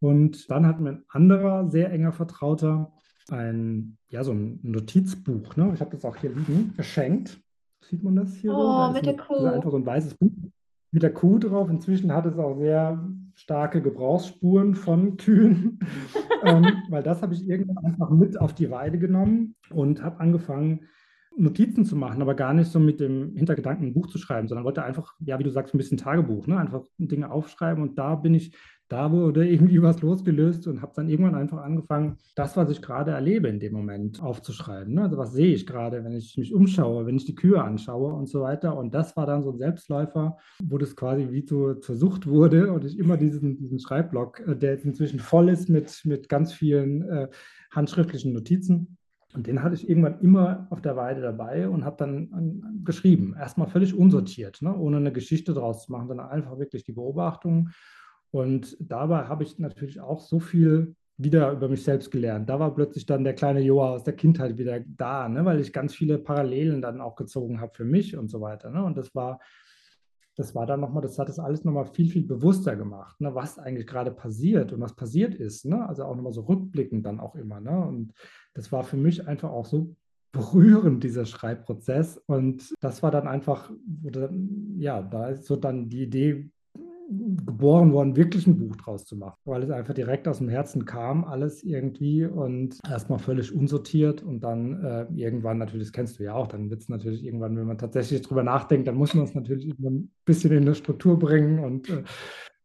Und 0.00 0.50
dann 0.50 0.66
hat 0.66 0.80
mir 0.80 0.90
ein 0.90 1.04
anderer 1.08 1.68
sehr 1.68 1.90
enger 1.90 2.12
Vertrauter 2.12 2.92
ein, 3.30 3.98
ja, 4.08 4.24
so 4.24 4.32
ein 4.32 4.58
Notizbuch, 4.62 5.56
ne? 5.56 5.70
ich 5.74 5.80
habe 5.80 5.90
das 5.92 6.04
auch 6.04 6.16
hier 6.16 6.30
liegen, 6.30 6.74
geschenkt. 6.76 7.40
Sieht 7.84 8.02
man 8.02 8.16
das 8.16 8.34
hier? 8.34 8.52
Oh, 8.52 8.86
so? 8.86 8.92
mit 8.92 9.06
der 9.06 9.16
Kuh. 9.16 9.46
Einfach 9.46 9.70
so 9.70 9.76
ein 9.76 9.86
weißes 9.86 10.14
Buch 10.14 10.30
mit 10.92 11.02
der 11.02 11.12
Kuh 11.12 11.38
drauf. 11.38 11.68
Inzwischen 11.68 12.12
hat 12.12 12.26
es 12.26 12.36
auch 12.38 12.56
sehr 12.56 13.02
starke 13.34 13.82
Gebrauchsspuren 13.82 14.74
von 14.74 15.16
Kühen, 15.16 15.78
ähm, 16.44 16.82
weil 16.88 17.02
das 17.02 17.22
habe 17.22 17.34
ich 17.34 17.48
irgendwann 17.48 17.84
einfach 17.84 18.10
mit 18.10 18.40
auf 18.40 18.54
die 18.54 18.70
Weide 18.70 18.98
genommen 18.98 19.54
und 19.70 20.02
habe 20.02 20.20
angefangen, 20.20 20.88
Notizen 21.36 21.84
zu 21.84 21.96
machen, 21.96 22.20
aber 22.20 22.34
gar 22.34 22.52
nicht 22.52 22.70
so 22.70 22.78
mit 22.78 23.00
dem 23.00 23.34
Hintergedanken 23.36 23.86
ein 23.86 23.94
Buch 23.94 24.06
zu 24.08 24.18
schreiben, 24.18 24.48
sondern 24.48 24.64
wollte 24.64 24.84
einfach, 24.84 25.14
ja, 25.20 25.38
wie 25.38 25.44
du 25.44 25.50
sagst, 25.50 25.74
ein 25.74 25.78
bisschen 25.78 25.96
Tagebuch, 25.96 26.46
ne? 26.46 26.58
einfach 26.58 26.84
Dinge 26.98 27.30
aufschreiben 27.30 27.82
und 27.82 27.98
da 27.98 28.16
bin 28.16 28.34
ich, 28.34 28.54
da 28.92 29.10
wurde 29.10 29.48
irgendwie 29.48 29.82
was 29.82 30.00
losgelöst 30.02 30.66
und 30.66 30.82
habe 30.82 30.92
dann 30.94 31.08
irgendwann 31.08 31.34
einfach 31.34 31.58
angefangen, 31.58 32.18
das, 32.34 32.56
was 32.56 32.70
ich 32.70 32.82
gerade 32.82 33.12
erlebe 33.12 33.48
in 33.48 33.58
dem 33.58 33.72
Moment 33.72 34.22
aufzuschreiben. 34.22 34.94
Ne? 34.94 35.02
Also 35.02 35.16
was 35.16 35.32
sehe 35.32 35.54
ich 35.54 35.66
gerade, 35.66 36.04
wenn 36.04 36.12
ich 36.12 36.36
mich 36.36 36.54
umschaue, 36.54 37.06
wenn 37.06 37.16
ich 37.16 37.24
die 37.24 37.34
Kühe 37.34 37.62
anschaue 37.62 38.12
und 38.12 38.28
so 38.28 38.42
weiter. 38.42 38.76
Und 38.76 38.94
das 38.94 39.16
war 39.16 39.26
dann 39.26 39.42
so 39.42 39.50
ein 39.50 39.58
Selbstläufer, 39.58 40.36
wo 40.62 40.78
das 40.78 40.94
quasi 40.94 41.28
wie 41.30 41.44
zu, 41.44 41.74
zur 41.74 41.96
Sucht 41.96 42.26
wurde 42.26 42.72
und 42.72 42.84
ich 42.84 42.98
immer 42.98 43.16
diesen, 43.16 43.56
diesen 43.56 43.78
Schreibblock, 43.78 44.40
äh, 44.46 44.56
der 44.56 44.72
jetzt 44.72 44.84
inzwischen 44.84 45.18
voll 45.18 45.48
ist 45.48 45.68
mit, 45.68 46.02
mit 46.04 46.28
ganz 46.28 46.52
vielen 46.52 47.02
äh, 47.02 47.28
handschriftlichen 47.70 48.32
Notizen 48.32 48.98
und 49.34 49.46
den 49.46 49.62
hatte 49.62 49.74
ich 49.74 49.88
irgendwann 49.88 50.20
immer 50.20 50.66
auf 50.70 50.82
der 50.82 50.96
Weide 50.96 51.22
dabei 51.22 51.68
und 51.68 51.84
habe 51.84 51.96
dann 51.98 52.82
geschrieben. 52.84 53.34
Erstmal 53.38 53.66
völlig 53.66 53.94
unsortiert, 53.94 54.60
ne? 54.60 54.76
ohne 54.76 54.98
eine 54.98 55.12
Geschichte 55.12 55.54
draus 55.54 55.84
zu 55.84 55.92
machen, 55.92 56.08
sondern 56.08 56.28
einfach 56.28 56.58
wirklich 56.58 56.84
die 56.84 56.92
Beobachtung. 56.92 57.70
Und 58.32 58.76
dabei 58.80 59.24
habe 59.28 59.44
ich 59.44 59.58
natürlich 59.58 60.00
auch 60.00 60.20
so 60.20 60.40
viel 60.40 60.96
wieder 61.18 61.52
über 61.52 61.68
mich 61.68 61.84
selbst 61.84 62.10
gelernt. 62.10 62.48
Da 62.48 62.58
war 62.58 62.74
plötzlich 62.74 63.06
dann 63.06 63.24
der 63.24 63.34
kleine 63.34 63.60
Joa 63.60 63.90
aus 63.90 64.04
der 64.04 64.16
Kindheit 64.16 64.58
wieder 64.58 64.80
da, 64.80 65.28
ne? 65.28 65.44
weil 65.44 65.60
ich 65.60 65.72
ganz 65.72 65.94
viele 65.94 66.18
Parallelen 66.18 66.80
dann 66.80 67.00
auch 67.00 67.14
gezogen 67.14 67.60
habe 67.60 67.72
für 67.74 67.84
mich 67.84 68.16
und 68.16 68.28
so 68.28 68.40
weiter. 68.40 68.70
Ne? 68.70 68.82
Und 68.82 68.96
das 68.96 69.14
war, 69.14 69.38
das 70.36 70.54
war 70.54 70.64
dann 70.64 70.80
nochmal, 70.80 71.02
das 71.02 71.18
hat 71.18 71.28
das 71.28 71.38
alles 71.38 71.62
nochmal 71.64 71.84
viel, 71.84 72.08
viel 72.08 72.26
bewusster 72.26 72.74
gemacht, 72.74 73.20
ne? 73.20 73.34
was 73.34 73.58
eigentlich 73.58 73.86
gerade 73.86 74.10
passiert 74.10 74.72
und 74.72 74.80
was 74.80 74.96
passiert 74.96 75.34
ist. 75.34 75.66
Ne? 75.66 75.86
Also 75.86 76.04
auch 76.04 76.16
nochmal 76.16 76.32
so 76.32 76.40
rückblickend 76.40 77.04
dann 77.04 77.20
auch 77.20 77.34
immer. 77.34 77.60
Ne? 77.60 77.86
Und 77.86 78.14
das 78.54 78.72
war 78.72 78.82
für 78.82 78.96
mich 78.96 79.28
einfach 79.28 79.50
auch 79.50 79.66
so 79.66 79.94
berührend, 80.32 81.04
dieser 81.04 81.26
Schreibprozess. 81.26 82.16
Und 82.16 82.72
das 82.80 83.02
war 83.02 83.10
dann 83.10 83.28
einfach, 83.28 83.70
ja, 84.78 85.02
da 85.02 85.28
ist 85.28 85.44
so 85.44 85.56
dann 85.56 85.90
die 85.90 86.04
Idee 86.04 86.50
geboren 87.44 87.92
worden, 87.92 88.16
wirklich 88.16 88.46
ein 88.46 88.58
Buch 88.58 88.76
draus 88.76 89.04
zu 89.04 89.16
machen, 89.16 89.36
weil 89.44 89.62
es 89.62 89.70
einfach 89.70 89.94
direkt 89.94 90.28
aus 90.28 90.38
dem 90.38 90.48
Herzen 90.48 90.84
kam, 90.84 91.24
alles 91.24 91.62
irgendwie 91.62 92.24
und 92.24 92.78
erstmal 92.88 93.18
völlig 93.18 93.54
unsortiert 93.54 94.22
und 94.22 94.40
dann 94.40 94.82
äh, 94.84 95.06
irgendwann, 95.14 95.58
natürlich, 95.58 95.88
das 95.88 95.92
kennst 95.92 96.18
du 96.18 96.24
ja 96.24 96.34
auch, 96.34 96.46
dann 96.46 96.70
wird 96.70 96.80
es 96.80 96.88
natürlich 96.88 97.24
irgendwann, 97.24 97.56
wenn 97.56 97.66
man 97.66 97.78
tatsächlich 97.78 98.22
drüber 98.22 98.42
nachdenkt, 98.42 98.88
dann 98.88 98.96
muss 98.96 99.14
man 99.14 99.24
es 99.24 99.34
natürlich 99.34 99.72
ein 99.78 100.10
bisschen 100.24 100.52
in 100.52 100.62
eine 100.62 100.74
Struktur 100.74 101.18
bringen 101.18 101.58
und 101.58 101.88
äh, 101.88 102.02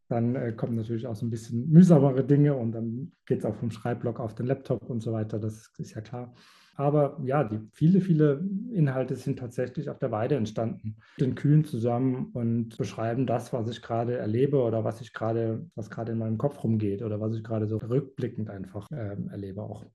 dann 0.10 0.36
äh, 0.36 0.54
kommen 0.54 0.76
natürlich 0.76 1.08
auch 1.08 1.16
so 1.16 1.26
ein 1.26 1.30
bisschen 1.30 1.70
mühsamere 1.70 2.24
Dinge 2.24 2.56
und 2.56 2.72
dann 2.72 3.12
geht 3.26 3.40
es 3.40 3.46
auch 3.46 3.56
vom 3.56 3.72
Schreibblock 3.72 4.20
auf 4.20 4.36
den 4.36 4.46
Laptop 4.46 4.90
und 4.90 5.02
so 5.02 5.12
weiter, 5.12 5.40
das 5.40 5.72
ist 5.78 5.96
ja 5.96 6.02
klar. 6.02 6.34
Aber 6.78 7.18
ja, 7.24 7.44
die, 7.44 7.60
viele, 7.74 8.02
viele 8.02 8.40
Inhalte 8.72 9.16
sind 9.16 9.40
tatsächlich 9.40 9.90
auf 9.90 9.98
der 9.98 10.12
Weide 10.12 10.36
entstanden, 10.36 10.98
mit 11.18 11.28
den 11.28 11.34
Kühen 11.34 11.66
zusammen 11.66 12.30
und 12.34 12.78
beschreiben 12.78 13.26
das, 13.26 13.52
was 13.52 13.68
ich 13.68 13.82
gerade 13.82 14.16
erlebe 14.16 14.62
oder 14.62 14.84
was 14.84 15.02
ich 15.02 15.12
gerade, 15.12 15.66
was 15.74 15.90
gerade 15.90 16.12
in 16.12 16.20
meinem 16.20 16.38
Kopf 16.38 16.64
rumgeht 16.64 17.02
oder 17.02 17.20
was 17.20 17.36
ich 17.36 17.44
gerade 17.44 17.66
so 17.66 17.78
rückblickend 17.78 18.52
einfach 18.52 18.88
äh, 18.92 19.18
erlebe 19.32 19.64
auch. 19.64 19.86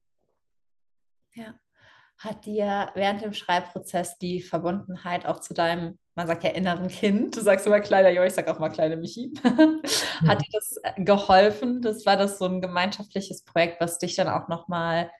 Ja. 1.34 1.54
Hat 2.18 2.46
dir 2.46 2.90
während 2.94 3.22
dem 3.22 3.32
Schreibprozess 3.32 4.18
die 4.18 4.42
Verbundenheit 4.42 5.24
auch 5.24 5.38
zu 5.38 5.54
deinem, 5.54 5.98
man 6.16 6.26
sagt 6.26 6.42
ja 6.42 6.50
inneren 6.50 6.88
Kind, 6.88 7.36
du 7.36 7.40
sagst 7.40 7.64
immer 7.64 7.80
kleiner 7.80 8.10
Jo, 8.10 8.24
ich 8.24 8.34
sag 8.34 8.48
auch 8.48 8.58
mal 8.58 8.70
kleine 8.70 8.96
Michi, 8.96 9.32
hat 9.44 10.40
dir 10.40 10.50
das 10.52 10.76
äh, 10.82 11.02
geholfen? 11.04 11.80
Das 11.80 12.04
war 12.06 12.16
das 12.16 12.38
so 12.38 12.46
ein 12.46 12.60
gemeinschaftliches 12.60 13.44
Projekt, 13.44 13.80
was 13.80 13.98
dich 13.98 14.16
dann 14.16 14.28
auch 14.28 14.48
nochmal 14.48 15.10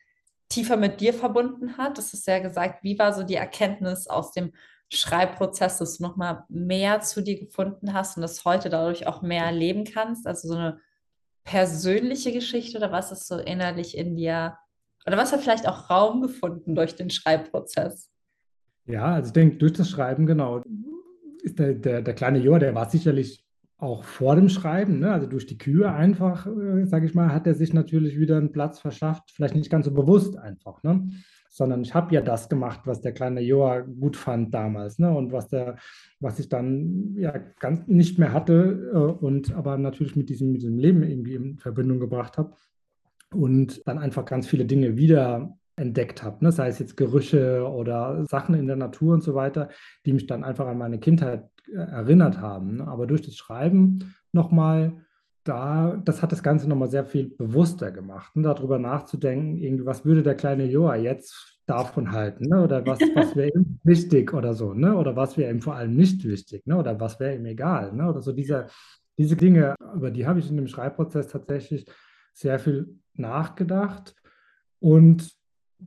tiefer 0.53 0.77
mit 0.77 1.01
dir 1.01 1.15
verbunden 1.15 1.77
hat? 1.79 1.99
Das 1.99 2.15
ist 2.15 2.27
ja 2.27 2.39
gesagt, 2.39 2.83
wie 2.83 2.99
war 2.99 3.13
so 3.13 3.23
die 3.23 3.35
Erkenntnis 3.35 4.07
aus 4.07 4.33
dem 4.33 4.53
Schreibprozess, 4.91 5.79
dass 5.79 5.99
du 5.99 6.03
nochmal 6.03 6.45
mehr 6.49 7.01
zu 7.01 7.23
dir 7.23 7.39
gefunden 7.39 7.95
hast 7.95 8.17
und 8.17 8.23
das 8.23 8.45
heute 8.45 8.69
dadurch 8.69 9.07
auch 9.07 9.23
mehr 9.23 9.45
erleben 9.45 9.85
kannst? 9.85 10.27
Also 10.27 10.49
so 10.49 10.55
eine 10.55 10.81
persönliche 11.45 12.33
Geschichte 12.33 12.79
oder 12.79 12.93
was 12.93 13.11
ist 13.11 13.27
so 13.27 13.39
innerlich 13.39 13.97
in 13.97 14.17
dir 14.17 14.57
oder 15.07 15.17
was 15.17 15.33
hat 15.33 15.41
vielleicht 15.41 15.67
auch 15.67 15.91
Raum 15.91 16.23
gefunden 16.23 16.75
durch 16.75 16.95
den 16.95 17.11
Schreibprozess? 17.11 18.11
Ja, 18.87 19.15
also 19.15 19.29
ich 19.29 19.33
denke, 19.33 19.57
durch 19.57 19.73
das 19.73 19.91
Schreiben, 19.91 20.27
genau, 20.27 20.63
ist 21.43 21.59
der, 21.59 21.75
der, 21.75 22.03
der 22.03 22.15
kleine 22.15 22.39
Joa, 22.39 22.59
der 22.59 22.75
war 22.75 22.89
sicherlich 22.89 23.45
auch 23.83 24.05
vor 24.05 24.37
dem 24.37 24.49
Schreiben, 24.49 25.01
ne? 25.01 25.13
also 25.13 25.27
durch 25.27 25.47
die 25.47 25.59
Kühe 25.59 25.93
einfach, 25.93 26.47
äh, 26.47 26.87
sage 26.87 27.05
ich 27.05 27.15
mal, 27.15 27.33
hat 27.33 27.49
er 27.49 27.55
sich 27.55 27.75
natürlich 27.75 28.19
wieder 28.19 28.37
einen 28.37 28.53
Platz 28.53 28.79
verschafft, 28.79 29.33
vielleicht 29.33 29.57
nicht 29.57 29.71
ganz 29.71 29.87
so 29.87 29.93
bewusst 29.93 30.39
einfach, 30.39 30.85
ne? 30.85 31.09
sondern 31.49 31.83
ich 31.83 31.93
habe 31.93 32.15
ja 32.15 32.21
das 32.21 32.49
gemacht, 32.49 32.83
was 32.85 33.01
der 33.01 33.13
kleine 33.13 33.41
Joa 33.41 33.81
gut 33.81 34.17
fand 34.17 34.55
damals 34.55 35.01
ne? 35.01 35.13
und 35.13 35.33
was, 35.33 35.49
der, 35.49 35.77
was 36.21 36.39
ich 36.39 36.49
dann 36.49 37.17
ja 37.17 37.37
ganz 37.59 37.87
nicht 37.89 38.21
mehr 38.21 38.33
hatte 38.33 38.91
äh, 38.95 38.97
und 38.97 39.53
aber 39.53 39.77
natürlich 39.77 40.15
mit 40.15 40.29
diesem, 40.29 40.53
mit 40.53 40.63
diesem 40.63 40.79
Leben 40.79 41.03
irgendwie 41.03 41.35
in 41.35 41.59
Verbindung 41.59 41.99
gebracht 41.99 42.39
habe 42.39 42.55
und 43.35 43.87
dann 43.87 43.99
einfach 43.99 44.25
ganz 44.25 44.47
viele 44.47 44.65
Dinge 44.65 44.97
wieder 44.97 45.59
entdeckt 45.75 46.23
habe, 46.23 46.45
ne? 46.45 46.53
sei 46.53 46.69
es 46.69 46.79
jetzt 46.79 46.97
Gerüche 46.97 47.69
oder 47.69 48.25
Sachen 48.27 48.55
in 48.55 48.69
der 48.69 48.77
Natur 48.77 49.15
und 49.15 49.25
so 49.25 49.35
weiter, 49.35 49.71
die 50.07 50.13
mich 50.13 50.27
dann 50.27 50.45
einfach 50.45 50.69
an 50.69 50.79
meine 50.79 51.01
Kindheit 51.01 51.49
erinnert 51.73 52.41
haben. 52.41 52.77
Ne? 52.77 52.87
Aber 52.87 53.07
durch 53.07 53.23
das 53.23 53.37
Schreiben 53.37 54.15
nochmal, 54.33 54.93
da, 55.45 56.01
das 56.05 56.23
hat 56.23 56.33
das 56.33 56.43
Ganze 56.43 56.69
nochmal 56.69 56.91
sehr 56.91 57.05
viel 57.05 57.31
bewusster 57.37 57.91
gemacht, 57.91 58.37
ne? 58.37 58.43
darüber 58.43 58.79
nachzudenken, 58.79 59.59
irgendwie, 59.59 59.87
was 59.87 60.05
würde 60.05 60.23
der 60.23 60.37
kleine 60.37 60.67
Joa 60.67 60.97
jetzt 60.97 61.61
davon 61.67 62.13
halten, 62.13 62.49
ne? 62.49 62.63
oder 62.63 62.87
was, 62.87 63.01
was 63.15 63.35
wäre 63.35 63.51
ihm 63.55 63.79
wichtig 63.85 64.33
oder 64.33 64.55
so, 64.55 64.75
ne? 64.75 64.97
oder 64.97 65.17
was 65.17 65.37
wäre 65.37 65.51
ihm 65.51 65.61
vor 65.61 65.75
allem 65.75 65.95
nicht 65.95 66.25
wichtig, 66.25 66.67
ne? 66.67 66.77
oder 66.77 66.99
was 67.01 67.19
wäre 67.19 67.37
ihm 67.37 67.47
egal, 67.47 67.93
ne? 67.93 68.09
oder 68.09 68.21
so 68.21 68.33
diese, 68.33 68.69
diese 69.19 69.37
Dinge, 69.37 69.75
über 69.95 70.11
die 70.11 70.27
habe 70.27 70.39
ich 70.39 70.49
in 70.49 70.57
dem 70.57 70.69
Schreibprozess 70.69 71.29
tatsächlich 71.29 71.87
sehr 72.33 72.59
viel 72.59 72.99
nachgedacht 73.15 74.15
und 74.81 75.33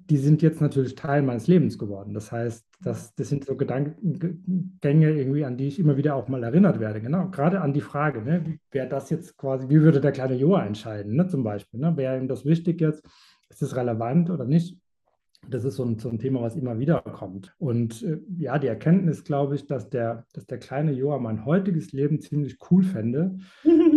die 0.09 0.17
sind 0.17 0.41
jetzt 0.41 0.61
natürlich 0.61 0.95
Teil 0.95 1.21
meines 1.21 1.47
Lebens 1.47 1.77
geworden. 1.77 2.13
Das 2.13 2.31
heißt, 2.31 2.65
das, 2.81 3.15
das 3.15 3.29
sind 3.29 3.45
so 3.45 3.55
Gedankengänge 3.55 5.11
irgendwie, 5.11 5.45
an 5.45 5.57
die 5.57 5.67
ich 5.67 5.79
immer 5.79 5.97
wieder 5.97 6.15
auch 6.15 6.27
mal 6.27 6.43
erinnert 6.43 6.79
werde. 6.79 7.01
Genau, 7.01 7.29
gerade 7.29 7.61
an 7.61 7.73
die 7.73 7.81
Frage, 7.81 8.21
ne, 8.21 8.59
wer 8.71 8.85
das 8.85 9.09
jetzt 9.09 9.37
quasi, 9.37 9.69
wie 9.69 9.81
würde 9.81 10.01
der 10.01 10.11
kleine 10.11 10.35
Joa 10.35 10.65
entscheiden, 10.65 11.15
ne, 11.15 11.27
zum 11.27 11.43
Beispiel, 11.43 11.79
ne, 11.79 11.95
wäre 11.97 12.17
ihm 12.17 12.27
das 12.27 12.45
wichtig 12.45 12.81
jetzt, 12.81 13.03
ist 13.49 13.61
es 13.61 13.75
relevant 13.75 14.29
oder 14.29 14.45
nicht? 14.45 14.77
Das 15.47 15.63
ist 15.63 15.75
so 15.75 15.83
ein, 15.83 15.99
so 15.99 16.09
ein 16.09 16.17
Thema, 16.17 16.41
was 16.41 16.55
immer 16.55 16.79
wieder 16.79 17.01
kommt. 17.01 17.53
Und 17.59 18.01
äh, 18.03 18.19
ja, 18.37 18.57
die 18.57 18.67
Erkenntnis, 18.67 19.23
glaube 19.23 19.55
ich, 19.55 19.67
dass 19.67 19.89
der, 19.89 20.25
dass 20.33 20.47
der 20.47 20.57
kleine 20.57 20.91
Joa 20.91 21.19
mein 21.19 21.45
heutiges 21.45 21.91
Leben 21.91 22.19
ziemlich 22.19 22.57
cool 22.69 22.83
fände 22.83 23.37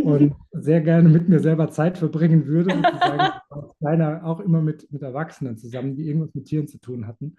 und 0.02 0.34
sehr 0.52 0.80
gerne 0.80 1.08
mit 1.08 1.28
mir 1.28 1.40
selber 1.40 1.70
Zeit 1.70 1.98
verbringen 1.98 2.46
würde. 2.46 2.70
Kleiner 3.78 4.24
auch 4.24 4.40
immer 4.40 4.60
mit, 4.60 4.90
mit 4.92 5.02
Erwachsenen 5.02 5.56
zusammen, 5.56 5.96
die 5.96 6.06
irgendwas 6.06 6.34
mit 6.34 6.46
Tieren 6.46 6.68
zu 6.68 6.78
tun 6.78 7.06
hatten. 7.06 7.36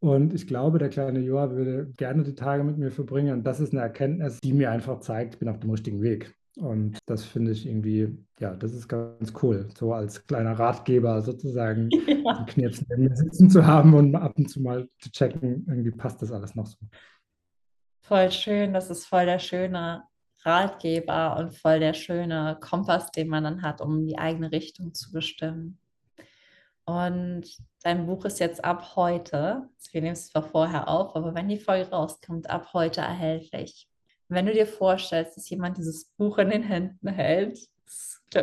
Und 0.00 0.32
ich 0.32 0.46
glaube, 0.46 0.78
der 0.78 0.90
kleine 0.90 1.18
Joa 1.18 1.50
würde 1.50 1.90
gerne 1.96 2.22
die 2.22 2.34
Tage 2.34 2.62
mit 2.62 2.78
mir 2.78 2.90
verbringen. 2.90 3.32
Und 3.32 3.44
das 3.44 3.58
ist 3.58 3.72
eine 3.72 3.82
Erkenntnis, 3.82 4.38
die 4.40 4.52
mir 4.52 4.70
einfach 4.70 5.00
zeigt, 5.00 5.34
ich 5.34 5.40
bin 5.40 5.48
auf 5.48 5.58
dem 5.58 5.70
richtigen 5.70 6.02
Weg. 6.02 6.34
Und 6.58 6.98
das 7.06 7.24
finde 7.24 7.52
ich 7.52 7.66
irgendwie, 7.66 8.18
ja, 8.40 8.54
das 8.54 8.72
ist 8.74 8.88
ganz 8.88 9.32
cool, 9.42 9.68
so 9.76 9.92
als 9.92 10.26
kleiner 10.26 10.58
Ratgeber 10.58 11.22
sozusagen 11.22 11.88
ja. 12.06 12.32
einen 12.32 12.46
Knirps 12.46 12.84
neben 12.88 13.04
mir 13.04 13.16
sitzen 13.16 13.48
zu 13.48 13.64
haben 13.64 13.94
und 13.94 14.16
ab 14.16 14.34
und 14.36 14.48
zu 14.50 14.60
mal 14.60 14.88
zu 14.98 15.10
checken, 15.10 15.64
irgendwie 15.68 15.92
passt 15.92 16.20
das 16.20 16.32
alles 16.32 16.56
noch 16.56 16.66
so. 16.66 16.76
Voll 18.00 18.30
schön, 18.32 18.72
das 18.72 18.90
ist 18.90 19.06
voll 19.06 19.26
der 19.26 19.38
schöne 19.38 20.02
Ratgeber 20.44 21.36
und 21.38 21.54
voll 21.54 21.80
der 21.80 21.94
schöne 21.94 22.58
Kompass, 22.60 23.10
den 23.10 23.28
man 23.28 23.44
dann 23.44 23.62
hat, 23.62 23.80
um 23.80 24.06
die 24.06 24.18
eigene 24.18 24.52
Richtung 24.52 24.94
zu 24.94 25.12
bestimmen. 25.12 25.78
Und 26.84 27.44
dein 27.82 28.06
Buch 28.06 28.24
ist 28.24 28.40
jetzt 28.40 28.64
ab 28.64 28.96
heute, 28.96 29.68
wir 29.92 30.00
nehmen 30.00 30.14
es 30.14 30.28
zwar 30.28 30.42
vorher 30.42 30.88
auf, 30.88 31.14
aber 31.16 31.34
wenn 31.34 31.48
die 31.48 31.58
Folge 31.58 31.90
rauskommt, 31.90 32.48
ab 32.48 32.72
heute 32.72 33.00
erhältlich 33.00 33.88
wenn 34.28 34.46
du 34.46 34.52
dir 34.52 34.66
vorstellst, 34.66 35.36
dass 35.36 35.48
jemand 35.48 35.78
dieses 35.78 36.04
Buch 36.16 36.38
in 36.38 36.50
den 36.50 36.62
Händen 36.62 37.08
hält, 37.08 37.58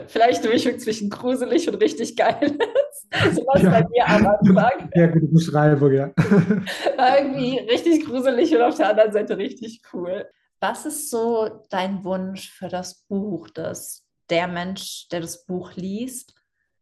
vielleicht 0.08 0.43
durch 0.46 0.64
zwischen 0.80 1.10
gruselig 1.10 1.70
und 1.70 1.76
richtig 1.76 2.16
geil 2.16 2.36
ist. 2.41 3.36
so 3.36 3.46
was 3.46 3.62
ja. 3.62 3.70
bei 3.70 3.88
mir 3.88 4.08
am 4.08 4.26
Anfang. 4.26 4.89
Ja, 4.96 5.08
gute 5.08 5.28
Beschreibung, 5.28 5.93
ja. 5.93 6.12
Irgendwie 6.18 7.60
richtig 7.60 8.06
gruselig 8.06 8.56
und 8.56 8.62
auf 8.64 8.76
der 8.76 8.89
anderen 8.89 9.12
Seite 9.12 9.38
richtig 9.38 9.82
cool. 9.93 10.26
Was 10.60 10.86
ist 10.86 11.10
so 11.10 11.66
dein 11.70 12.03
Wunsch 12.03 12.49
für 12.51 12.70
das 12.70 13.03
Buch, 13.08 13.49
dass 13.49 14.08
der 14.30 14.47
Mensch, 14.47 15.08
der 15.10 15.22
das 15.22 15.45
Buch 15.45 15.74
liest, 15.76 16.36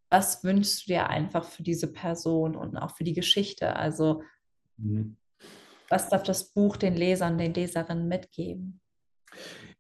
was 0.10 0.44
wünschst 0.44 0.84
du 0.84 0.94
dir 0.94 1.10
einfach 1.10 1.44
für 1.46 1.64
diese 1.64 1.92
Person 1.92 2.56
und 2.56 2.78
auch 2.78 2.96
für 2.96 3.04
die 3.04 3.14
Geschichte? 3.14 3.76
Also, 3.76 4.22
mhm. 4.78 5.18
was 5.90 6.10
darf 6.10 6.24
das 6.24 6.52
Buch 6.54 6.78
den 6.78 6.96
Lesern, 6.96 7.38
den 7.38 7.54
Leserinnen 7.54 8.08
mitgeben? 8.08 8.80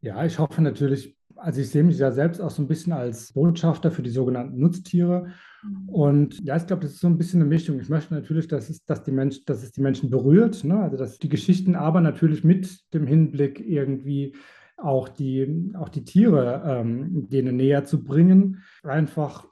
Ja, 0.01 0.25
ich 0.25 0.39
hoffe 0.39 0.61
natürlich, 0.61 1.15
also 1.35 1.61
ich 1.61 1.69
sehe 1.69 1.83
mich 1.83 1.97
ja 1.97 2.11
selbst 2.11 2.41
auch 2.41 2.49
so 2.49 2.61
ein 2.61 2.67
bisschen 2.67 2.93
als 2.93 3.33
Botschafter 3.33 3.91
für 3.91 4.03
die 4.03 4.09
sogenannten 4.09 4.59
Nutztiere. 4.59 5.27
Mhm. 5.63 5.89
Und 5.89 6.43
ja, 6.43 6.55
ich 6.55 6.67
glaube, 6.67 6.83
das 6.83 6.93
ist 6.93 7.01
so 7.01 7.07
ein 7.07 7.17
bisschen 7.17 7.41
eine 7.41 7.49
Mischung. 7.49 7.79
Ich 7.79 7.89
möchte 7.89 8.13
natürlich, 8.13 8.47
dass 8.47 8.69
es, 8.69 8.83
dass 8.85 9.03
die 9.03 9.11
Mensch, 9.11 9.43
dass 9.45 9.63
es 9.63 9.71
die 9.71 9.81
Menschen 9.81 10.09
berührt, 10.09 10.63
ne? 10.63 10.79
also 10.79 10.97
dass 10.97 11.19
die 11.19 11.29
Geschichten 11.29 11.75
aber 11.75 12.01
natürlich 12.01 12.43
mit 12.43 12.93
dem 12.93 13.07
Hinblick 13.07 13.59
irgendwie 13.59 14.35
auch 14.77 15.07
die, 15.07 15.71
auch 15.75 15.89
die 15.89 16.03
Tiere 16.03 16.63
ähm, 16.65 17.29
denen 17.29 17.55
näher 17.55 17.85
zu 17.85 18.03
bringen. 18.03 18.63
Einfach 18.83 19.47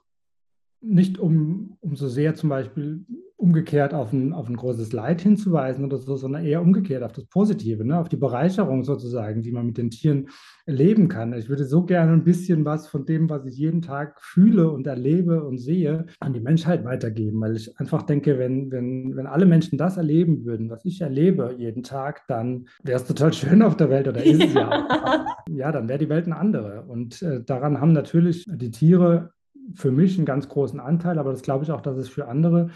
nicht 0.82 1.20
um, 1.20 1.78
um 1.80 1.96
so 1.96 2.08
sehr 2.08 2.36
zum 2.36 2.50
Beispiel 2.50 3.06
umgekehrt 3.42 3.96
auf 3.96 4.14
ein, 4.14 4.34
auf 4.34 4.48
ein 4.48 4.56
großes 4.56 4.94
Leid 4.94 5.22
hinzuweisen 5.22 5.84
oder 5.84 5.98
so, 5.98 6.16
sondern 6.16 6.46
eher 6.46 6.62
umgekehrt 6.62 7.02
auf 7.02 7.12
das 7.12 7.26
Positive, 7.26 7.84
ne? 7.84 8.00
auf 8.00 8.08
die 8.08 8.18
Bereicherung 8.18 8.84
sozusagen, 8.84 9.42
die 9.42 9.52
man 9.52 9.66
mit 9.66 9.80
den 9.80 9.89
Tieren 9.89 10.30
erleben 10.68 11.08
kann. 11.08 11.34
Ich 11.34 11.50
würde 11.50 11.66
so 11.66 11.84
gerne 11.84 12.14
ein 12.14 12.24
bisschen 12.24 12.66
was 12.66 12.88
von 12.88 13.04
dem, 13.06 13.32
was 13.32 13.44
ich 13.48 13.58
jeden 13.58 13.82
Tag 13.82 14.22
fühle 14.22 14.70
und 14.70 14.86
erlebe 14.86 15.44
und 15.44 15.58
sehe, 15.58 16.06
an 16.20 16.34
die 16.34 16.39
Menschheit 16.39 16.86
weitergeben, 16.86 17.42
weil 17.42 17.56
ich 17.56 17.80
einfach 17.80 18.04
denke, 18.04 18.38
wenn, 18.38 18.72
wenn, 18.72 19.16
wenn 19.16 19.26
alle 19.26 19.48
Menschen 19.48 19.80
das 19.80 19.98
erleben 19.98 20.46
würden, 20.46 20.70
was 20.70 20.86
ich 20.86 21.02
erlebe 21.02 21.56
jeden 21.58 21.82
Tag, 21.82 22.28
dann 22.28 22.68
wäre 22.84 23.00
es 23.00 23.08
total 23.08 23.34
schön 23.34 23.64
auf 23.64 23.76
der 23.76 23.89
Welt 23.89 24.08
oder 24.08 24.24
ist 24.24 24.44
es 24.44 24.54
ja. 24.54 24.88
ja, 25.50 25.72
dann 25.72 25.89
wäre 25.89 25.98
die 25.98 26.10
Welt 26.10 26.26
eine 26.26 26.38
andere. 26.38 26.84
Und 26.84 27.24
äh, 27.24 27.42
daran 27.44 27.82
haben 27.82 27.92
natürlich 27.92 28.46
die 28.48 28.70
Tiere 28.70 29.32
für 29.74 29.92
mich 29.92 30.18
einen 30.18 30.26
ganz 30.26 30.48
großen 30.48 30.80
Anteil, 30.80 31.18
aber 31.18 31.32
das 31.32 31.42
glaube 31.42 31.64
ich 31.64 31.72
auch, 31.72 31.82
dass 31.82 31.98
es 31.98 32.08
für 32.08 32.28
andere 32.28 32.70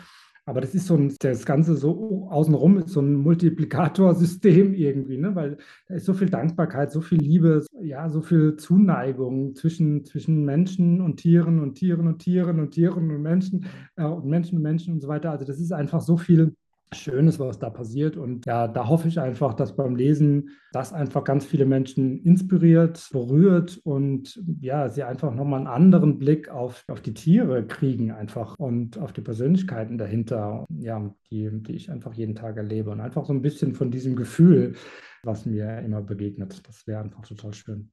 aber 0.45 0.61
das 0.61 0.75
ist 0.75 0.85
so 0.85 0.95
ein, 0.95 1.13
das 1.19 1.45
Ganze 1.45 1.75
so 1.75 2.27
außenrum 2.29 2.77
ist 2.77 2.89
so 2.89 3.01
ein 3.01 3.15
Multiplikatorsystem 3.15 4.75
irgendwie, 4.75 5.17
ne? 5.17 5.33
weil 5.35 5.57
da 5.87 5.95
ist 5.95 6.05
so 6.05 6.13
viel 6.13 6.29
Dankbarkeit, 6.29 6.91
so 6.91 7.01
viel 7.01 7.19
Liebe, 7.19 7.65
ja, 7.81 8.09
so 8.09 8.21
viel 8.21 8.55
Zuneigung 8.55 9.55
zwischen, 9.55 10.05
zwischen 10.05 10.45
Menschen 10.45 11.01
und 11.01 11.17
Tieren 11.17 11.59
und 11.59 11.75
Tieren 11.75 12.07
und 12.07 12.19
Tieren 12.19 12.59
und 12.59 12.71
Tieren 12.71 13.09
und 13.11 13.21
Menschen 13.23 13.65
äh, 13.95 14.03
und 14.03 14.25
Menschen 14.25 14.57
und 14.57 14.61
Menschen 14.61 14.93
und 14.93 15.01
so 15.01 15.07
weiter. 15.07 15.31
Also 15.31 15.45
das 15.45 15.59
ist 15.59 15.71
einfach 15.71 16.01
so 16.01 16.15
viel 16.17 16.55
Schönes, 16.95 17.39
was 17.39 17.59
da 17.59 17.69
passiert. 17.69 18.17
Und 18.17 18.45
ja, 18.45 18.67
da 18.67 18.87
hoffe 18.87 19.07
ich 19.07 19.19
einfach, 19.19 19.53
dass 19.53 19.75
beim 19.75 19.95
Lesen 19.95 20.49
das 20.71 20.93
einfach 20.93 21.23
ganz 21.23 21.45
viele 21.45 21.65
Menschen 21.65 22.21
inspiriert, 22.23 23.09
berührt 23.11 23.79
und 23.83 24.41
ja, 24.61 24.89
sie 24.89 25.03
einfach 25.03 25.33
nochmal 25.33 25.59
einen 25.59 25.67
anderen 25.67 26.17
Blick 26.17 26.49
auf, 26.49 26.83
auf 26.87 27.01
die 27.01 27.13
Tiere 27.13 27.65
kriegen 27.65 28.11
einfach 28.11 28.55
und 28.57 28.97
auf 28.97 29.13
die 29.13 29.21
Persönlichkeiten 29.21 29.97
dahinter, 29.97 30.65
ja, 30.69 31.13
die, 31.31 31.49
die 31.51 31.73
ich 31.73 31.91
einfach 31.91 32.13
jeden 32.13 32.35
Tag 32.35 32.57
erlebe. 32.57 32.91
Und 32.91 32.99
einfach 32.99 33.25
so 33.25 33.33
ein 33.33 33.41
bisschen 33.41 33.73
von 33.73 33.91
diesem 33.91 34.15
Gefühl, 34.15 34.75
was 35.23 35.45
mir 35.45 35.79
immer 35.79 36.01
begegnet. 36.01 36.67
Das 36.67 36.87
wäre 36.87 37.01
einfach 37.01 37.25
total 37.25 37.53
schön. 37.53 37.91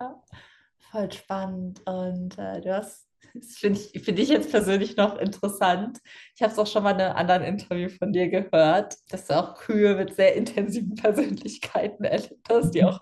Ja, 0.00 0.22
voll 0.78 1.12
spannend. 1.12 1.82
Und 1.86 2.38
äh, 2.38 2.60
du 2.60 2.76
hast 2.76 3.07
Das 3.34 3.56
finde 3.56 3.78
ich, 3.78 4.02
find 4.02 4.18
ich 4.18 4.28
jetzt 4.28 4.50
persönlich 4.50 4.96
noch 4.96 5.18
interessant. 5.18 5.98
Ich 6.34 6.42
habe 6.42 6.52
es 6.52 6.58
auch 6.58 6.66
schon 6.66 6.82
mal 6.82 6.92
in 6.92 7.00
einem 7.00 7.16
anderen 7.16 7.42
Interview 7.42 7.88
von 7.88 8.12
dir 8.12 8.28
gehört, 8.28 8.96
dass 9.10 9.26
du 9.26 9.36
auch 9.36 9.54
Kühe 9.54 9.94
mit 9.96 10.14
sehr 10.14 10.34
intensiven 10.34 10.94
Persönlichkeiten 10.94 12.04
erlebt 12.04 12.48
hast, 12.48 12.70
die 12.72 12.84
auch 12.84 12.98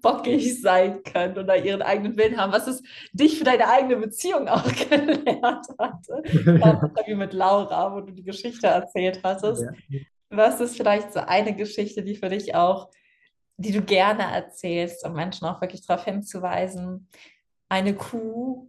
bockig 0.00 0.60
sein 0.60 1.02
können 1.02 1.38
oder 1.38 1.56
ihren 1.62 1.82
eigenen 1.82 2.16
Willen 2.16 2.36
haben, 2.36 2.52
was 2.52 2.66
es 2.66 2.82
dich 3.12 3.38
für 3.38 3.44
deine 3.44 3.68
eigene 3.68 3.96
Beziehung 3.96 4.48
auch 4.48 4.64
gelernt. 4.88 5.66
Das 5.78 6.08
Interview 6.32 7.16
mit 7.16 7.32
Laura, 7.32 7.94
wo 7.94 8.00
du 8.00 8.12
die 8.12 8.24
Geschichte 8.24 8.68
erzählt 8.68 9.20
hattest. 9.22 9.64
Was 10.30 10.60
ist 10.60 10.76
vielleicht 10.76 11.12
so 11.12 11.20
eine 11.20 11.54
Geschichte, 11.54 12.02
die 12.02 12.16
für 12.16 12.28
dich 12.28 12.54
auch, 12.54 12.90
die 13.56 13.72
du 13.72 13.82
gerne 13.82 14.22
erzählst, 14.22 15.04
um 15.04 15.14
Menschen 15.14 15.46
auch 15.46 15.60
wirklich 15.60 15.86
darauf 15.86 16.04
hinzuweisen, 16.04 17.08
eine 17.68 17.94
Kuh 17.94 18.68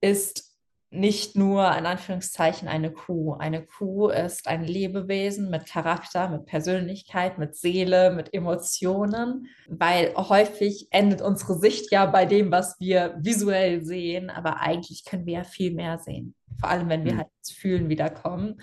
ist 0.00 0.50
nicht 0.92 1.36
nur 1.36 1.64
in 1.76 1.86
Anführungszeichen 1.86 2.66
eine 2.66 2.90
Kuh. 2.90 3.34
Eine 3.34 3.64
Kuh 3.64 4.08
ist 4.08 4.48
ein 4.48 4.64
Lebewesen 4.64 5.48
mit 5.48 5.66
Charakter, 5.66 6.28
mit 6.28 6.46
Persönlichkeit, 6.46 7.38
mit 7.38 7.54
Seele, 7.54 8.12
mit 8.12 8.34
Emotionen, 8.34 9.46
weil 9.68 10.12
häufig 10.16 10.88
endet 10.90 11.22
unsere 11.22 11.58
Sicht 11.58 11.92
ja 11.92 12.06
bei 12.06 12.26
dem, 12.26 12.50
was 12.50 12.80
wir 12.80 13.14
visuell 13.20 13.84
sehen, 13.84 14.30
aber 14.30 14.60
eigentlich 14.60 15.04
können 15.04 15.26
wir 15.26 15.34
ja 15.34 15.44
viel 15.44 15.72
mehr 15.72 15.98
sehen. 15.98 16.34
Vor 16.58 16.68
allem, 16.68 16.88
wenn 16.88 17.04
wir 17.04 17.14
mhm. 17.14 17.18
halt 17.18 17.28
ins 17.38 17.52
Fühlen 17.52 17.88
wiederkommen. 17.88 18.60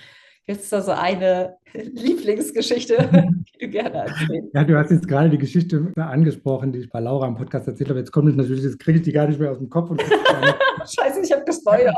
Gibt 0.47 0.61
es 0.61 0.69
da 0.69 0.81
so 0.81 0.91
eine 0.91 1.57
Lieblingsgeschichte, 1.73 3.09
die 3.53 3.65
du 3.65 3.69
gerne 3.69 3.95
erzählst? 3.95 4.53
Ja, 4.53 4.63
du 4.63 4.77
hast 4.77 4.91
jetzt 4.91 5.05
gerade 5.05 5.29
die 5.29 5.37
Geschichte 5.37 5.91
angesprochen, 5.97 6.71
die 6.71 6.79
ich 6.79 6.89
bei 6.89 7.01
Laura 7.01 7.27
im 7.27 7.35
Podcast 7.35 7.67
erzählt 7.67 7.89
habe. 7.89 7.99
Jetzt 7.99 8.13
kommt 8.13 8.33
natürlich, 8.33 8.63
jetzt 8.63 8.79
kriege 8.79 8.99
ich 8.99 9.03
die 9.03 9.11
gar 9.11 9.27
nicht 9.27 9.41
mehr 9.41 9.51
aus 9.51 9.57
dem 9.57 9.69
Kopf. 9.69 9.89
Und 9.89 10.01
Scheiße, 10.85 11.19
ich 11.21 11.33
habe 11.33 11.43
gespoilert. 11.43 11.93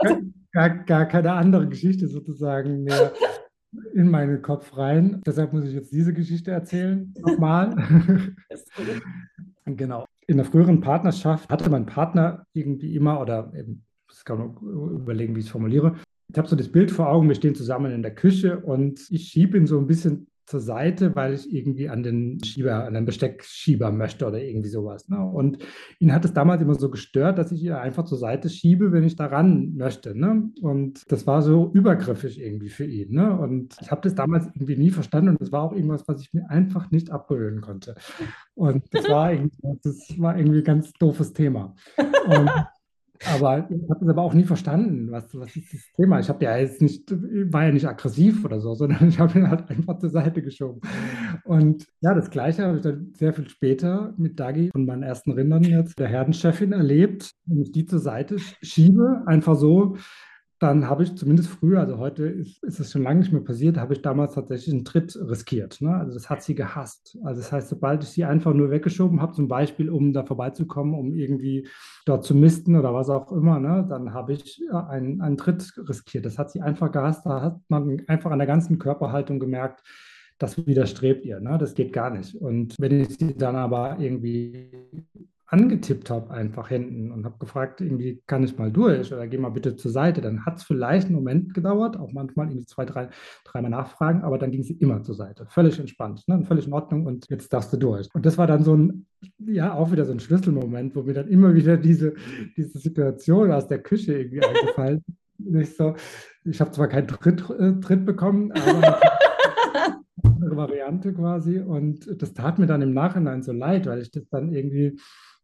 Gar, 0.51 0.69
gar 0.85 1.05
keine 1.05 1.33
andere 1.33 1.67
Geschichte 1.67 2.07
sozusagen 2.07 2.83
mehr 2.85 3.13
in 3.93 4.09
meinen 4.09 4.41
Kopf 4.41 4.75
rein. 4.75 5.21
Deshalb 5.27 5.53
muss 5.53 5.65
ich 5.65 5.73
jetzt 5.73 5.93
diese 5.93 6.11
Geschichte 6.11 6.49
erzählen, 6.49 7.13
nochmal. 7.19 7.75
genau. 9.65 10.05
In 10.25 10.37
der 10.37 10.45
früheren 10.47 10.81
Partnerschaft 10.81 11.47
hatte 11.51 11.69
mein 11.69 11.85
Partner 11.85 12.47
irgendwie 12.53 12.95
immer, 12.95 13.21
oder 13.21 13.51
eben, 13.55 13.85
ich 14.11 14.23
kann 14.25 14.39
man 14.39 14.57
überlegen, 15.01 15.35
wie 15.35 15.41
ich 15.41 15.45
es 15.45 15.51
formuliere, 15.51 15.97
ich 16.31 16.37
habe 16.37 16.47
so 16.47 16.55
das 16.55 16.69
Bild 16.69 16.91
vor 16.91 17.09
Augen, 17.09 17.27
wir 17.27 17.35
stehen 17.35 17.55
zusammen 17.55 17.91
in 17.91 18.03
der 18.03 18.13
Küche 18.13 18.59
und 18.59 19.01
ich 19.09 19.29
schiebe 19.29 19.57
ihn 19.57 19.67
so 19.67 19.79
ein 19.79 19.87
bisschen 19.87 20.27
zur 20.45 20.59
Seite, 20.59 21.15
weil 21.15 21.35
ich 21.35 21.53
irgendwie 21.53 21.89
an 21.89 22.01
den 22.01 22.43
Schieber, 22.43 22.85
an 22.85 22.95
den 22.95 23.05
Besteckschieber 23.05 23.91
möchte 23.91 24.25
oder 24.25 24.41
irgendwie 24.41 24.69
sowas. 24.69 25.07
Ne? 25.07 25.23
Und 25.23 25.59
ihn 25.99 26.11
hat 26.11 26.25
es 26.25 26.33
damals 26.33 26.61
immer 26.63 26.73
so 26.73 26.89
gestört, 26.89 27.37
dass 27.37 27.51
ich 27.51 27.63
ihn 27.63 27.73
einfach 27.73 28.05
zur 28.05 28.17
Seite 28.17 28.49
schiebe, 28.49 28.91
wenn 28.91 29.03
ich 29.03 29.15
daran 29.15 29.75
möchte. 29.75 30.17
Ne? 30.17 30.49
Und 30.61 31.03
das 31.11 31.27
war 31.27 31.43
so 31.43 31.69
übergriffig 31.73 32.41
irgendwie 32.41 32.69
für 32.69 32.85
ihn. 32.85 33.13
Ne? 33.13 33.39
Und 33.39 33.75
ich 33.79 33.91
habe 33.91 34.01
das 34.01 34.15
damals 34.15 34.47
irgendwie 34.47 34.75
nie 34.75 34.89
verstanden 34.89 35.29
und 35.29 35.41
das 35.41 35.51
war 35.51 35.61
auch 35.61 35.73
irgendwas, 35.73 36.07
was 36.07 36.19
ich 36.19 36.33
mir 36.33 36.49
einfach 36.49 36.89
nicht 36.89 37.11
abgewöhnen 37.11 37.61
konnte. 37.61 37.93
Und 38.55 38.83
das 38.91 39.07
war 39.07 39.31
irgendwie, 39.31 39.79
das 39.83 40.15
war 40.17 40.35
irgendwie 40.35 40.59
ein 40.59 40.63
ganz 40.63 40.91
doofes 40.93 41.31
Thema. 41.33 41.75
Und 41.97 42.49
aber 43.25 43.69
ich 43.69 43.89
habe 43.89 44.05
es 44.05 44.09
aber 44.09 44.21
auch 44.21 44.33
nie 44.33 44.45
verstanden, 44.45 45.11
was, 45.11 45.37
was 45.37 45.55
ist 45.55 45.73
das 45.73 45.91
Thema. 45.95 46.19
Ich 46.19 46.29
habe 46.29 46.43
ja 46.45 46.57
jetzt 46.57 46.81
nicht, 46.81 47.11
war 47.51 47.65
ja 47.65 47.71
nicht 47.71 47.87
aggressiv 47.87 48.45
oder 48.45 48.61
so, 48.61 48.73
sondern 48.75 49.07
ich 49.09 49.19
habe 49.19 49.39
ihn 49.39 49.49
halt 49.49 49.69
einfach 49.69 49.99
zur 49.99 50.09
Seite 50.09 50.41
geschoben. 50.41 50.81
Und 51.43 51.85
ja, 52.01 52.13
das 52.13 52.29
Gleiche 52.29 52.63
habe 52.63 52.77
ich 52.77 52.83
dann 52.83 53.13
sehr 53.13 53.33
viel 53.33 53.49
später 53.49 54.13
mit 54.17 54.39
Dagi 54.39 54.71
und 54.73 54.85
meinen 54.85 55.03
ersten 55.03 55.31
Rindern 55.31 55.63
jetzt, 55.63 55.99
der 55.99 56.07
Herdenchefin, 56.07 56.71
erlebt, 56.71 57.33
wenn 57.45 57.61
ich 57.61 57.71
die 57.71 57.85
zur 57.85 57.99
Seite 57.99 58.37
schiebe, 58.61 59.23
einfach 59.25 59.55
so, 59.55 59.97
dann 60.59 60.89
habe 60.89 61.03
ich 61.03 61.15
zumindest 61.15 61.49
früher, 61.49 61.79
also 61.79 61.97
heute 61.97 62.25
ist, 62.25 62.61
ist 62.63 62.79
es 62.81 62.91
schon 62.91 63.03
lange 63.03 63.21
nicht 63.21 63.31
mehr 63.31 63.41
passiert, 63.41 63.77
habe 63.77 63.93
ich 63.93 64.01
damals 64.01 64.33
tatsächlich 64.33 64.73
einen 64.73 64.83
Tritt 64.83 65.15
riskiert. 65.15 65.79
Ne? 65.79 65.95
Also 65.95 66.13
das 66.13 66.29
hat 66.29 66.43
sie 66.43 66.53
gehasst. 66.53 67.17
Also 67.23 67.39
das 67.39 67.51
heißt, 67.51 67.69
sobald 67.69 68.03
ich 68.03 68.09
sie 68.09 68.25
einfach 68.25 68.53
nur 68.53 68.69
weggeschoben 68.69 69.21
habe, 69.21 69.31
zum 69.31 69.47
Beispiel, 69.47 69.89
um 69.89 70.11
da 70.11 70.23
vorbeizukommen, 70.23 70.93
um 70.93 71.15
irgendwie 71.15 71.67
dort 72.05 72.25
zu 72.25 72.35
misten 72.35 72.75
oder 72.75 72.93
was 72.93 73.09
auch 73.09 73.31
immer, 73.31 73.59
ne? 73.59 73.85
dann 73.89 74.13
habe 74.13 74.33
ich 74.33 74.61
einen, 74.69 75.21
einen 75.21 75.37
Tritt 75.37 75.73
riskiert. 75.77 76.25
Das 76.25 76.37
hat 76.37 76.51
sie 76.51 76.59
einfach 76.59 76.91
gehasst. 76.91 77.25
Da 77.25 77.41
hat 77.41 77.61
man 77.69 78.03
einfach 78.07 78.31
an 78.31 78.39
der 78.39 78.47
ganzen 78.47 78.79
Körperhaltung 78.79 79.39
gemerkt, 79.39 79.81
das 80.39 80.65
widerstrebt 80.67 81.25
ihr. 81.25 81.39
Ne? 81.39 81.57
Das 81.57 81.73
geht 81.73 81.93
gar 81.93 82.09
nicht. 82.09 82.35
Und 82.35 82.75
wenn 82.79 82.99
ich 82.99 83.17
sie 83.17 83.35
dann 83.35 83.55
aber 83.55 83.97
irgendwie 83.99 84.71
angetippt 85.51 86.09
habe, 86.09 86.31
einfach 86.31 86.69
hinten 86.69 87.11
und 87.11 87.25
habe 87.25 87.37
gefragt, 87.39 87.81
irgendwie 87.81 88.21
kann 88.27 88.43
ich 88.43 88.57
mal 88.57 88.71
durch 88.71 89.11
oder 89.11 89.27
geh 89.27 89.37
mal 89.37 89.49
bitte 89.49 89.75
zur 89.75 89.91
Seite. 89.91 90.21
Dann 90.21 90.45
hat 90.45 90.57
es 90.57 90.63
vielleicht 90.63 91.07
einen 91.07 91.15
Moment 91.15 91.53
gedauert, 91.53 91.97
auch 91.97 92.11
manchmal 92.11 92.47
irgendwie 92.47 92.65
zwei, 92.65 92.85
drei, 92.85 93.09
dreimal 93.45 93.71
nachfragen, 93.71 94.21
aber 94.21 94.37
dann 94.37 94.51
ging 94.51 94.63
sie 94.63 94.73
immer 94.73 95.01
zur 95.01 95.15
Seite. 95.15 95.47
Völlig 95.49 95.79
entspannt, 95.79 96.27
ne? 96.27 96.43
völlig 96.45 96.67
in 96.67 96.73
Ordnung 96.73 97.05
und 97.05 97.25
jetzt 97.29 97.51
darfst 97.51 97.73
du 97.73 97.77
durch. 97.77 98.07
Und 98.13 98.25
das 98.25 98.37
war 98.37 98.45
dann 98.45 98.63
so 98.63 98.75
ein, 98.75 99.07
ja, 99.39 99.73
auch 99.73 99.91
wieder 99.91 100.05
so 100.05 100.11
ein 100.11 100.19
Schlüsselmoment, 100.19 100.95
wo 100.95 101.01
mir 101.01 101.13
dann 101.13 101.27
immer 101.27 101.55
wieder 101.55 101.77
diese, 101.77 102.13
diese 102.55 102.77
Situation 102.77 103.51
aus 103.51 103.67
der 103.67 103.79
Küche 103.79 104.19
irgendwie 104.19 104.43
eingefallen 104.43 105.03
ist. 105.53 105.77
So, 105.77 105.95
ich 106.43 106.61
habe 106.61 106.71
zwar 106.71 106.87
keinen 106.87 107.07
Tritt, 107.07 107.49
äh, 107.49 107.79
Tritt 107.79 108.05
bekommen, 108.05 108.51
aber 108.51 108.99
Variante 110.59 111.13
quasi. 111.13 111.59
Und 111.59 112.21
das 112.21 112.33
tat 112.33 112.59
mir 112.59 112.67
dann 112.67 112.81
im 112.81 112.93
Nachhinein 112.93 113.41
so 113.41 113.51
leid, 113.51 113.87
weil 113.87 114.01
ich 114.01 114.11
das 114.11 114.27
dann 114.29 114.53
irgendwie 114.53 114.99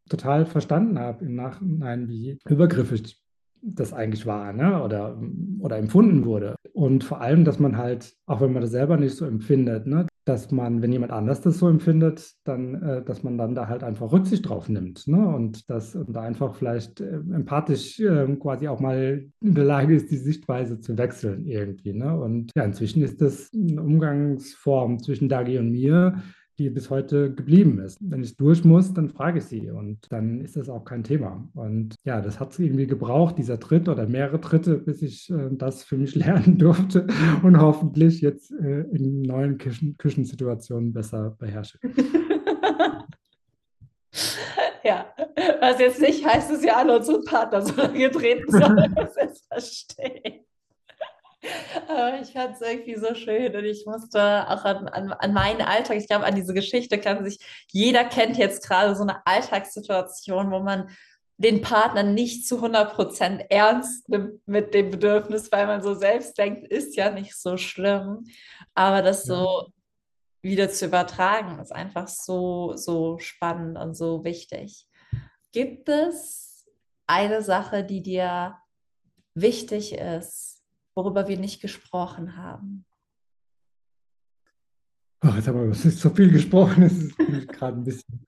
total 0.09 0.45
verstanden 0.45 0.99
habe 0.99 1.25
im 1.25 1.35
Nachhinein, 1.35 2.07
wie 2.07 2.37
übergriffig 2.47 3.21
das 3.65 3.93
eigentlich 3.93 4.25
war 4.25 4.53
ne? 4.53 4.83
oder, 4.83 5.19
oder 5.59 5.77
empfunden 5.77 6.25
wurde. 6.25 6.55
Und 6.73 7.03
vor 7.03 7.21
allem, 7.21 7.45
dass 7.45 7.59
man 7.59 7.77
halt, 7.77 8.13
auch 8.27 8.41
wenn 8.41 8.53
man 8.53 8.61
das 8.61 8.71
selber 8.71 8.97
nicht 8.97 9.15
so 9.15 9.25
empfindet, 9.25 9.87
ne? 9.87 10.05
dass 10.25 10.51
man, 10.51 10.81
wenn 10.81 10.91
jemand 10.91 11.11
anders 11.11 11.41
das 11.41 11.59
so 11.59 11.67
empfindet, 11.67 12.33
dann, 12.43 12.75
äh, 12.81 13.03
dass 13.03 13.23
man 13.23 13.37
dann 13.37 13.55
da 13.55 13.67
halt 13.67 13.83
einfach 13.83 14.11
Rücksicht 14.11 14.47
drauf 14.47 14.69
nimmt 14.69 15.07
ne? 15.07 15.27
und 15.27 15.69
dass 15.69 15.95
und 15.95 16.15
da 16.15 16.21
einfach 16.21 16.55
vielleicht 16.55 17.01
äh, 17.01 17.15
empathisch 17.33 17.99
äh, 17.99 18.27
quasi 18.35 18.67
auch 18.67 18.79
mal 18.79 19.25
in 19.41 19.55
der 19.55 19.65
Lage 19.65 19.95
ist, 19.95 20.11
die 20.11 20.17
Sichtweise 20.17 20.79
zu 20.79 20.97
wechseln 20.97 21.45
irgendwie. 21.45 21.93
Ne? 21.93 22.19
Und 22.19 22.51
ja, 22.55 22.63
inzwischen 22.63 23.01
ist 23.03 23.21
das 23.21 23.51
eine 23.53 23.81
Umgangsform 23.81 24.99
zwischen 24.99 25.29
Dagi 25.29 25.57
und 25.57 25.71
mir, 25.71 26.21
die 26.57 26.69
bis 26.69 26.89
heute 26.89 27.33
geblieben 27.33 27.79
ist. 27.79 27.97
Wenn 28.01 28.23
ich 28.23 28.37
durch 28.37 28.63
muss, 28.63 28.93
dann 28.93 29.09
frage 29.09 29.39
ich 29.39 29.45
sie 29.45 29.69
und 29.69 30.11
dann 30.11 30.41
ist 30.41 30.55
das 30.55 30.69
auch 30.69 30.85
kein 30.85 31.03
Thema. 31.03 31.47
Und 31.53 31.95
ja, 32.05 32.21
das 32.21 32.39
hat 32.39 32.51
es 32.51 32.59
irgendwie 32.59 32.87
gebraucht, 32.87 33.37
dieser 33.37 33.59
Tritt 33.59 33.89
oder 33.89 34.07
mehrere 34.07 34.39
Tritte, 34.39 34.77
bis 34.77 35.01
ich 35.01 35.29
äh, 35.29 35.49
das 35.51 35.83
für 35.83 35.97
mich 35.97 36.15
lernen 36.15 36.57
durfte 36.57 37.07
und 37.43 37.59
hoffentlich 37.59 38.21
jetzt 38.21 38.51
äh, 38.51 38.81
in 38.91 39.21
neuen 39.21 39.57
Küchen 39.57 39.97
Küchensituationen 39.97 40.93
besser 40.93 41.35
beherrsche. 41.37 41.79
Ja, 44.83 45.07
was 45.61 45.79
jetzt 45.79 45.99
nicht 45.99 46.23
heißt, 46.23 46.51
dass 46.51 46.61
wir 46.61 46.77
alle 46.77 46.97
unsere 46.97 47.19
Partner 47.21 47.63
so 47.63 47.75
lange 47.75 48.11
treten 48.11 48.51
sollen, 48.51 48.95
verstehen. 49.49 50.44
Aber 50.44 50.44
ich 52.21 52.31
fand 52.31 52.55
es 52.55 52.61
irgendwie 52.61 52.95
so 52.95 53.13
schön 53.15 53.55
und 53.55 53.65
ich 53.65 53.85
musste 53.85 54.47
auch 54.49 54.63
an, 54.65 54.87
an, 54.87 55.13
an 55.13 55.33
meinen 55.33 55.61
Alltag, 55.61 55.97
ich 55.97 56.07
glaube, 56.07 56.25
an 56.25 56.35
diese 56.35 56.53
Geschichte 56.53 56.99
kann 56.99 57.23
sich, 57.23 57.39
jeder 57.71 58.05
kennt 58.05 58.37
jetzt 58.37 58.67
gerade 58.67 58.95
so 58.95 59.03
eine 59.03 59.25
Alltagssituation, 59.25 60.51
wo 60.51 60.59
man 60.59 60.89
den 61.37 61.61
Partner 61.61 62.03
nicht 62.03 62.47
zu 62.47 62.63
100% 62.63 63.47
ernst 63.49 64.07
nimmt 64.09 64.47
mit 64.47 64.73
dem 64.73 64.89
Bedürfnis, 64.89 65.51
weil 65.51 65.67
man 65.67 65.81
so 65.81 65.93
selbst 65.93 66.37
denkt, 66.37 66.67
ist 66.71 66.95
ja 66.95 67.11
nicht 67.11 67.35
so 67.35 67.57
schlimm. 67.57 68.25
Aber 68.73 69.01
das 69.01 69.25
so 69.25 69.67
wieder 70.41 70.69
zu 70.69 70.85
übertragen, 70.85 71.59
ist 71.59 71.73
einfach 71.73 72.07
so, 72.07 72.73
so 72.75 73.17
spannend 73.17 73.77
und 73.77 73.95
so 73.95 74.23
wichtig. 74.23 74.87
Gibt 75.51 75.89
es 75.89 76.65
eine 77.07 77.41
Sache, 77.41 77.83
die 77.83 78.01
dir 78.01 78.55
wichtig 79.33 79.93
ist, 79.93 80.54
worüber 80.95 81.27
wir 81.27 81.37
nicht 81.37 81.61
gesprochen 81.61 82.37
haben? 82.37 82.85
Oh, 85.23 85.31
jetzt 85.35 85.47
haben 85.47 85.67
wir 85.67 85.73
so 85.73 86.09
viel 86.09 86.31
gesprochen, 86.31 86.83
es 86.83 87.03
ist 87.03 87.47
gerade 87.49 87.77
ein 87.77 87.83
bisschen. 87.83 88.25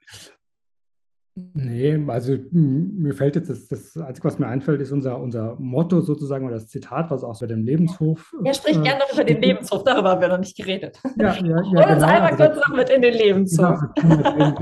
Nee, 1.54 2.04
also 2.08 2.36
mir 2.52 3.14
fällt 3.14 3.36
jetzt 3.36 3.52
das, 3.52 3.68
das 3.68 3.96
Einzige, 3.98 4.28
was 4.28 4.40
mir 4.40 4.48
einfällt, 4.48 4.82
ist 4.82 4.92
unser, 4.92 5.20
unser 5.20 5.56
Motto 5.60 6.02
sozusagen 6.02 6.48
oder 6.48 6.56
das 6.56 6.68
Zitat, 6.68 7.12
was 7.12 7.24
auch 7.24 7.40
bei 7.40 7.46
dem 7.46 7.64
Lebenshof. 7.64 8.34
Ja, 8.44 8.56
sprich 8.56 8.78
äh, 8.78 8.82
gerne 8.82 9.00
noch 9.02 9.14
über 9.14 9.24
den 9.24 9.40
Lebenshof, 9.40 9.84
darüber 9.84 10.10
haben 10.12 10.22
wir 10.22 10.30
noch 10.30 10.40
nicht 10.40 10.58
geredet. 10.58 11.00
Ja, 11.20 11.36
ja, 11.36 11.46
ja, 11.46 11.56
Hol 11.58 11.78
uns 11.78 11.94
genau, 11.94 12.08
einmal 12.08 12.32
also, 12.32 12.44
kurz 12.44 12.68
noch 12.68 12.76
mit 12.76 12.90
in 12.90 13.02
den 13.04 13.14
Lebenshof. 13.14 13.80
Ja, 13.98 14.60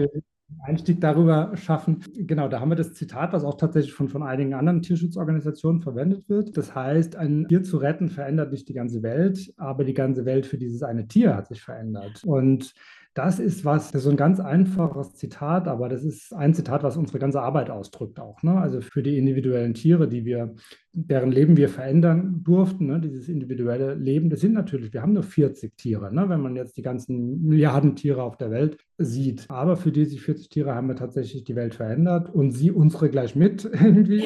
Einstieg 0.61 1.01
darüber 1.01 1.55
schaffen. 1.55 2.03
Genau, 2.13 2.47
da 2.47 2.59
haben 2.59 2.69
wir 2.69 2.75
das 2.75 2.93
Zitat, 2.93 3.33
was 3.33 3.43
auch 3.43 3.57
tatsächlich 3.57 3.93
von, 3.93 4.09
von 4.09 4.23
einigen 4.23 4.53
anderen 4.53 4.81
Tierschutzorganisationen 4.81 5.81
verwendet 5.81 6.29
wird. 6.29 6.55
Das 6.55 6.75
heißt, 6.75 7.15
ein 7.15 7.47
Tier 7.47 7.63
zu 7.63 7.77
retten 7.77 8.09
verändert 8.09 8.51
nicht 8.51 8.69
die 8.69 8.73
ganze 8.73 9.01
Welt, 9.01 9.53
aber 9.57 9.83
die 9.83 9.93
ganze 9.93 10.25
Welt 10.25 10.45
für 10.45 10.57
dieses 10.57 10.83
eine 10.83 11.07
Tier 11.07 11.35
hat 11.35 11.47
sich 11.47 11.61
verändert. 11.61 12.23
Und 12.25 12.73
das 13.15 13.39
ist 13.39 13.63
was, 13.63 13.91
das 13.91 14.01
ist 14.01 14.03
so 14.03 14.09
ein 14.09 14.17
ganz 14.17 14.41
einfaches 14.41 15.15
Zitat, 15.15 15.69
aber 15.69 15.87
das 15.87 16.03
ist 16.03 16.33
ein 16.33 16.53
Zitat, 16.53 16.83
was 16.83 16.97
unsere 16.97 17.17
ganze 17.17 17.41
Arbeit 17.41 17.69
ausdrückt 17.69 18.19
auch. 18.19 18.43
Ne? 18.43 18.59
Also 18.59 18.81
für 18.81 19.01
die 19.01 19.17
individuellen 19.17 19.73
Tiere, 19.73 20.09
die 20.09 20.25
wir, 20.25 20.53
deren 20.91 21.31
Leben 21.31 21.55
wir 21.55 21.69
verändern 21.69 22.41
durften, 22.43 22.87
ne? 22.87 22.99
dieses 22.99 23.29
individuelle 23.29 23.93
Leben, 23.93 24.29
das 24.29 24.41
sind 24.41 24.51
natürlich, 24.51 24.91
wir 24.91 25.01
haben 25.01 25.13
nur 25.13 25.23
40 25.23 25.77
Tiere, 25.77 26.13
ne? 26.13 26.27
wenn 26.27 26.41
man 26.41 26.57
jetzt 26.57 26.75
die 26.75 26.81
ganzen 26.81 27.41
Milliarden 27.41 27.95
Tiere 27.95 28.21
auf 28.21 28.35
der 28.35 28.51
Welt 28.51 28.77
sieht. 28.97 29.45
Aber 29.49 29.77
für 29.77 29.93
diese 29.93 30.17
40 30.17 30.49
Tiere 30.49 30.75
haben 30.75 30.89
wir 30.89 30.97
tatsächlich 30.97 31.45
die 31.45 31.55
Welt 31.55 31.73
verändert 31.73 32.29
und 32.35 32.51
sie 32.51 32.69
unsere 32.69 33.09
gleich 33.09 33.33
mit 33.33 33.63
irgendwie. 33.71 34.25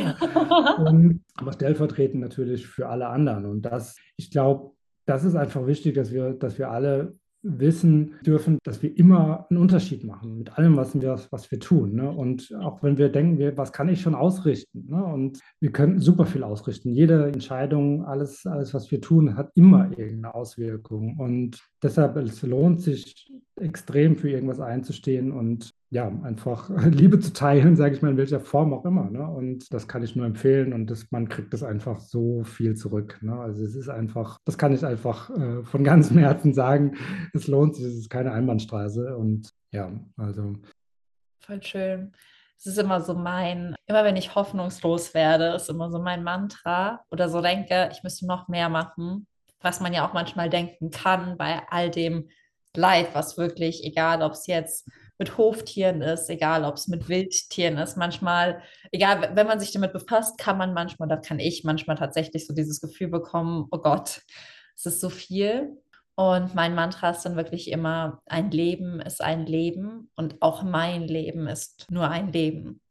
und, 0.83 1.21
aber 1.35 1.53
stellvertretend 1.53 2.21
natürlich 2.21 2.65
für 2.65 2.89
alle 2.89 3.07
anderen. 3.09 3.45
Und 3.45 3.61
das, 3.61 3.97
ich 4.17 4.31
glaube, 4.31 4.71
das 5.05 5.23
ist 5.25 5.35
einfach 5.35 5.67
wichtig, 5.67 5.93
dass 5.93 6.11
wir, 6.11 6.33
dass 6.33 6.57
wir 6.57 6.71
alle 6.71 7.19
wissen 7.41 8.15
dürfen, 8.25 8.59
dass 8.63 8.81
wir 8.81 8.97
immer 8.97 9.47
einen 9.49 9.59
Unterschied 9.59 10.03
machen 10.03 10.37
mit 10.37 10.57
allem, 10.57 10.75
was 10.75 10.99
wir, 10.99 11.19
was 11.31 11.49
wir 11.51 11.59
tun. 11.59 11.95
Ne? 11.95 12.09
Und 12.09 12.53
auch 12.59 12.83
wenn 12.83 12.97
wir 12.97 13.09
denken, 13.09 13.37
wir, 13.37 13.57
was 13.57 13.71
kann 13.71 13.89
ich 13.89 14.01
schon 14.01 14.15
ausrichten? 14.15 14.87
Ne? 14.89 15.03
Und 15.03 15.39
wir 15.59 15.71
können 15.71 15.99
super 15.99 16.25
viel 16.25 16.43
ausrichten. 16.43 16.93
Jede 16.93 17.27
Entscheidung, 17.27 18.05
alles, 18.05 18.45
alles, 18.45 18.73
was 18.73 18.91
wir 18.91 19.01
tun, 19.01 19.37
hat 19.37 19.51
immer 19.55 19.89
irgendeine 19.97 20.35
Auswirkung. 20.35 21.17
Und 21.17 21.59
deshalb 21.81 22.17
es 22.17 22.41
lohnt 22.41 22.81
sich 22.81 23.31
extrem 23.55 24.15
für 24.17 24.29
irgendwas 24.29 24.59
einzustehen 24.59 25.31
und 25.31 25.73
ja, 25.91 26.07
einfach 26.23 26.69
Liebe 26.85 27.19
zu 27.19 27.33
teilen, 27.33 27.75
sage 27.75 27.95
ich 27.95 28.01
mal, 28.01 28.11
in 28.11 28.17
welcher 28.17 28.39
Form 28.39 28.73
auch 28.73 28.85
immer. 28.85 29.09
Ne? 29.09 29.27
Und 29.27 29.73
das 29.73 29.87
kann 29.87 30.03
ich 30.03 30.15
nur 30.15 30.25
empfehlen 30.25 30.73
und 30.73 30.87
das, 30.87 31.11
man 31.11 31.29
kriegt 31.29 31.53
das 31.53 31.63
einfach 31.63 31.99
so 31.99 32.43
viel 32.43 32.75
zurück. 32.75 33.17
Ne? 33.21 33.33
Also 33.33 33.63
es 33.63 33.75
ist 33.75 33.89
einfach, 33.89 34.39
das 34.45 34.57
kann 34.57 34.73
ich 34.73 34.85
einfach 34.85 35.29
äh, 35.31 35.63
von 35.63 35.83
ganzem 35.83 36.17
Herzen 36.19 36.53
sagen. 36.53 36.95
Es 37.33 37.47
lohnt 37.47 37.75
sich, 37.75 37.85
es 37.85 37.95
ist 37.95 38.09
keine 38.09 38.31
Einbahnstraße 38.31 39.17
und 39.17 39.51
ja, 39.71 39.91
also. 40.17 40.53
Voll 41.41 41.63
schön. 41.63 42.11
Es 42.57 42.65
ist 42.65 42.77
immer 42.77 42.99
so 43.01 43.13
mein, 43.13 43.73
immer 43.85 44.03
wenn 44.03 44.17
ich 44.17 44.35
hoffnungslos 44.35 45.13
werde, 45.13 45.53
ist 45.55 45.69
immer 45.69 45.89
so 45.89 45.99
mein 45.99 46.23
Mantra 46.23 47.01
oder 47.09 47.29
so 47.29 47.41
denke, 47.41 47.89
ich 47.91 48.03
müsste 48.03 48.27
noch 48.27 48.49
mehr 48.49 48.67
machen, 48.67 49.27
was 49.61 49.79
man 49.79 49.93
ja 49.93 50.07
auch 50.07 50.13
manchmal 50.13 50.49
denken 50.49 50.91
kann 50.91 51.37
bei 51.37 51.61
all 51.69 51.89
dem 51.89 52.29
Leid, 52.75 53.07
was 53.13 53.37
wirklich, 53.37 53.83
egal 53.85 54.21
ob 54.21 54.33
es 54.33 54.45
jetzt 54.45 54.89
mit 55.20 55.38
Hoftieren 55.38 56.01
ist, 56.01 56.30
egal 56.30 56.63
ob 56.63 56.76
es 56.76 56.88
mit 56.88 57.09
Wildtieren 57.09 57.78
ist, 57.78 57.97
manchmal, 57.97 58.61
egal, 58.91 59.32
wenn 59.36 59.45
man 59.47 59.59
sich 59.59 59.72
damit 59.72 59.91
befasst, 59.91 60.38
kann 60.38 60.57
man 60.57 60.74
manchmal, 60.74 61.09
da 61.09 61.17
kann 61.17 61.39
ich 61.39 61.65
manchmal 61.65 61.97
tatsächlich 61.97 62.47
so 62.47 62.53
dieses 62.53 62.80
Gefühl 62.80 63.09
bekommen, 63.09 63.67
oh 63.70 63.80
Gott, 63.80 64.22
es 64.76 64.86
ist 64.86 65.01
so 65.01 65.09
viel. 65.09 65.78
Und 66.15 66.55
mein 66.55 66.74
Mantra 66.74 67.11
ist 67.11 67.24
dann 67.24 67.36
wirklich 67.36 67.70
immer, 67.70 68.22
ein 68.26 68.49
Leben 68.49 68.99
ist 69.01 69.22
ein 69.22 69.45
Leben 69.45 70.09
und 70.15 70.41
auch 70.41 70.63
mein 70.63 71.03
Leben 71.03 71.47
ist 71.47 71.86
nur 71.91 72.09
ein 72.09 72.32
Leben. 72.32 72.82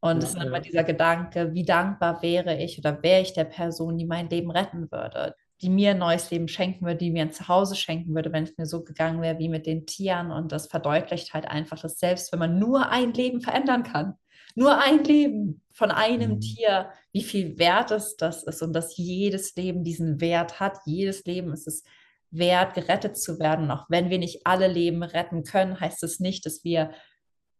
Und 0.00 0.22
es 0.22 0.34
ja, 0.34 0.40
ist 0.40 0.46
immer 0.46 0.56
ja. 0.56 0.62
dieser 0.62 0.84
Gedanke, 0.84 1.52
wie 1.52 1.64
dankbar 1.64 2.22
wäre 2.22 2.56
ich 2.56 2.78
oder 2.78 3.02
wäre 3.02 3.22
ich 3.22 3.34
der 3.34 3.44
Person, 3.44 3.98
die 3.98 4.06
mein 4.06 4.28
Leben 4.28 4.50
retten 4.50 4.90
würde 4.90 5.34
die 5.62 5.70
mir 5.70 5.92
ein 5.92 5.98
neues 5.98 6.30
Leben 6.30 6.48
schenken 6.48 6.84
würde, 6.84 6.98
die 6.98 7.12
mir 7.12 7.22
ein 7.22 7.32
Zuhause 7.32 7.76
schenken 7.76 8.14
würde, 8.14 8.32
wenn 8.32 8.44
es 8.44 8.58
mir 8.58 8.66
so 8.66 8.82
gegangen 8.82 9.22
wäre 9.22 9.38
wie 9.38 9.48
mit 9.48 9.66
den 9.66 9.86
Tieren. 9.86 10.32
Und 10.32 10.50
das 10.50 10.66
verdeutlicht 10.66 11.32
halt 11.34 11.46
einfach, 11.46 11.80
dass 11.80 11.98
selbst 11.98 12.32
wenn 12.32 12.40
man 12.40 12.58
nur 12.58 12.90
ein 12.90 13.12
Leben 13.12 13.40
verändern 13.40 13.84
kann, 13.84 14.14
nur 14.54 14.78
ein 14.78 15.04
Leben 15.04 15.62
von 15.72 15.90
einem 15.90 16.32
mhm. 16.32 16.40
Tier, 16.40 16.90
wie 17.12 17.22
viel 17.22 17.58
wert 17.58 17.92
es 17.92 18.16
das 18.16 18.42
ist 18.42 18.60
und 18.62 18.72
dass 18.72 18.96
jedes 18.96 19.54
Leben 19.54 19.84
diesen 19.84 20.20
Wert 20.20 20.58
hat. 20.58 20.78
Jedes 20.84 21.24
Leben 21.24 21.52
ist 21.52 21.66
es 21.66 21.84
wert, 22.30 22.74
gerettet 22.74 23.16
zu 23.16 23.38
werden. 23.38 23.66
Und 23.66 23.70
auch 23.70 23.86
wenn 23.88 24.10
wir 24.10 24.18
nicht 24.18 24.46
alle 24.46 24.66
Leben 24.66 25.02
retten 25.02 25.44
können, 25.44 25.78
heißt 25.78 26.02
es 26.02 26.12
das 26.12 26.20
nicht, 26.20 26.44
dass 26.44 26.64
wir 26.64 26.90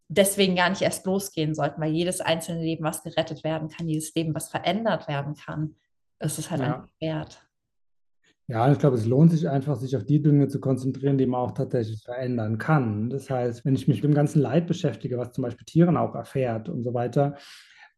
deswegen 0.08 0.56
gar 0.56 0.68
nicht 0.70 0.82
erst 0.82 1.06
losgehen 1.06 1.54
sollten, 1.54 1.80
weil 1.80 1.92
jedes 1.92 2.20
einzelne 2.20 2.62
Leben, 2.62 2.84
was 2.84 3.02
gerettet 3.02 3.44
werden 3.44 3.68
kann, 3.68 3.88
jedes 3.88 4.14
Leben, 4.14 4.34
was 4.34 4.50
verändert 4.50 5.08
werden 5.08 5.34
kann, 5.34 5.76
ist 6.18 6.38
es 6.38 6.50
halt 6.50 6.62
ja. 6.62 6.86
wert. 7.00 7.42
Ja, 8.48 8.70
ich 8.72 8.78
glaube, 8.78 8.96
es 8.96 9.06
lohnt 9.06 9.30
sich 9.30 9.48
einfach, 9.48 9.76
sich 9.76 9.96
auf 9.96 10.04
die 10.04 10.20
Dinge 10.20 10.48
zu 10.48 10.60
konzentrieren, 10.60 11.16
die 11.16 11.26
man 11.26 11.40
auch 11.40 11.52
tatsächlich 11.52 12.02
verändern 12.02 12.58
kann. 12.58 13.08
Das 13.08 13.30
heißt, 13.30 13.64
wenn 13.64 13.74
ich 13.74 13.86
mich 13.88 14.02
mit 14.02 14.10
dem 14.12 14.14
ganzen 14.14 14.40
Leid 14.40 14.66
beschäftige, 14.66 15.16
was 15.16 15.32
zum 15.32 15.42
Beispiel 15.42 15.64
Tieren 15.64 15.96
auch 15.96 16.14
erfährt 16.14 16.68
und 16.68 16.82
so 16.82 16.92
weiter, 16.92 17.36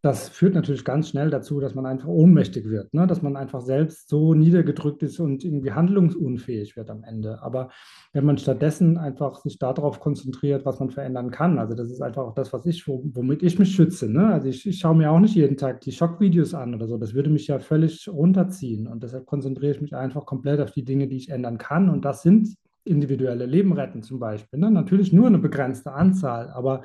das 0.04 0.28
führt 0.28 0.54
natürlich 0.54 0.84
ganz 0.84 1.08
schnell 1.08 1.30
dazu, 1.30 1.60
dass 1.60 1.74
man 1.74 1.86
einfach 1.86 2.08
ohnmächtig 2.08 2.68
wird, 2.68 2.92
ne? 2.92 3.06
dass 3.06 3.22
man 3.22 3.36
einfach 3.36 3.62
selbst 3.62 4.10
so 4.10 4.34
niedergedrückt 4.34 5.02
ist 5.02 5.18
und 5.18 5.42
irgendwie 5.42 5.72
handlungsunfähig 5.72 6.76
wird 6.76 6.90
am 6.90 7.04
Ende. 7.04 7.42
Aber 7.42 7.70
wenn 8.12 8.26
man 8.26 8.36
stattdessen 8.36 8.98
einfach 8.98 9.40
sich 9.40 9.58
darauf 9.58 10.00
konzentriert, 10.00 10.66
was 10.66 10.78
man 10.78 10.90
verändern 10.90 11.30
kann, 11.30 11.58
also 11.58 11.74
das 11.74 11.90
ist 11.90 12.02
einfach 12.02 12.22
auch 12.22 12.34
das, 12.34 12.52
was 12.52 12.66
ich, 12.66 12.86
womit 12.86 13.42
ich 13.42 13.58
mich 13.58 13.74
schütze. 13.74 14.10
Ne? 14.10 14.26
Also 14.26 14.48
ich, 14.48 14.66
ich 14.66 14.78
schaue 14.78 14.94
mir 14.94 15.10
auch 15.10 15.20
nicht 15.20 15.36
jeden 15.36 15.56
Tag 15.56 15.80
die 15.80 15.92
Schockvideos 15.92 16.52
an 16.52 16.74
oder 16.74 16.86
so. 16.86 16.98
Das 16.98 17.14
würde 17.14 17.30
mich 17.30 17.46
ja 17.46 17.58
völlig 17.58 18.06
runterziehen. 18.06 18.86
Und 18.86 19.02
deshalb 19.02 19.24
konzentriere 19.24 19.72
ich 19.72 19.80
mich 19.80 19.96
einfach 19.96 20.26
komplett 20.26 20.60
auf 20.60 20.72
die 20.72 20.84
Dinge, 20.84 21.08
die 21.08 21.16
ich 21.16 21.30
ändern 21.30 21.56
kann. 21.56 21.88
Und 21.88 22.04
das 22.04 22.20
sind 22.20 22.58
individuelle 22.84 23.46
Leben 23.46 23.72
retten 23.72 24.02
zum 24.02 24.18
Beispiel. 24.18 24.58
Ne? 24.58 24.70
Natürlich 24.70 25.12
nur 25.12 25.26
eine 25.26 25.38
begrenzte 25.38 25.92
Anzahl, 25.92 26.50
aber 26.50 26.82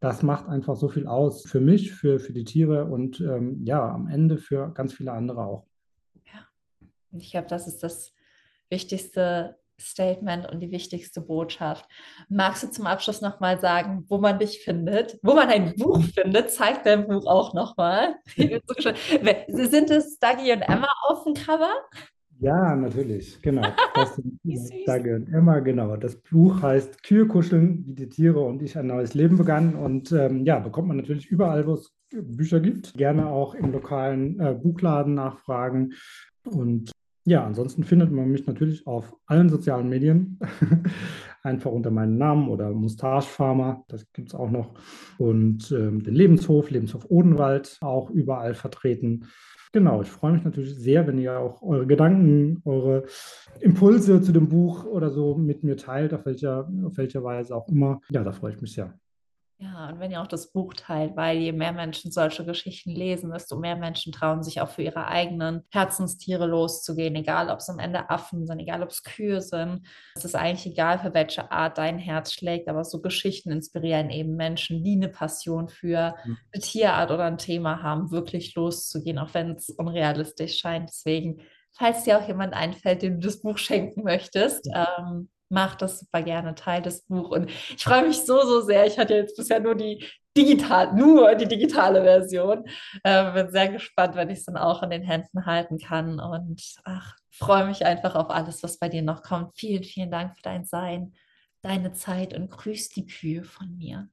das 0.00 0.22
macht 0.22 0.48
einfach 0.48 0.76
so 0.76 0.88
viel 0.88 1.06
aus 1.06 1.42
für 1.42 1.60
mich, 1.60 1.92
für, 1.92 2.18
für 2.18 2.32
die 2.32 2.44
Tiere 2.44 2.86
und 2.86 3.20
ähm, 3.20 3.64
ja, 3.64 3.86
am 3.88 4.08
Ende 4.08 4.38
für 4.38 4.72
ganz 4.72 4.92
viele 4.94 5.12
andere 5.12 5.44
auch. 5.44 5.66
Ja, 6.24 6.46
ich 7.12 7.30
glaube, 7.30 7.48
das 7.48 7.66
ist 7.66 7.82
das 7.82 8.12
wichtigste 8.70 9.56
Statement 9.80 10.50
und 10.50 10.60
die 10.60 10.70
wichtigste 10.70 11.20
Botschaft. 11.20 11.86
Magst 12.28 12.62
du 12.62 12.70
zum 12.70 12.86
Abschluss 12.86 13.20
nochmal 13.20 13.58
sagen, 13.60 14.04
wo 14.08 14.18
man 14.18 14.38
dich 14.38 14.62
findet, 14.62 15.18
wo 15.22 15.34
man 15.34 15.48
ein 15.48 15.74
Buch 15.74 16.02
findet? 16.02 16.50
Zeig 16.50 16.84
dein 16.84 17.08
Buch 17.08 17.26
auch 17.26 17.54
nochmal. 17.54 18.16
Sind 18.36 19.90
es 19.90 20.18
Dagi 20.18 20.52
und 20.52 20.62
Emma 20.62 20.88
auf 21.08 21.24
dem 21.24 21.34
Cover? 21.34 21.72
Ja, 22.40 22.74
natürlich, 22.74 23.40
genau. 23.42 23.62
Das 23.94 24.20
danke, 24.86 25.26
Emma, 25.30 25.60
genau. 25.60 25.96
Das 25.96 26.16
Buch 26.16 26.62
heißt 26.62 27.02
Kühe 27.02 27.26
kuscheln, 27.26 27.84
wie 27.86 27.94
die 27.94 28.08
Tiere 28.08 28.40
und 28.40 28.62
ich 28.62 28.78
ein 28.78 28.86
neues 28.86 29.12
Leben 29.12 29.36
begann. 29.36 29.74
Und 29.74 30.10
ähm, 30.12 30.46
ja, 30.46 30.58
bekommt 30.58 30.88
man 30.88 30.96
natürlich 30.96 31.26
überall, 31.30 31.66
wo 31.66 31.74
es 31.74 31.92
Bücher 32.10 32.60
gibt. 32.60 32.94
Gerne 32.94 33.26
auch 33.26 33.54
im 33.54 33.72
lokalen 33.72 34.40
äh, 34.40 34.54
Buchladen 34.54 35.14
nachfragen. 35.14 35.92
Und 36.44 36.92
ja, 37.26 37.44
ansonsten 37.44 37.84
findet 37.84 38.10
man 38.10 38.30
mich 38.30 38.46
natürlich 38.46 38.86
auf 38.86 39.14
allen 39.26 39.50
sozialen 39.50 39.90
Medien. 39.90 40.38
Einfach 41.42 41.70
unter 41.70 41.90
meinem 41.90 42.16
Namen 42.16 42.48
oder 42.48 42.70
Mustache 42.70 43.28
Farmer, 43.28 43.84
das 43.88 44.10
gibt 44.12 44.28
es 44.28 44.34
auch 44.34 44.50
noch. 44.50 44.74
Und 45.18 45.70
ähm, 45.72 46.02
den 46.02 46.14
Lebenshof, 46.14 46.70
Lebenshof 46.70 47.06
Odenwald, 47.10 47.76
auch 47.82 48.08
überall 48.08 48.54
vertreten. 48.54 49.26
Genau, 49.72 50.02
ich 50.02 50.08
freue 50.08 50.32
mich 50.32 50.42
natürlich 50.42 50.74
sehr, 50.74 51.06
wenn 51.06 51.18
ihr 51.18 51.38
auch 51.38 51.62
eure 51.62 51.86
Gedanken, 51.86 52.60
eure 52.64 53.04
Impulse 53.60 54.20
zu 54.20 54.32
dem 54.32 54.48
Buch 54.48 54.84
oder 54.84 55.10
so 55.10 55.36
mit 55.36 55.62
mir 55.62 55.76
teilt, 55.76 56.12
auf 56.12 56.26
welcher, 56.26 56.68
auf 56.84 56.96
welcher 56.96 57.22
Weise 57.22 57.54
auch 57.54 57.68
immer. 57.68 58.00
Ja, 58.10 58.24
da 58.24 58.32
freue 58.32 58.52
ich 58.52 58.60
mich 58.60 58.72
sehr. 58.72 58.92
Ja, 59.62 59.90
und 59.90 60.00
wenn 60.00 60.10
ihr 60.10 60.22
auch 60.22 60.26
das 60.26 60.52
Buch 60.52 60.72
teilt, 60.72 61.16
weil 61.16 61.36
je 61.36 61.52
mehr 61.52 61.72
Menschen 61.72 62.10
solche 62.10 62.46
Geschichten 62.46 62.92
lesen, 62.92 63.30
desto 63.30 63.58
mehr 63.58 63.76
Menschen 63.76 64.10
trauen 64.10 64.42
sich 64.42 64.62
auch 64.62 64.70
für 64.70 64.80
ihre 64.80 65.06
eigenen 65.06 65.64
Herzenstiere 65.70 66.46
loszugehen, 66.46 67.14
egal 67.14 67.50
ob 67.50 67.58
es 67.58 67.68
am 67.68 67.78
Ende 67.78 68.08
Affen 68.08 68.46
sind, 68.46 68.58
egal 68.58 68.82
ob 68.82 68.88
es 68.88 69.02
Kühe 69.02 69.42
sind. 69.42 69.86
Es 70.14 70.24
ist 70.24 70.34
eigentlich 70.34 70.64
egal, 70.72 70.98
für 70.98 71.12
welche 71.12 71.52
Art 71.52 71.76
dein 71.76 71.98
Herz 71.98 72.32
schlägt, 72.32 72.68
aber 72.70 72.84
so 72.84 73.02
Geschichten 73.02 73.50
inspirieren 73.50 74.08
eben 74.08 74.34
Menschen, 74.34 74.82
die 74.82 74.92
eine 74.92 75.10
Passion 75.10 75.68
für 75.68 76.14
mhm. 76.24 76.38
eine 76.54 76.62
Tierart 76.62 77.10
oder 77.10 77.24
ein 77.24 77.36
Thema 77.36 77.82
haben, 77.82 78.10
wirklich 78.10 78.54
loszugehen, 78.54 79.18
auch 79.18 79.34
wenn 79.34 79.56
es 79.56 79.68
unrealistisch 79.68 80.56
scheint. 80.56 80.88
Deswegen, 80.88 81.42
falls 81.72 82.04
dir 82.04 82.18
auch 82.18 82.26
jemand 82.26 82.54
einfällt, 82.54 83.02
dem 83.02 83.20
du 83.20 83.26
das 83.26 83.42
Buch 83.42 83.58
schenken 83.58 84.04
möchtest, 84.04 84.70
ähm, 84.74 85.28
mach 85.50 85.74
das 85.74 86.00
super 86.00 86.22
gerne, 86.22 86.54
teile 86.54 86.82
das 86.82 87.02
Buch. 87.02 87.30
Und 87.30 87.50
ich 87.50 87.82
freue 87.82 88.06
mich 88.06 88.22
so, 88.22 88.40
so 88.42 88.60
sehr. 88.62 88.86
Ich 88.86 88.98
hatte 88.98 89.14
jetzt 89.14 89.36
bisher 89.36 89.60
nur 89.60 89.74
die 89.74 90.04
digital, 90.36 90.94
nur 90.94 91.34
die 91.34 91.48
digitale 91.48 92.02
Version. 92.02 92.64
Äh, 93.02 93.32
bin 93.32 93.50
sehr 93.50 93.68
gespannt, 93.68 94.14
wenn 94.14 94.30
ich 94.30 94.38
es 94.38 94.44
dann 94.44 94.56
auch 94.56 94.82
in 94.82 94.90
den 94.90 95.02
Händen 95.02 95.44
halten 95.44 95.78
kann. 95.78 96.20
Und 96.20 96.62
ach, 96.84 97.16
freue 97.30 97.66
mich 97.66 97.84
einfach 97.84 98.14
auf 98.14 98.30
alles, 98.30 98.62
was 98.62 98.78
bei 98.78 98.88
dir 98.88 99.02
noch 99.02 99.22
kommt. 99.22 99.58
Vielen, 99.58 99.84
vielen 99.84 100.10
Dank 100.10 100.36
für 100.36 100.42
dein 100.42 100.64
Sein, 100.64 101.14
deine 101.62 101.92
Zeit 101.92 102.34
und 102.34 102.50
grüß 102.50 102.90
die 102.90 103.06
Kühe 103.06 103.44
von 103.44 103.76
mir. 103.76 104.08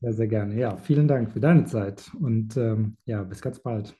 sehr, 0.00 0.12
sehr 0.12 0.28
gerne. 0.28 0.54
Ja, 0.56 0.76
vielen 0.76 1.08
Dank 1.08 1.32
für 1.32 1.40
deine 1.40 1.64
Zeit 1.64 2.10
und 2.20 2.56
ähm, 2.56 2.96
ja, 3.06 3.22
bis 3.22 3.40
ganz 3.40 3.60
bald. 3.60 3.94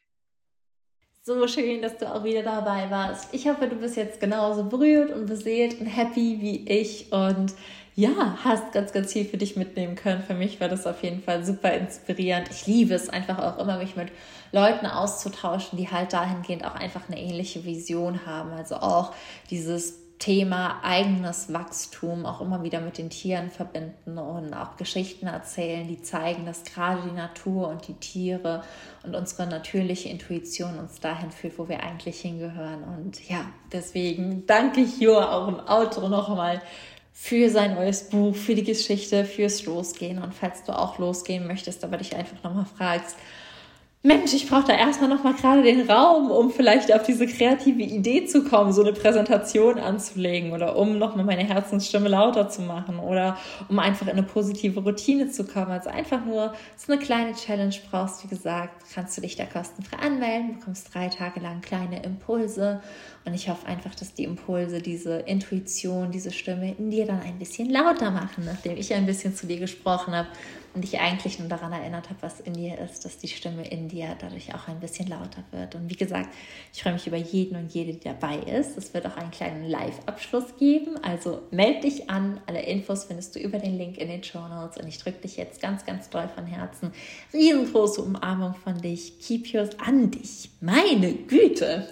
So 1.26 1.48
schön, 1.48 1.80
dass 1.80 1.96
du 1.96 2.14
auch 2.14 2.22
wieder 2.22 2.42
dabei 2.42 2.90
warst. 2.90 3.32
Ich 3.32 3.48
hoffe, 3.48 3.66
du 3.66 3.76
bist 3.76 3.96
jetzt 3.96 4.20
genauso 4.20 4.64
berührt 4.64 5.10
und 5.10 5.24
beseelt 5.24 5.80
und 5.80 5.86
happy 5.86 6.36
wie 6.42 6.68
ich 6.68 7.10
und 7.14 7.54
ja, 7.96 8.36
hast 8.44 8.72
ganz, 8.72 8.92
ganz 8.92 9.14
viel 9.14 9.24
für 9.24 9.38
dich 9.38 9.56
mitnehmen 9.56 9.94
können. 9.94 10.22
Für 10.22 10.34
mich 10.34 10.60
war 10.60 10.68
das 10.68 10.86
auf 10.86 11.02
jeden 11.02 11.22
Fall 11.22 11.42
super 11.42 11.72
inspirierend. 11.72 12.50
Ich 12.50 12.66
liebe 12.66 12.92
es 12.92 13.08
einfach 13.08 13.38
auch 13.38 13.58
immer, 13.58 13.78
mich 13.78 13.96
mit 13.96 14.08
Leuten 14.52 14.84
auszutauschen, 14.84 15.78
die 15.78 15.90
halt 15.90 16.12
dahingehend 16.12 16.66
auch 16.66 16.74
einfach 16.74 17.08
eine 17.08 17.18
ähnliche 17.18 17.64
Vision 17.64 18.26
haben. 18.26 18.50
Also 18.50 18.74
auch 18.76 19.14
dieses 19.48 20.03
Thema 20.18 20.80
eigenes 20.82 21.52
Wachstum 21.52 22.24
auch 22.24 22.40
immer 22.40 22.62
wieder 22.62 22.80
mit 22.80 22.98
den 22.98 23.10
Tieren 23.10 23.50
verbinden 23.50 24.16
und 24.16 24.54
auch 24.54 24.76
Geschichten 24.76 25.26
erzählen, 25.26 25.86
die 25.86 26.00
zeigen, 26.02 26.46
dass 26.46 26.64
gerade 26.64 27.02
die 27.02 27.14
Natur 27.14 27.68
und 27.68 27.88
die 27.88 27.94
Tiere 27.94 28.62
und 29.02 29.14
unsere 29.14 29.46
natürliche 29.46 30.08
Intuition 30.08 30.78
uns 30.78 31.00
dahin 31.00 31.30
führt, 31.30 31.58
wo 31.58 31.68
wir 31.68 31.82
eigentlich 31.82 32.20
hingehören. 32.20 32.84
Und 32.84 33.28
ja, 33.28 33.44
deswegen 33.72 34.46
danke 34.46 34.80
ich 34.80 34.98
Jo 34.98 35.18
auch 35.18 35.48
im 35.48 35.60
Auto 35.60 36.08
noch 36.08 36.30
einmal 36.30 36.62
für 37.12 37.50
sein 37.50 37.74
neues 37.74 38.08
Buch, 38.08 38.34
für 38.34 38.54
die 38.54 38.64
Geschichte, 38.64 39.24
fürs 39.24 39.66
Losgehen. 39.66 40.22
Und 40.22 40.34
falls 40.34 40.64
du 40.64 40.72
auch 40.72 40.98
losgehen 40.98 41.46
möchtest, 41.46 41.84
aber 41.84 41.96
dich 41.96 42.16
einfach 42.16 42.42
nochmal 42.42 42.66
fragst, 42.66 43.16
Mensch, 44.06 44.34
ich 44.34 44.50
brauche 44.50 44.66
da 44.66 44.74
erstmal 44.74 45.08
noch 45.08 45.24
mal 45.24 45.32
gerade 45.32 45.62
den 45.62 45.90
Raum, 45.90 46.30
um 46.30 46.50
vielleicht 46.50 46.92
auf 46.92 47.04
diese 47.04 47.26
kreative 47.26 47.80
Idee 47.80 48.26
zu 48.26 48.44
kommen, 48.44 48.70
so 48.70 48.82
eine 48.82 48.92
Präsentation 48.92 49.78
anzulegen 49.78 50.52
oder 50.52 50.76
um 50.76 50.98
noch 50.98 51.16
mal 51.16 51.24
meine 51.24 51.44
Herzensstimme 51.44 52.10
lauter 52.10 52.50
zu 52.50 52.60
machen 52.60 52.98
oder 52.98 53.38
um 53.70 53.78
einfach 53.78 54.04
in 54.06 54.12
eine 54.12 54.22
positive 54.22 54.78
Routine 54.80 55.30
zu 55.30 55.44
kommen. 55.44 55.70
Also 55.70 55.88
einfach 55.88 56.22
nur 56.22 56.52
so 56.76 56.92
eine 56.92 57.00
kleine 57.00 57.32
Challenge 57.32 57.74
brauchst, 57.90 58.22
wie 58.24 58.28
gesagt, 58.28 58.84
kannst 58.94 59.16
du 59.16 59.22
dich 59.22 59.36
da 59.36 59.46
kostenfrei 59.46 59.96
anmelden, 59.96 60.58
bekommst 60.58 60.94
drei 60.94 61.08
Tage 61.08 61.40
lang 61.40 61.62
kleine 61.62 62.02
Impulse 62.02 62.82
und 63.24 63.32
ich 63.32 63.48
hoffe 63.48 63.66
einfach, 63.66 63.94
dass 63.94 64.12
die 64.12 64.24
Impulse, 64.24 64.82
diese 64.82 65.20
Intuition, 65.20 66.10
diese 66.10 66.30
Stimme 66.30 66.74
in 66.78 66.90
dir 66.90 67.06
dann 67.06 67.22
ein 67.22 67.38
bisschen 67.38 67.70
lauter 67.70 68.10
machen, 68.10 68.44
nachdem 68.44 68.76
ich 68.76 68.92
ein 68.92 69.06
bisschen 69.06 69.34
zu 69.34 69.46
dir 69.46 69.60
gesprochen 69.60 70.14
habe 70.14 70.28
und 70.74 70.82
dich 70.82 70.98
eigentlich 70.98 71.38
nur 71.38 71.48
daran 71.48 71.72
erinnert 71.72 72.10
habe, 72.10 72.20
was 72.20 72.40
in 72.40 72.54
dir 72.54 72.78
ist, 72.78 73.04
dass 73.04 73.18
die 73.18 73.28
Stimme 73.28 73.66
in 73.66 73.88
dir 73.88 74.16
dadurch 74.20 74.54
auch 74.54 74.66
ein 74.66 74.80
bisschen 74.80 75.06
lauter 75.06 75.44
wird. 75.52 75.76
Und 75.76 75.88
wie 75.88 75.94
gesagt, 75.94 76.28
ich 76.72 76.82
freue 76.82 76.94
mich 76.94 77.06
über 77.06 77.16
jeden 77.16 77.56
und 77.56 77.72
jede, 77.72 77.92
die 77.92 78.00
dabei 78.00 78.38
ist. 78.38 78.76
Es 78.76 78.92
wird 78.92 79.06
auch 79.06 79.16
einen 79.16 79.30
kleinen 79.30 79.64
Live-Abschluss 79.64 80.56
geben. 80.58 80.96
Also 81.02 81.42
melde 81.52 81.82
dich 81.82 82.10
an. 82.10 82.40
Alle 82.46 82.62
Infos 82.62 83.04
findest 83.04 83.36
du 83.36 83.38
über 83.38 83.58
den 83.58 83.78
Link 83.78 83.98
in 83.98 84.08
den 84.08 84.24
Show 84.24 84.46
Notes. 84.48 84.76
Und 84.76 84.88
ich 84.88 84.98
drücke 84.98 85.20
dich 85.20 85.36
jetzt 85.36 85.62
ganz, 85.62 85.86
ganz 85.86 86.10
doll 86.10 86.28
von 86.34 86.46
Herzen. 86.46 86.92
Riesengroße 87.32 88.02
Umarmung 88.02 88.54
von 88.54 88.80
dich. 88.80 89.20
Keep 89.20 89.46
yours 89.52 89.78
an 89.78 90.10
dich. 90.10 90.50
Meine 90.60 91.12
Güte 91.12 91.86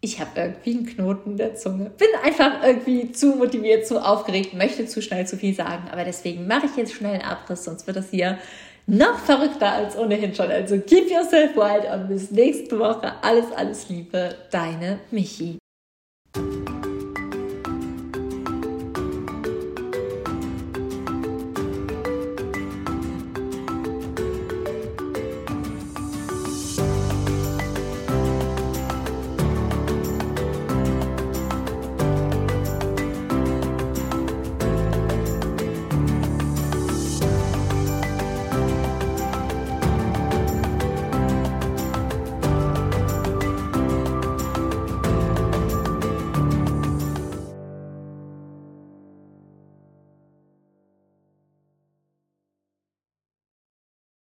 ich 0.00 0.20
habe 0.20 0.30
irgendwie 0.36 0.70
einen 0.70 0.86
Knoten 0.86 1.30
in 1.32 1.36
der 1.36 1.54
Zunge. 1.54 1.90
Bin 1.90 2.08
einfach 2.22 2.62
irgendwie 2.62 3.12
zu 3.12 3.36
motiviert, 3.36 3.86
zu 3.86 4.04
aufgeregt, 4.04 4.54
möchte 4.54 4.86
zu 4.86 5.02
schnell 5.02 5.26
zu 5.26 5.36
viel 5.36 5.54
sagen. 5.54 5.88
Aber 5.90 6.04
deswegen 6.04 6.46
mache 6.46 6.66
ich 6.66 6.76
jetzt 6.76 6.94
schnell 6.94 7.14
einen 7.14 7.22
Abriss, 7.22 7.64
sonst 7.64 7.86
wird 7.86 7.96
das 7.96 8.10
hier 8.10 8.38
noch 8.86 9.18
verrückter 9.18 9.72
als 9.72 9.96
ohnehin 9.96 10.34
schon. 10.34 10.50
Also 10.50 10.78
keep 10.78 11.10
yourself 11.10 11.56
wild 11.56 11.92
und 11.92 12.08
bis 12.08 12.30
nächste 12.30 12.78
Woche. 12.78 13.12
Alles, 13.22 13.50
alles 13.52 13.88
Liebe, 13.88 14.36
deine 14.50 15.00
Michi. 15.10 15.58